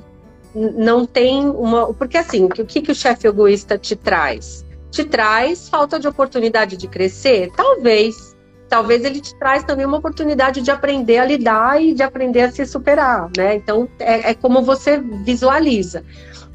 não 0.54 1.04
tem 1.04 1.48
uma, 1.48 1.92
porque 1.94 2.16
assim, 2.16 2.44
o 2.44 2.48
que, 2.48 2.80
que 2.80 2.92
o 2.92 2.94
chefe 2.94 3.26
egoísta 3.26 3.76
te 3.76 3.96
traz? 3.96 4.64
Te 4.90 5.04
traz 5.04 5.68
falta 5.68 5.98
de 5.98 6.08
oportunidade 6.08 6.76
de 6.76 6.86
crescer, 6.86 7.50
talvez. 7.56 8.36
Talvez 8.68 9.02
ele 9.04 9.20
te 9.20 9.34
traz 9.38 9.64
também 9.64 9.86
uma 9.86 9.96
oportunidade 9.96 10.60
de 10.60 10.70
aprender 10.70 11.18
a 11.18 11.24
lidar 11.24 11.82
e 11.82 11.94
de 11.94 12.02
aprender 12.02 12.42
a 12.42 12.52
se 12.52 12.66
superar, 12.66 13.30
né? 13.36 13.56
Então 13.56 13.88
é, 13.98 14.30
é 14.30 14.34
como 14.34 14.62
você 14.62 14.98
visualiza. 14.98 16.04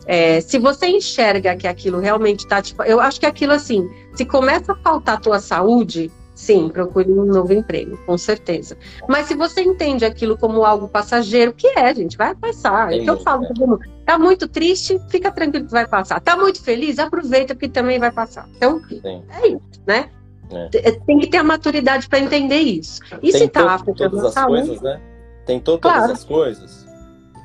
É, 0.06 0.42
se 0.42 0.58
você 0.58 0.88
enxerga 0.88 1.56
que 1.56 1.68
aquilo 1.68 2.00
realmente 2.00 2.39
está 2.39 2.62
tipo, 2.62 2.84
eu 2.84 3.00
acho 3.00 3.20
que 3.20 3.26
aquilo 3.26 3.54
assim, 3.54 3.89
se 4.13 4.26
começa 4.26 4.74
a 4.74 4.76
faltar 4.76 5.16
a 5.16 5.20
tua 5.20 5.39
saúde, 5.39 6.12
sim, 6.36 6.68
procure 6.70 7.12
um 7.12 7.26
novo 7.26 7.54
emprego, 7.54 7.98
com 8.06 8.18
certeza. 8.18 8.78
Mas 9.08 9.28
se 9.28 9.36
você 9.36 9.62
entende 9.62 10.04
aquilo 10.04 10.38
como 10.38 10.66
algo 10.66 10.88
passageiro, 10.88 11.54
que 11.54 11.68
é, 11.68 11.94
gente, 11.96 12.18
vai 12.18 12.36
passar. 12.36 12.94
É 12.94 13.00
que 13.00 13.10
eu 13.10 13.18
falo 13.20 13.48
todo 13.48 13.68
mundo. 13.68 13.80
Tá 14.06 14.18
muito 14.18 14.48
triste, 14.48 15.00
fica 15.10 15.32
tranquilo 15.32 15.66
que 15.66 15.72
vai 15.72 15.88
passar. 15.88 16.20
Tá 16.20 16.36
muito 16.36 16.62
feliz, 16.62 17.00
aproveita 17.00 17.56
que 17.56 17.70
também 17.70 18.00
vai 18.00 18.12
passar. 18.12 18.48
Então, 18.56 18.82
sim. 18.89 19.02
é 19.42 19.48
isso, 19.48 19.82
né? 19.88 20.10
É. 20.52 20.92
Tem 20.92 21.20
que 21.20 21.28
ter 21.28 21.38
a 21.38 21.44
maturidade 21.44 22.08
para 22.08 22.20
entender 22.20 22.60
isso. 22.60 23.02
E 23.22 23.32
Tem 23.32 23.42
se 23.42 23.48
tá 23.48 23.74
afetando 23.74 24.12
todas 24.12 24.26
as 24.26 24.34
saúde, 24.34 24.68
coisas, 24.68 24.82
né? 24.82 25.02
Tentou 25.46 25.78
todas 25.78 25.98
claro. 25.98 26.13
as 26.13 26.24
coisas 26.24 26.92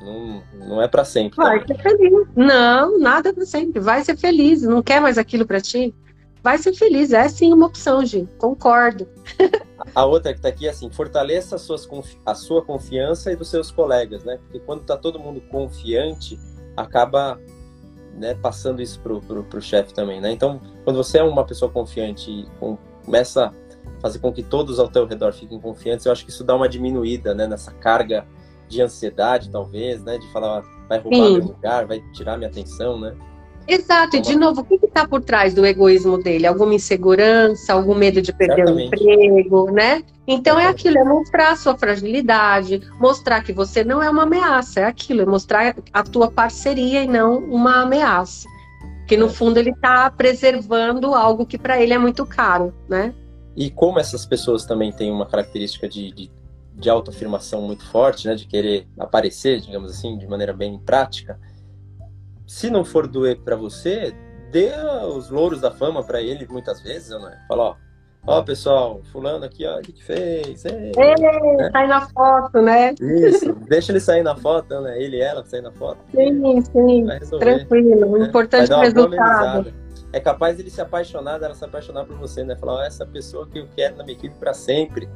não, 0.01 0.41
não 0.53 0.81
é 0.81 0.87
para 0.87 1.03
sempre. 1.03 1.35
Vai 1.37 1.65
ser 1.65 1.77
feliz. 1.81 2.27
Não, 2.35 2.99
nada 2.99 3.33
para 3.33 3.45
sempre. 3.45 3.79
Vai 3.79 4.03
ser 4.03 4.17
feliz. 4.17 4.61
Não 4.61 4.81
quer 4.81 5.01
mais 5.01 5.17
aquilo 5.17 5.45
para 5.45 5.59
ti? 5.59 5.93
Vai 6.41 6.57
ser 6.57 6.73
feliz. 6.73 7.11
É 7.11 7.27
sim 7.27 7.53
uma 7.53 7.67
opção, 7.67 8.05
Gi. 8.05 8.27
Concordo. 8.37 9.07
A 9.95 10.05
outra 10.05 10.31
que 10.31 10.39
está 10.39 10.49
aqui 10.49 10.67
é 10.67 10.69
assim: 10.69 10.89
fortaleça 10.89 11.55
a, 11.55 11.59
suas, 11.59 11.87
a 12.25 12.35
sua 12.35 12.61
confiança 12.61 13.31
e 13.31 13.35
dos 13.35 13.49
seus 13.49 13.71
colegas, 13.71 14.23
né? 14.23 14.37
Porque 14.37 14.59
quando 14.59 14.81
está 14.81 14.95
todo 14.97 15.19
mundo 15.19 15.41
confiante, 15.49 16.37
acaba 16.75 17.39
né, 18.13 18.35
passando 18.35 18.81
isso 18.81 18.99
pro, 18.99 19.21
pro, 19.21 19.43
pro 19.43 19.61
chefe 19.61 19.93
também, 19.93 20.19
né? 20.19 20.31
Então, 20.31 20.61
quando 20.83 20.97
você 20.97 21.19
é 21.19 21.23
uma 21.23 21.45
pessoa 21.45 21.71
confiante 21.71 22.29
e 22.29 22.45
com, 22.59 22.77
começa 23.05 23.47
a 23.47 24.01
fazer 24.01 24.19
com 24.19 24.31
que 24.31 24.43
todos 24.43 24.79
ao 24.79 24.89
teu 24.89 25.05
redor 25.05 25.33
fiquem 25.33 25.59
confiantes, 25.59 26.05
eu 26.05 26.11
acho 26.11 26.25
que 26.25 26.29
isso 26.29 26.43
dá 26.43 26.55
uma 26.55 26.69
diminuída, 26.69 27.33
né? 27.33 27.47
Nessa 27.47 27.71
carga 27.71 28.27
de 28.69 28.81
ansiedade, 28.81 29.49
talvez, 29.49 30.01
né? 30.03 30.17
De 30.17 30.31
falar, 30.31 30.63
vai 30.87 30.99
roubar 30.99 31.17
Sim. 31.17 31.37
meu 31.37 31.47
lugar, 31.47 31.85
vai 31.85 31.99
tirar 32.13 32.37
minha 32.37 32.49
atenção, 32.49 32.99
né? 32.99 33.15
Exato, 33.67 34.17
e 34.17 34.19
de 34.19 34.35
novo, 34.35 34.61
o 34.61 34.63
que 34.63 34.83
está 34.83 35.07
por 35.07 35.21
trás 35.21 35.53
do 35.53 35.63
egoísmo 35.63 36.17
dele? 36.17 36.47
Alguma 36.47 36.73
insegurança, 36.73 37.71
algum 37.71 37.93
medo 37.93 38.19
de 38.19 38.33
perder 38.33 38.65
Certamente. 38.65 39.03
o 39.03 39.11
emprego, 39.11 39.71
né? 39.71 40.01
Então 40.27 40.59
é 40.59 40.65
aquilo, 40.65 40.97
é 40.97 41.03
mostrar 41.03 41.51
a 41.51 41.55
sua 41.55 41.77
fragilidade, 41.77 42.81
mostrar 42.99 43.43
que 43.43 43.53
você 43.53 43.83
não 43.83 44.01
é 44.01 44.09
uma 44.09 44.23
ameaça, 44.23 44.79
é 44.79 44.85
aquilo, 44.85 45.21
é 45.21 45.25
mostrar 45.25 45.75
a 45.93 46.03
tua 46.03 46.31
parceria 46.31 47.03
e 47.03 47.07
não 47.07 47.37
uma 47.37 47.83
ameaça. 47.83 48.47
Que 49.07 49.15
no 49.15 49.27
é. 49.27 49.29
fundo 49.29 49.59
ele 49.59 49.69
está 49.69 50.09
preservando 50.09 51.13
algo 51.13 51.45
que 51.45 51.57
para 51.57 51.79
ele 51.79 51.93
é 51.93 51.97
muito 51.99 52.25
caro, 52.25 52.73
né? 52.87 53.13
E 53.55 53.69
como 53.69 53.99
essas 53.99 54.25
pessoas 54.25 54.65
também 54.65 54.91
têm 54.91 55.11
uma 55.11 55.27
característica 55.27 55.87
de, 55.87 56.11
de 56.11 56.31
de 56.79 56.89
autoafirmação 56.89 57.61
muito 57.61 57.85
forte, 57.85 58.27
né, 58.27 58.35
de 58.35 58.47
querer 58.47 58.87
aparecer, 58.97 59.59
digamos 59.59 59.91
assim, 59.91 60.17
de 60.17 60.25
maneira 60.25 60.53
bem 60.53 60.79
prática, 60.79 61.37
se 62.47 62.69
não 62.69 62.83
for 62.83 63.05
doer 63.05 63.39
para 63.41 63.55
você, 63.55 64.11
dê 64.51 64.71
os 65.15 65.29
louros 65.29 65.61
da 65.61 65.69
fama 65.69 66.03
para 66.03 66.21
ele 66.21 66.47
muitas 66.49 66.81
vezes, 66.81 67.09
né? 67.09 67.37
Fala, 67.47 67.63
ó, 67.63 67.75
ó 68.25 68.41
pessoal, 68.41 69.01
fulano 69.11 69.45
aqui, 69.45 69.67
ó, 69.67 69.77
o 69.77 69.81
que, 69.81 69.91
que 69.91 70.03
fez? 70.03 70.65
Ei, 70.65 70.91
Ei 70.97 71.15
né? 71.15 71.69
sai 71.71 71.87
na 71.87 72.07
foto, 72.07 72.61
né? 72.61 72.95
Isso, 72.99 73.53
deixa 73.67 73.91
ele 73.91 73.99
sair 73.99 74.23
na 74.23 74.35
foto, 74.35 74.81
né? 74.81 74.99
Ele 74.99 75.17
e 75.17 75.21
ela 75.21 75.45
sair 75.45 75.61
na 75.61 75.71
foto. 75.71 75.99
Sim, 76.15 76.61
sim, 76.61 77.05
tranquilo, 77.37 78.17
né? 78.17 78.25
importante 78.25 78.73
é 78.73 78.79
resultado. 78.79 79.71
É 80.11 80.19
capaz 80.19 80.59
ele 80.59 80.71
se 80.71 80.81
apaixonar, 80.81 81.39
dela 81.39 81.53
se 81.53 81.63
apaixonar 81.63 82.05
por 82.05 82.17
você, 82.17 82.43
né? 82.43 82.55
Falar, 82.55 82.77
ó, 82.77 82.81
essa 82.81 83.05
pessoa 83.05 83.47
que 83.47 83.59
eu 83.59 83.67
quero 83.75 83.97
na 83.97 84.03
minha 84.03 84.17
equipe 84.17 84.33
para 84.39 84.55
sempre. 84.55 85.07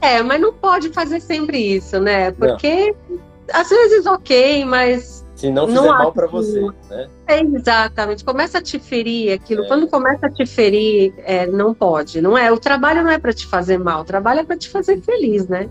É, 0.00 0.22
mas 0.22 0.40
não 0.40 0.52
pode 0.52 0.90
fazer 0.90 1.20
sempre 1.20 1.58
isso, 1.58 1.98
né? 1.98 2.30
Porque 2.30 2.94
não. 3.08 3.20
às 3.52 3.68
vezes 3.68 4.06
ok, 4.06 4.64
mas. 4.64 5.26
Se 5.34 5.50
não 5.50 5.68
fizer 5.68 5.80
não 5.80 5.88
mal 5.88 6.12
para 6.12 6.26
você, 6.26 6.60
né? 6.90 7.08
É, 7.26 7.40
exatamente. 7.40 8.24
Começa 8.24 8.58
a 8.58 8.62
te 8.62 8.78
ferir 8.78 9.32
aquilo. 9.32 9.64
É. 9.64 9.68
Quando 9.68 9.88
começa 9.88 10.26
a 10.26 10.30
te 10.30 10.44
ferir, 10.44 11.14
é, 11.18 11.46
não 11.46 11.72
pode. 11.72 12.20
Não 12.20 12.36
é. 12.36 12.50
O 12.50 12.58
trabalho 12.58 13.02
não 13.04 13.10
é 13.10 13.18
para 13.18 13.32
te 13.32 13.46
fazer 13.46 13.78
mal. 13.78 14.02
O 14.02 14.04
trabalho 14.04 14.40
é 14.40 14.44
para 14.44 14.56
te 14.56 14.68
fazer 14.68 15.00
feliz, 15.00 15.46
né? 15.48 15.68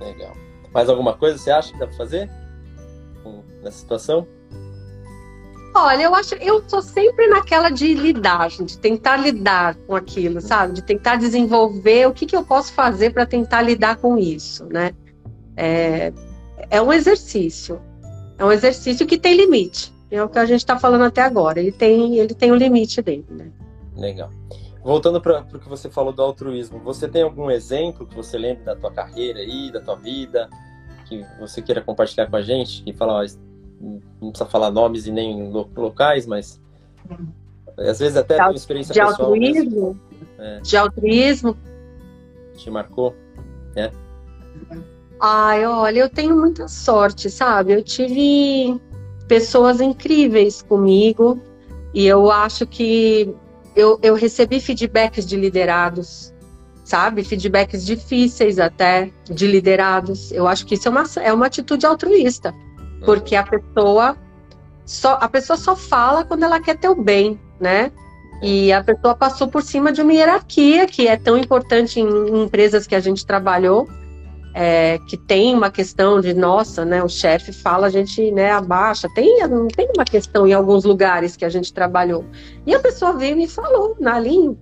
Legal. 0.00 0.34
Mais 0.72 0.88
alguma 0.88 1.14
coisa 1.14 1.36
você 1.36 1.50
acha 1.50 1.72
que 1.72 1.78
dá 1.78 1.86
para 1.86 1.96
fazer 1.96 2.30
nessa 3.62 3.78
situação? 3.78 4.26
Olha, 5.74 6.02
eu 6.02 6.14
acho, 6.14 6.34
eu 6.34 6.60
tô 6.60 6.82
sempre 6.82 7.28
naquela 7.28 7.70
de 7.70 7.94
lidar, 7.94 8.48
de 8.48 8.78
tentar 8.78 9.16
lidar 9.16 9.74
com 9.86 9.96
aquilo, 9.96 10.40
sabe? 10.40 10.74
De 10.74 10.82
tentar 10.82 11.16
desenvolver 11.16 12.06
o 12.06 12.12
que, 12.12 12.26
que 12.26 12.36
eu 12.36 12.44
posso 12.44 12.72
fazer 12.72 13.12
para 13.12 13.24
tentar 13.24 13.62
lidar 13.62 13.96
com 13.96 14.18
isso, 14.18 14.66
né? 14.66 14.92
É, 15.56 16.12
é 16.68 16.80
um 16.82 16.92
exercício, 16.92 17.80
é 18.38 18.44
um 18.44 18.52
exercício 18.52 19.06
que 19.06 19.18
tem 19.18 19.34
limite. 19.34 19.92
É 20.10 20.22
o 20.22 20.28
que 20.28 20.38
a 20.38 20.44
gente 20.44 20.60
está 20.60 20.78
falando 20.78 21.04
até 21.04 21.22
agora. 21.22 21.58
Ele 21.58 21.72
tem, 21.72 22.18
ele 22.18 22.34
tem 22.34 22.52
o 22.52 22.54
limite 22.54 23.00
dele, 23.00 23.24
né? 23.30 23.50
Legal. 23.96 24.28
Voltando 24.84 25.22
para 25.22 25.40
o 25.40 25.58
que 25.58 25.68
você 25.68 25.88
falou 25.88 26.12
do 26.12 26.20
altruísmo, 26.20 26.80
você 26.80 27.08
tem 27.08 27.22
algum 27.22 27.50
exemplo 27.50 28.06
que 28.06 28.14
você 28.14 28.36
lembra 28.36 28.64
da 28.64 28.76
tua 28.76 28.92
carreira 28.92 29.38
aí, 29.38 29.72
da 29.72 29.80
tua 29.80 29.96
vida, 29.96 30.50
que 31.06 31.24
você 31.40 31.62
queira 31.62 31.80
compartilhar 31.80 32.26
com 32.26 32.36
a 32.36 32.42
gente? 32.42 32.82
Que 32.82 32.92
fala, 32.92 33.20
ó, 33.20 33.24
não 34.20 34.30
precisa 34.30 34.48
falar 34.48 34.70
nomes 34.70 35.06
e 35.06 35.10
nem 35.10 35.50
locais, 35.50 36.26
mas 36.26 36.60
às 37.76 37.98
vezes 37.98 38.16
até 38.16 38.36
de, 38.36 38.42
uma 38.42 38.52
experiência 38.52 38.94
de 38.94 39.00
pessoal. 39.00 39.28
Altruísmo, 39.28 40.00
é. 40.38 40.60
De 40.60 40.76
altruísmo. 40.76 41.56
Te 42.56 42.70
marcou, 42.70 43.14
né? 43.74 43.90
Ai, 45.20 45.66
olha, 45.66 46.00
eu 46.00 46.08
tenho 46.08 46.36
muita 46.36 46.68
sorte, 46.68 47.30
sabe? 47.30 47.72
Eu 47.72 47.82
tive 47.82 48.80
pessoas 49.26 49.80
incríveis 49.80 50.62
comigo 50.62 51.40
e 51.94 52.06
eu 52.06 52.30
acho 52.30 52.66
que 52.66 53.34
eu, 53.74 53.98
eu 54.02 54.14
recebi 54.14 54.60
feedbacks 54.60 55.24
de 55.24 55.36
liderados, 55.36 56.32
sabe? 56.84 57.24
Feedbacks 57.24 57.84
difíceis 57.84 58.58
até 58.58 59.10
de 59.24 59.46
liderados. 59.46 60.30
Eu 60.32 60.46
acho 60.46 60.66
que 60.66 60.74
isso 60.74 60.88
é 60.88 60.90
uma, 60.90 61.04
é 61.22 61.32
uma 61.32 61.46
atitude 61.46 61.86
altruísta. 61.86 62.54
Porque 63.04 63.34
a 63.34 63.42
pessoa 63.42 64.16
só 64.84 65.18
a 65.20 65.28
pessoa 65.28 65.56
só 65.56 65.76
fala 65.76 66.24
quando 66.24 66.42
ela 66.42 66.60
quer 66.60 66.76
teu 66.76 66.94
bem, 66.94 67.40
né? 67.60 67.92
E 68.42 68.72
a 68.72 68.82
pessoa 68.82 69.14
passou 69.14 69.46
por 69.46 69.62
cima 69.62 69.92
de 69.92 70.02
uma 70.02 70.12
hierarquia 70.12 70.86
que 70.86 71.06
é 71.06 71.16
tão 71.16 71.38
importante 71.38 72.00
em 72.00 72.42
empresas 72.42 72.86
que 72.88 72.94
a 72.94 73.00
gente 73.00 73.24
trabalhou, 73.24 73.88
é, 74.52 74.98
que 75.08 75.16
tem 75.16 75.54
uma 75.54 75.70
questão 75.70 76.20
de 76.20 76.34
nossa, 76.34 76.84
né? 76.84 77.02
O 77.02 77.08
chefe 77.08 77.52
fala, 77.52 77.86
a 77.86 77.90
gente 77.90 78.32
né, 78.32 78.50
abaixa. 78.50 79.08
Tem, 79.14 79.38
tem 79.76 79.88
uma 79.94 80.04
questão 80.04 80.46
em 80.46 80.52
alguns 80.52 80.84
lugares 80.84 81.36
que 81.36 81.44
a 81.44 81.48
gente 81.48 81.72
trabalhou. 81.72 82.24
E 82.66 82.74
a 82.74 82.80
pessoa 82.80 83.12
veio 83.12 83.32
e 83.32 83.36
me 83.36 83.48
falou, 83.48 83.96
Nalinho, 84.00 84.58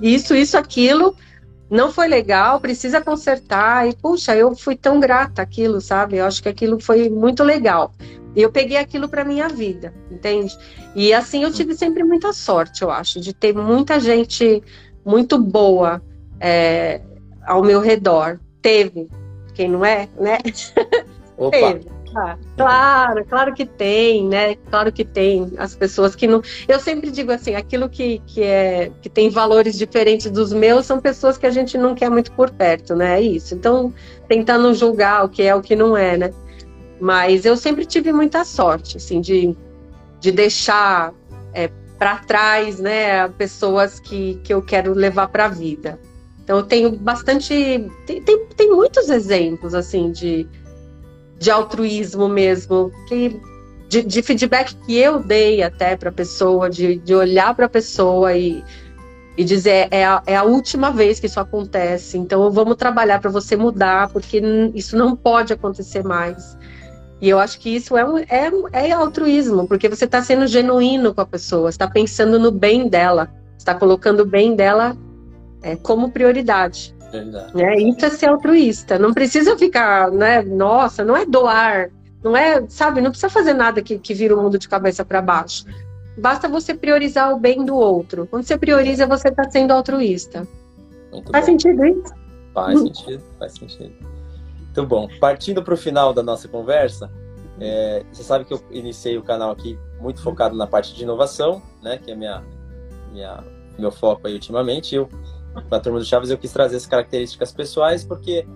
isso, 0.00 0.34
isso, 0.34 0.56
aquilo 0.56 1.14
não 1.72 1.90
foi 1.90 2.06
legal, 2.06 2.60
precisa 2.60 3.00
consertar. 3.00 3.88
E, 3.88 3.96
puxa, 3.96 4.36
eu 4.36 4.54
fui 4.54 4.76
tão 4.76 5.00
grata 5.00 5.40
aquilo, 5.40 5.80
sabe? 5.80 6.18
Eu 6.18 6.26
acho 6.26 6.42
que 6.42 6.48
aquilo 6.50 6.78
foi 6.78 7.08
muito 7.08 7.42
legal. 7.42 7.94
E 8.36 8.42
eu 8.42 8.52
peguei 8.52 8.76
aquilo 8.76 9.08
para 9.08 9.24
minha 9.24 9.48
vida, 9.48 9.92
entende? 10.10 10.54
E 10.94 11.14
assim 11.14 11.44
eu 11.44 11.50
tive 11.50 11.74
sempre 11.74 12.04
muita 12.04 12.30
sorte, 12.34 12.82
eu 12.82 12.90
acho, 12.90 13.18
de 13.18 13.32
ter 13.32 13.54
muita 13.54 13.98
gente 13.98 14.62
muito 15.02 15.38
boa 15.38 16.02
é, 16.38 17.00
ao 17.46 17.62
meu 17.62 17.80
redor. 17.80 18.38
Teve, 18.60 19.08
quem 19.54 19.70
não 19.70 19.82
é, 19.82 20.10
né? 20.20 20.38
Opa, 21.38 21.56
Teve. 21.56 21.86
Ah, 22.14 22.36
claro, 22.56 23.24
claro 23.24 23.54
que 23.54 23.64
tem, 23.64 24.26
né? 24.28 24.54
Claro 24.70 24.92
que 24.92 25.04
tem 25.04 25.52
as 25.56 25.74
pessoas 25.74 26.14
que 26.14 26.26
não. 26.26 26.42
Eu 26.68 26.78
sempre 26.78 27.10
digo 27.10 27.32
assim, 27.32 27.54
aquilo 27.54 27.88
que, 27.88 28.20
que 28.26 28.42
é 28.42 28.92
que 29.00 29.08
tem 29.08 29.30
valores 29.30 29.78
diferentes 29.78 30.30
dos 30.30 30.52
meus 30.52 30.86
são 30.86 31.00
pessoas 31.00 31.38
que 31.38 31.46
a 31.46 31.50
gente 31.50 31.78
não 31.78 31.94
quer 31.94 32.10
muito 32.10 32.32
por 32.32 32.50
perto, 32.50 32.94
né? 32.94 33.18
É 33.18 33.22
isso. 33.22 33.54
Então, 33.54 33.92
tentando 34.28 34.74
julgar 34.74 35.24
o 35.24 35.28
que 35.28 35.42
é 35.42 35.54
o 35.54 35.62
que 35.62 35.74
não 35.74 35.96
é, 35.96 36.16
né? 36.16 36.32
Mas 37.00 37.44
eu 37.44 37.56
sempre 37.56 37.84
tive 37.84 38.12
muita 38.12 38.44
sorte, 38.44 38.96
assim, 38.96 39.20
de, 39.20 39.56
de 40.20 40.30
deixar 40.30 41.12
é, 41.52 41.68
para 41.98 42.18
trás, 42.18 42.78
né, 42.78 43.28
pessoas 43.30 43.98
que, 43.98 44.40
que 44.44 44.52
eu 44.52 44.62
quero 44.62 44.92
levar 44.92 45.28
para 45.28 45.46
a 45.46 45.48
vida. 45.48 45.98
Então 46.42 46.58
eu 46.58 46.62
tenho 46.64 46.90
bastante, 46.92 47.54
tem, 48.06 48.22
tem, 48.22 48.46
tem, 48.56 48.70
muitos 48.70 49.08
exemplos 49.08 49.74
assim 49.74 50.10
de, 50.10 50.46
de 51.42 51.50
altruísmo 51.50 52.28
mesmo, 52.28 52.92
que, 53.08 53.36
de, 53.88 54.02
de 54.04 54.22
feedback 54.22 54.76
que 54.86 54.96
eu 54.96 55.18
dei 55.18 55.60
até 55.60 55.96
para 55.96 56.08
a 56.08 56.12
pessoa, 56.12 56.70
de, 56.70 56.98
de 56.98 57.12
olhar 57.12 57.52
para 57.56 57.66
a 57.66 57.68
pessoa 57.68 58.32
e, 58.32 58.62
e 59.36 59.42
dizer 59.42 59.88
é 59.90 60.04
a, 60.04 60.22
é 60.24 60.36
a 60.36 60.44
última 60.44 60.92
vez 60.92 61.18
que 61.18 61.26
isso 61.26 61.40
acontece, 61.40 62.16
então 62.16 62.48
vamos 62.52 62.76
trabalhar 62.76 63.20
para 63.20 63.28
você 63.28 63.56
mudar, 63.56 64.08
porque 64.10 64.40
isso 64.72 64.96
não 64.96 65.16
pode 65.16 65.52
acontecer 65.52 66.04
mais. 66.04 66.56
E 67.20 67.28
eu 67.28 67.40
acho 67.40 67.58
que 67.58 67.74
isso 67.74 67.96
é, 67.96 68.04
um, 68.04 68.18
é, 68.18 68.50
é 68.72 68.92
altruísmo, 68.92 69.66
porque 69.66 69.88
você 69.88 70.04
está 70.04 70.22
sendo 70.22 70.46
genuíno 70.46 71.12
com 71.12 71.22
a 71.22 71.26
pessoa, 71.26 71.70
está 71.70 71.88
pensando 71.88 72.38
no 72.38 72.52
bem 72.52 72.88
dela, 72.88 73.28
está 73.58 73.74
colocando 73.74 74.20
o 74.20 74.26
bem 74.26 74.54
dela 74.54 74.96
é, 75.60 75.74
como 75.74 76.12
prioridade. 76.12 76.94
Verdade. 77.12 77.54
Né? 77.54 77.76
Isso 77.76 78.04
é 78.06 78.10
ser 78.10 78.26
altruísta. 78.26 78.98
Não 78.98 79.12
precisa 79.12 79.56
ficar, 79.56 80.10
né? 80.10 80.42
Nossa, 80.42 81.04
não 81.04 81.16
é 81.16 81.26
doar, 81.26 81.90
não 82.24 82.36
é, 82.36 82.66
sabe? 82.68 83.00
Não 83.00 83.10
precisa 83.10 83.28
fazer 83.28 83.52
nada 83.52 83.82
que, 83.82 83.98
que 83.98 84.14
vira 84.14 84.34
o 84.34 84.42
mundo 84.42 84.58
de 84.58 84.68
cabeça 84.68 85.04
para 85.04 85.20
baixo. 85.20 85.66
Basta 86.16 86.48
você 86.48 86.74
priorizar 86.74 87.32
o 87.32 87.38
bem 87.38 87.64
do 87.64 87.76
outro. 87.76 88.26
Quando 88.26 88.44
você 88.44 88.56
prioriza, 88.56 89.06
você 89.06 89.28
está 89.28 89.48
sendo 89.50 89.72
altruísta. 89.72 90.46
Muito 91.10 91.30
faz 91.30 91.44
bom. 91.44 91.52
sentido 91.52 91.84
isso? 91.84 92.14
Faz 92.54 92.80
sentido, 92.80 93.22
faz 93.38 93.52
sentido. 93.52 93.94
Muito 94.56 94.86
bom. 94.86 95.08
Partindo 95.20 95.62
para 95.62 95.74
o 95.74 95.76
final 95.76 96.12
da 96.14 96.22
nossa 96.22 96.48
conversa, 96.48 97.10
é, 97.60 98.02
você 98.10 98.22
sabe 98.22 98.44
que 98.44 98.54
eu 98.54 98.62
iniciei 98.70 99.16
o 99.18 99.22
canal 99.22 99.50
aqui 99.50 99.78
muito 100.00 100.22
focado 100.22 100.56
na 100.56 100.66
parte 100.66 100.94
de 100.94 101.02
inovação, 101.02 101.62
né? 101.82 101.98
Que 101.98 102.10
é 102.10 102.14
minha, 102.14 102.42
minha 103.12 103.42
meu 103.78 103.90
foco 103.90 104.26
aí 104.26 104.34
ultimamente. 104.34 104.94
Eu, 104.94 105.08
para 105.68 105.78
a 105.78 105.80
turma 105.80 105.98
do 105.98 106.04
Chaves, 106.04 106.30
eu 106.30 106.38
quis 106.38 106.52
trazer 106.52 106.76
as 106.76 106.86
características 106.86 107.52
pessoais 107.52 108.04
porque 108.04 108.46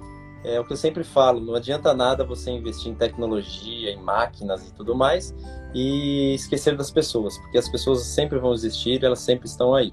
é 0.45 0.61
o 0.61 0.65
que 0.65 0.73
eu 0.73 0.77
sempre 0.77 1.03
falo, 1.03 1.41
não 1.41 1.55
adianta 1.55 1.93
nada 1.93 2.25
você 2.25 2.51
investir 2.51 2.91
em 2.91 2.95
tecnologia, 2.95 3.91
em 3.91 4.01
máquinas 4.01 4.69
e 4.69 4.73
tudo 4.73 4.95
mais 4.95 5.35
e 5.75 6.35
esquecer 6.35 6.77
das 6.77 6.91
pessoas, 6.91 7.37
porque 7.39 7.59
as 7.59 7.69
pessoas 7.69 8.03
sempre 8.03 8.39
vão 8.39 8.55
existir, 8.55 9.03
elas 9.05 9.19
sempre 9.19 9.49
estão 9.49 9.75
aí. 9.75 9.93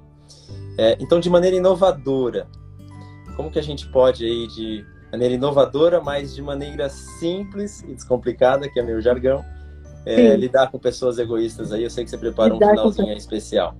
É, 0.77 0.97
então, 0.99 1.19
de 1.19 1.29
maneira 1.29 1.55
inovadora, 1.55 2.47
como 3.35 3.51
que 3.51 3.59
a 3.59 3.63
gente 3.63 3.89
pode 3.91 4.25
aí 4.25 4.47
de 4.47 4.85
maneira 5.11 5.35
inovadora, 5.35 6.01
mas 6.01 6.33
de 6.33 6.41
maneira 6.41 6.89
simples 6.89 7.81
e 7.81 7.93
descomplicada, 7.93 8.69
que 8.69 8.79
é 8.79 8.83
meu 8.83 9.01
jargão, 9.01 9.43
é, 10.05 10.35
lidar 10.35 10.69
com 10.71 10.79
pessoas 10.79 11.17
egoístas 11.17 11.71
aí. 11.71 11.83
Eu 11.83 11.89
sei 11.89 12.03
que 12.03 12.09
você 12.09 12.17
preparou 12.17 12.55
lidar 12.55 12.67
um 12.67 12.75
finalzinho 12.75 13.07
com... 13.07 13.13
especial. 13.13 13.75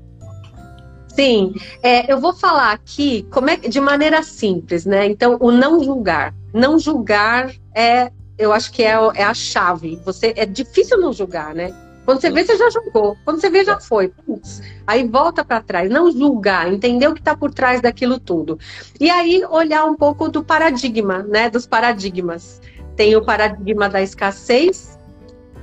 Sim, 1.15 1.53
é, 1.81 2.11
eu 2.11 2.19
vou 2.19 2.33
falar 2.33 2.71
aqui 2.71 3.25
como 3.29 3.49
é 3.49 3.57
de 3.57 3.79
maneira 3.79 4.23
simples, 4.23 4.85
né? 4.85 5.05
Então, 5.05 5.37
o 5.39 5.51
não 5.51 5.83
julgar. 5.83 6.33
Não 6.53 6.79
julgar 6.79 7.51
é, 7.75 8.11
eu 8.37 8.51
acho 8.51 8.71
que 8.71 8.83
é, 8.83 8.93
é 9.15 9.23
a 9.23 9.33
chave. 9.33 9.99
Você 10.05 10.33
é 10.35 10.45
difícil 10.45 10.99
não 10.99 11.13
julgar, 11.13 11.53
né? 11.53 11.73
Quando 12.05 12.19
você 12.19 12.29
vê, 12.29 12.43
você 12.43 12.57
já 12.57 12.69
julgou. 12.69 13.15
Quando 13.23 13.39
você 13.39 13.49
vê, 13.49 13.63
já 13.63 13.79
foi. 13.79 14.09
Putz. 14.09 14.61
Aí 14.85 15.07
volta 15.07 15.45
para 15.45 15.61
trás, 15.61 15.89
não 15.89 16.11
julgar, 16.11 16.71
entender 16.71 17.07
o 17.07 17.13
que 17.13 17.21
está 17.21 17.35
por 17.35 17.53
trás 17.53 17.79
daquilo 17.79 18.19
tudo. 18.19 18.59
E 18.99 19.09
aí 19.09 19.45
olhar 19.45 19.85
um 19.85 19.95
pouco 19.95 20.27
do 20.27 20.43
paradigma, 20.43 21.23
né? 21.23 21.49
Dos 21.49 21.65
paradigmas. 21.65 22.61
Tem 22.95 23.15
o 23.15 23.23
paradigma 23.23 23.87
da 23.87 24.01
escassez 24.01 24.97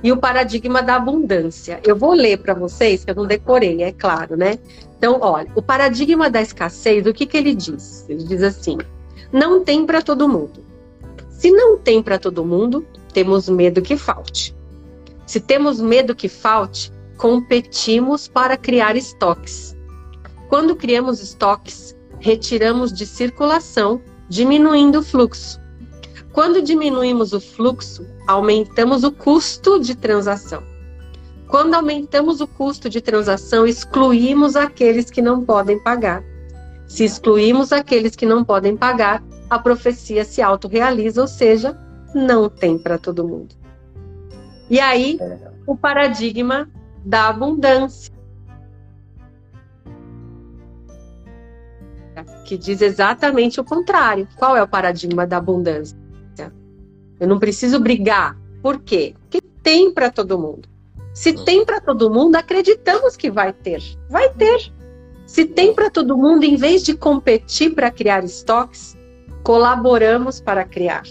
e 0.03 0.11
o 0.11 0.17
paradigma 0.17 0.81
da 0.81 0.95
abundância. 0.95 1.79
Eu 1.85 1.95
vou 1.95 2.13
ler 2.13 2.37
para 2.39 2.53
vocês, 2.53 3.05
que 3.05 3.11
eu 3.11 3.15
não 3.15 3.27
decorei, 3.27 3.83
é 3.83 3.91
claro, 3.91 4.35
né? 4.35 4.57
Então, 5.01 5.17
olha, 5.19 5.51
o 5.55 5.63
paradigma 5.63 6.29
da 6.29 6.43
escassez, 6.43 7.07
o 7.07 7.11
que, 7.11 7.25
que 7.25 7.35
ele 7.35 7.55
diz? 7.55 8.05
Ele 8.07 8.23
diz 8.23 8.43
assim: 8.43 8.77
não 9.33 9.63
tem 9.63 9.83
para 9.83 9.99
todo 9.99 10.29
mundo. 10.29 10.63
Se 11.31 11.49
não 11.49 11.75
tem 11.75 12.03
para 12.03 12.19
todo 12.19 12.45
mundo, 12.45 12.85
temos 13.11 13.49
medo 13.49 13.81
que 13.81 13.97
falte. 13.97 14.55
Se 15.25 15.39
temos 15.39 15.81
medo 15.81 16.13
que 16.13 16.29
falte, 16.29 16.93
competimos 17.17 18.27
para 18.27 18.55
criar 18.55 18.95
estoques. 18.95 19.75
Quando 20.47 20.75
criamos 20.75 21.19
estoques, 21.19 21.97
retiramos 22.19 22.93
de 22.93 23.07
circulação, 23.07 23.99
diminuindo 24.29 24.99
o 24.99 25.03
fluxo. 25.03 25.59
Quando 26.31 26.61
diminuímos 26.61 27.33
o 27.33 27.41
fluxo, 27.41 28.05
aumentamos 28.27 29.03
o 29.03 29.11
custo 29.11 29.79
de 29.79 29.95
transação. 29.95 30.70
Quando 31.51 31.73
aumentamos 31.73 32.39
o 32.39 32.47
custo 32.47 32.89
de 32.89 33.01
transação, 33.01 33.67
excluímos 33.67 34.55
aqueles 34.55 35.11
que 35.11 35.21
não 35.21 35.43
podem 35.43 35.77
pagar. 35.77 36.23
Se 36.87 37.03
excluímos 37.03 37.73
aqueles 37.73 38.15
que 38.15 38.25
não 38.25 38.41
podem 38.41 38.77
pagar, 38.77 39.21
a 39.49 39.59
profecia 39.59 40.23
se 40.23 40.41
autorrealiza, 40.41 41.19
ou 41.19 41.27
seja, 41.27 41.77
não 42.15 42.49
tem 42.49 42.79
para 42.79 42.97
todo 42.97 43.27
mundo. 43.27 43.53
E 44.69 44.79
aí, 44.79 45.19
o 45.67 45.75
paradigma 45.75 46.69
da 47.03 47.27
abundância. 47.27 48.13
Que 52.45 52.57
diz 52.57 52.81
exatamente 52.81 53.59
o 53.59 53.63
contrário. 53.65 54.25
Qual 54.37 54.55
é 54.55 54.63
o 54.63 54.67
paradigma 54.67 55.27
da 55.27 55.35
abundância? 55.35 55.99
Eu 57.19 57.27
não 57.27 57.37
preciso 57.37 57.77
brigar. 57.77 58.37
Por 58.63 58.79
quê? 58.79 59.15
Porque 59.19 59.41
tem 59.61 59.93
para 59.93 60.09
todo 60.09 60.39
mundo. 60.39 60.70
Se 61.13 61.33
tem 61.33 61.65
para 61.65 61.81
todo 61.81 62.09
mundo, 62.09 62.35
acreditamos 62.35 63.17
que 63.17 63.29
vai 63.29 63.51
ter. 63.51 63.81
Vai 64.09 64.29
ter. 64.29 64.71
Se 65.25 65.45
tem 65.45 65.73
para 65.73 65.89
todo 65.89 66.17
mundo, 66.17 66.43
em 66.43 66.55
vez 66.55 66.83
de 66.83 66.95
competir 66.95 67.73
para 67.73 67.91
criar 67.91 68.23
estoques, 68.23 68.97
colaboramos 69.43 70.39
para 70.39 70.63
criar. 70.63 71.03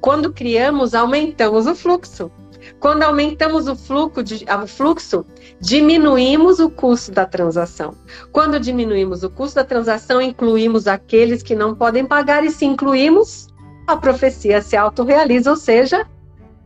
Quando 0.00 0.32
criamos, 0.32 0.94
aumentamos 0.94 1.66
o 1.66 1.74
fluxo. 1.74 2.30
Quando 2.78 3.02
aumentamos 3.02 3.68
o 3.68 3.76
fluxo, 3.76 4.22
de, 4.22 4.44
o 4.44 4.66
fluxo, 4.66 5.24
diminuímos 5.60 6.58
o 6.58 6.70
custo 6.70 7.12
da 7.12 7.26
transação. 7.26 7.94
Quando 8.32 8.58
diminuímos 8.58 9.22
o 9.22 9.30
custo 9.30 9.56
da 9.56 9.64
transação, 9.64 10.20
incluímos 10.20 10.86
aqueles 10.86 11.42
que 11.42 11.54
não 11.54 11.74
podem 11.74 12.04
pagar, 12.04 12.44
e 12.44 12.50
se 12.50 12.64
incluímos, 12.64 13.48
a 13.86 13.96
profecia 13.96 14.60
se 14.60 14.76
autorrealiza, 14.76 15.50
ou 15.50 15.56
seja, 15.56 16.06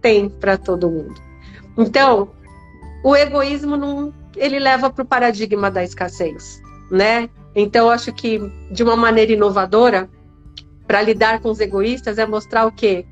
tem 0.00 0.28
para 0.28 0.56
todo 0.56 0.90
mundo. 0.90 1.20
Então, 1.78 2.30
o 3.06 3.14
egoísmo 3.14 3.76
não, 3.76 4.12
ele 4.34 4.58
leva 4.58 4.90
para 4.90 5.04
o 5.04 5.06
paradigma 5.06 5.70
da 5.70 5.84
escassez, 5.84 6.60
né? 6.90 7.30
Então, 7.54 7.88
acho 7.88 8.12
que 8.12 8.40
de 8.68 8.82
uma 8.82 8.96
maneira 8.96 9.30
inovadora, 9.30 10.10
para 10.88 11.02
lidar 11.02 11.40
com 11.40 11.50
os 11.50 11.60
egoístas, 11.60 12.18
é 12.18 12.26
mostrar 12.26 12.66
o 12.66 12.72
que 12.72 13.06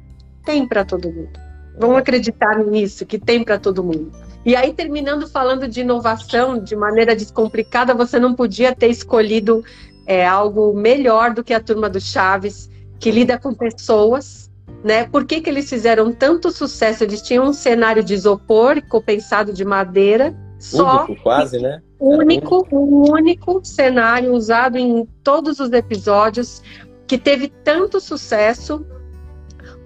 tem 0.45 0.67
para 0.67 0.85
todo 0.85 1.13
mundo. 1.13 1.39
Vamos 1.79 1.99
acreditar 1.99 2.59
nisso, 2.59 3.07
que 3.07 3.21
tem 3.21 3.45
para 3.45 3.57
todo 3.57 3.85
mundo. 3.85 4.11
E 4.45 4.57
aí, 4.57 4.73
terminando 4.73 5.29
falando 5.29 5.69
de 5.69 5.83
inovação 5.83 6.59
de 6.59 6.75
maneira 6.75 7.15
descomplicada, 7.15 7.95
você 7.95 8.19
não 8.19 8.35
podia 8.35 8.75
ter 8.75 8.89
escolhido 8.89 9.65
é, 10.09 10.27
algo 10.27 10.75
melhor 10.75 11.33
do 11.33 11.45
que 11.45 11.55
a 11.55 11.61
turma 11.61 11.89
do 11.89 12.01
Chaves, 12.01 12.69
que 12.99 13.13
lida 13.13 13.39
com 13.39 13.55
pessoas. 13.55 14.44
Né? 14.83 15.07
Por 15.07 15.25
que, 15.25 15.41
que 15.41 15.49
eles 15.49 15.69
fizeram 15.69 16.13
tanto 16.13 16.51
sucesso? 16.51 17.05
Eles 17.05 17.23
tinham 17.23 17.47
um 17.47 17.53
cenário 17.53 18.03
de 18.03 18.15
isopor 18.15 18.83
compensado 18.89 19.53
de 19.53 19.65
madeira, 19.65 20.35
só 20.59 21.05
único, 21.05 21.23
quase, 21.23 21.59
né? 21.59 21.83
Único, 21.99 22.67
um 22.71 23.13
único 23.13 23.65
cenário 23.65 24.33
usado 24.33 24.77
em 24.77 25.07
todos 25.23 25.59
os 25.61 25.73
episódios 25.73 26.63
que 27.07 27.19
teve 27.19 27.49
tanto 27.49 28.01
sucesso 28.01 28.85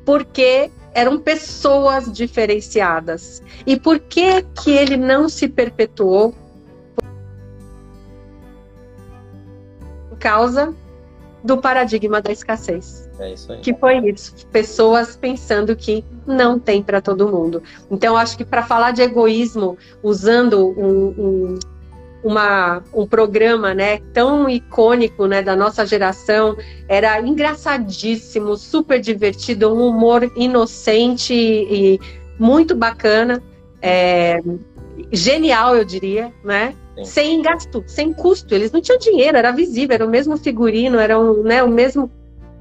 porque 0.05 0.70
eram 0.95 1.18
pessoas 1.18 2.12
diferenciadas. 2.12 3.43
E 3.66 3.79
por 3.79 3.99
que 3.99 4.43
que 4.43 4.70
ele 4.70 4.97
não 4.97 5.29
se 5.29 5.49
perpetuou? 5.49 6.35
Por 10.09 10.18
causa 10.18 10.74
do 11.43 11.59
paradigma 11.59 12.20
da 12.20 12.32
escassez. 12.32 13.09
É 13.18 13.32
isso 13.32 13.53
aí. 13.53 13.61
Que 13.61 13.74
foi 13.74 13.99
isso, 14.09 14.34
pessoas 14.49 15.16
pensando 15.16 15.74
que 15.76 16.05
não 16.26 16.59
tem 16.59 16.82
para 16.82 17.01
todo 17.01 17.28
mundo. 17.28 17.62
Então, 17.91 18.16
acho 18.16 18.36
que 18.36 18.45
para 18.45 18.62
falar 18.62 18.93
de 18.93 19.03
egoísmo, 19.03 19.76
usando 20.03 20.68
um, 20.68 21.07
um 21.18 21.59
uma, 22.22 22.82
um 22.93 23.07
programa 23.07 23.72
né, 23.74 24.01
tão 24.12 24.49
icônico 24.49 25.26
né, 25.26 25.43
da 25.43 25.55
nossa 25.55 25.86
geração. 25.86 26.57
Era 26.89 27.20
engraçadíssimo, 27.20 28.57
super 28.57 29.01
divertido, 29.01 29.72
um 29.72 29.89
humor 29.89 30.30
inocente 30.36 31.32
e 31.32 32.01
muito 32.39 32.74
bacana, 32.74 33.43
é, 33.82 34.41
genial, 35.12 35.76
eu 35.76 35.84
diria, 35.84 36.32
né? 36.45 36.74
Sim. 36.99 37.05
Sem 37.05 37.42
gasto, 37.42 37.84
sem 37.86 38.12
custo. 38.12 38.55
Eles 38.55 38.72
não 38.72 38.80
tinham 38.80 38.99
dinheiro, 38.99 39.36
era 39.36 39.53
visível, 39.53 39.94
era 39.94 40.07
o 40.07 40.11
mesmo 40.11 40.36
figurino, 40.36 40.99
era 40.99 41.18
um, 41.18 41.42
né, 41.42 41.62
o 41.62 41.68
mesmo. 41.68 42.11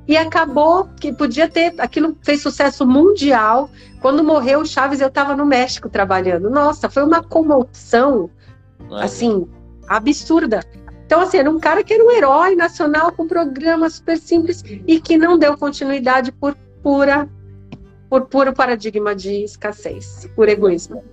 E 0.07 0.15
acabou 0.15 0.87
que 0.99 1.11
podia 1.11 1.49
ter. 1.49 1.73
Aquilo 1.79 2.15
fez 2.21 2.41
sucesso 2.41 2.85
mundial. 2.85 3.69
Quando 4.01 4.23
morreu 4.23 4.61
o 4.61 4.65
Chaves, 4.65 5.01
eu 5.01 5.07
estava 5.07 5.35
no 5.35 5.45
México 5.45 5.89
trabalhando. 5.89 6.49
Nossa, 6.49 6.89
foi 6.89 7.03
uma 7.03 7.21
comoção, 7.21 8.29
assim, 8.91 9.47
absurda. 9.87 10.61
Então, 11.05 11.21
assim, 11.21 11.37
era 11.37 11.49
um 11.49 11.59
cara 11.59 11.83
que 11.83 11.93
era 11.93 12.03
um 12.03 12.11
herói 12.11 12.55
nacional 12.55 13.11
com 13.11 13.23
um 13.23 13.27
programa 13.27 13.89
super 13.89 14.17
simples 14.17 14.63
e 14.85 14.99
que 14.99 15.17
não 15.17 15.37
deu 15.37 15.57
continuidade 15.57 16.31
por 16.31 16.55
pura, 16.83 17.27
por 18.09 18.25
puro 18.27 18.53
paradigma 18.53 19.15
de 19.15 19.43
escassez, 19.43 20.29
por 20.35 20.47
egoísmo. 20.47 21.03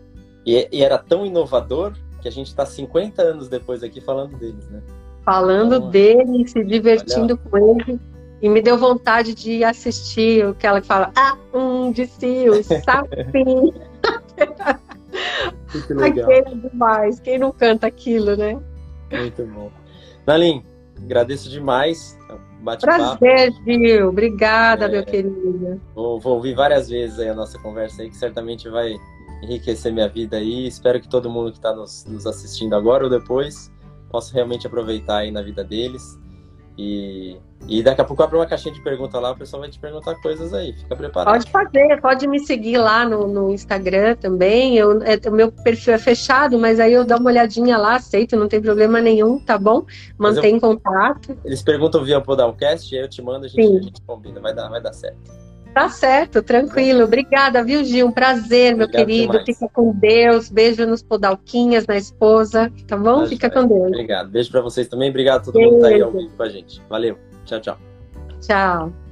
E, 0.44 0.68
e 0.70 0.82
era 0.82 0.98
tão 0.98 1.24
inovador 1.24 1.94
que 2.24 2.28
a 2.28 2.32
gente 2.32 2.46
está 2.46 2.64
50 2.64 3.20
anos 3.20 3.48
depois 3.50 3.82
aqui 3.82 4.00
falando 4.00 4.38
deles, 4.38 4.66
né? 4.70 4.82
Falando 5.26 5.74
então, 5.76 5.90
dele, 5.90 6.48
se 6.48 6.64
divertindo 6.64 7.38
olha... 7.44 7.50
com 7.50 7.80
ele. 7.82 8.00
E 8.40 8.48
me 8.48 8.62
deu 8.62 8.78
vontade 8.78 9.34
de 9.34 9.62
assistir 9.62 10.46
o 10.46 10.54
que 10.54 10.66
ela 10.66 10.82
fala, 10.82 11.12
ah, 11.14 11.36
um 11.52 11.92
de 11.92 12.06
si, 12.06 12.48
o 12.48 12.62
sapinho. 12.64 13.74
Muito 15.74 15.94
legal. 15.94 16.30
Aquele 16.30 16.48
é 16.48 16.68
demais. 16.70 17.20
Quem 17.20 17.38
não 17.38 17.52
canta 17.52 17.86
aquilo, 17.86 18.36
né? 18.36 18.58
Muito 19.12 19.44
bom. 19.44 19.70
Nalim, 20.26 20.64
agradeço 21.02 21.50
demais. 21.50 22.18
Prazer, 22.80 23.52
Gil. 23.66 24.08
Obrigada, 24.08 24.86
é, 24.86 24.88
meu 24.88 25.04
querido. 25.04 25.78
Vou, 25.94 26.18
vou, 26.18 26.36
ouvir 26.36 26.54
várias 26.54 26.88
vezes 26.88 27.20
a 27.20 27.34
nossa 27.34 27.58
conversa 27.58 28.00
aí, 28.00 28.08
que 28.08 28.16
certamente 28.16 28.66
vai 28.70 28.94
enriquecer 29.43 29.93
minha 29.93 30.09
vida 30.09 30.37
aí. 30.37 30.66
Espero 30.66 31.01
que 31.01 31.09
todo 31.09 31.30
mundo 31.30 31.51
que 31.51 31.59
está 31.59 31.74
nos, 31.74 32.05
nos, 32.05 32.26
assistindo 32.26 32.74
agora 32.74 33.05
ou 33.05 33.11
depois 33.11 33.70
possa 34.11 34.32
realmente 34.32 34.66
aproveitar 34.66 35.18
aí 35.18 35.30
na 35.30 35.43
vida 35.43 35.64
deles. 35.64 36.18
E, 36.76 37.37
e 37.68 37.82
daqui 37.85 38.01
a 38.01 38.05
pouco 38.05 38.20
eu 38.20 38.26
abro 38.26 38.39
uma 38.39 38.47
caixinha 38.47 38.74
de 38.74 38.82
pergunta 38.82 39.20
lá, 39.20 39.30
o 39.30 39.37
pessoal 39.37 39.61
vai 39.61 39.70
te 39.70 39.78
perguntar 39.78 40.14
coisas 40.16 40.53
aí. 40.53 40.72
Fica 40.72 40.97
preparado. 40.97 41.32
Pode 41.32 41.51
fazer, 41.51 42.01
pode 42.01 42.26
me 42.26 42.41
seguir 42.41 42.78
lá 42.78 43.09
no, 43.09 43.28
no 43.28 43.51
Instagram 43.53 44.16
também. 44.16 44.76
Eu, 44.76 45.01
é, 45.03 45.16
o 45.28 45.32
meu 45.32 45.53
perfil 45.53 45.95
é 45.95 45.99
fechado, 45.99 46.59
mas 46.59 46.80
aí 46.80 46.93
eu 46.93 47.05
dou 47.05 47.18
uma 47.18 47.30
olhadinha 47.30 47.78
lá, 47.78 47.97
aceito, 47.97 48.37
não 48.37 48.49
tem 48.49 48.61
problema 48.61 49.01
nenhum, 49.01 49.39
tá 49.39 49.57
bom? 49.57 49.85
Mantém 50.18 50.55
eu, 50.55 50.61
contato. 50.61 51.37
Eles 51.45 51.62
perguntam 51.62 52.05
via 52.05 52.20
Podalcast, 52.20 52.95
aí 52.95 53.03
eu 53.03 53.09
te 53.09 53.22
mando, 53.22 53.47
a 53.47 53.49
gente, 53.49 53.76
a 53.76 53.82
gente 53.82 54.03
combina, 54.03 54.41
vai 54.41 54.55
dar, 54.55 54.68
vai 54.68 54.80
dar 54.80 54.93
certo. 54.93 55.43
Tá 55.74 55.88
certo, 55.88 56.40
tranquilo. 56.40 57.02
Obrigada, 57.02 57.64
viu, 57.64 57.84
Gil? 57.84 58.06
Um 58.06 58.12
prazer, 58.12 58.76
meu 58.76 58.86
Obrigado 58.86 59.06
querido. 59.06 59.32
Demais. 59.32 59.44
Fica 59.44 59.68
com 59.72 59.92
Deus. 59.92 60.48
Beijo 60.48 60.86
nos 60.86 61.02
podalquinhas, 61.02 61.84
na 61.84 61.96
esposa. 61.96 62.72
Tá 62.86 62.96
bom? 62.96 63.26
Fica 63.26 63.50
com 63.50 63.66
Deus. 63.66 63.88
Obrigado. 63.88 64.30
Beijo 64.30 64.52
para 64.52 64.60
vocês 64.60 64.86
também. 64.86 65.10
Obrigado 65.10 65.40
a 65.40 65.44
todo 65.44 65.54
Beijo. 65.54 65.72
mundo 65.72 65.82
que 65.82 65.88
tá 65.88 65.94
aí 65.94 66.00
ao 66.00 66.12
vivo 66.12 66.36
com 66.36 66.42
a 66.44 66.48
gente. 66.48 66.80
Valeu. 66.88 67.18
Tchau, 67.44 67.60
tchau. 67.60 67.78
Tchau. 68.40 69.03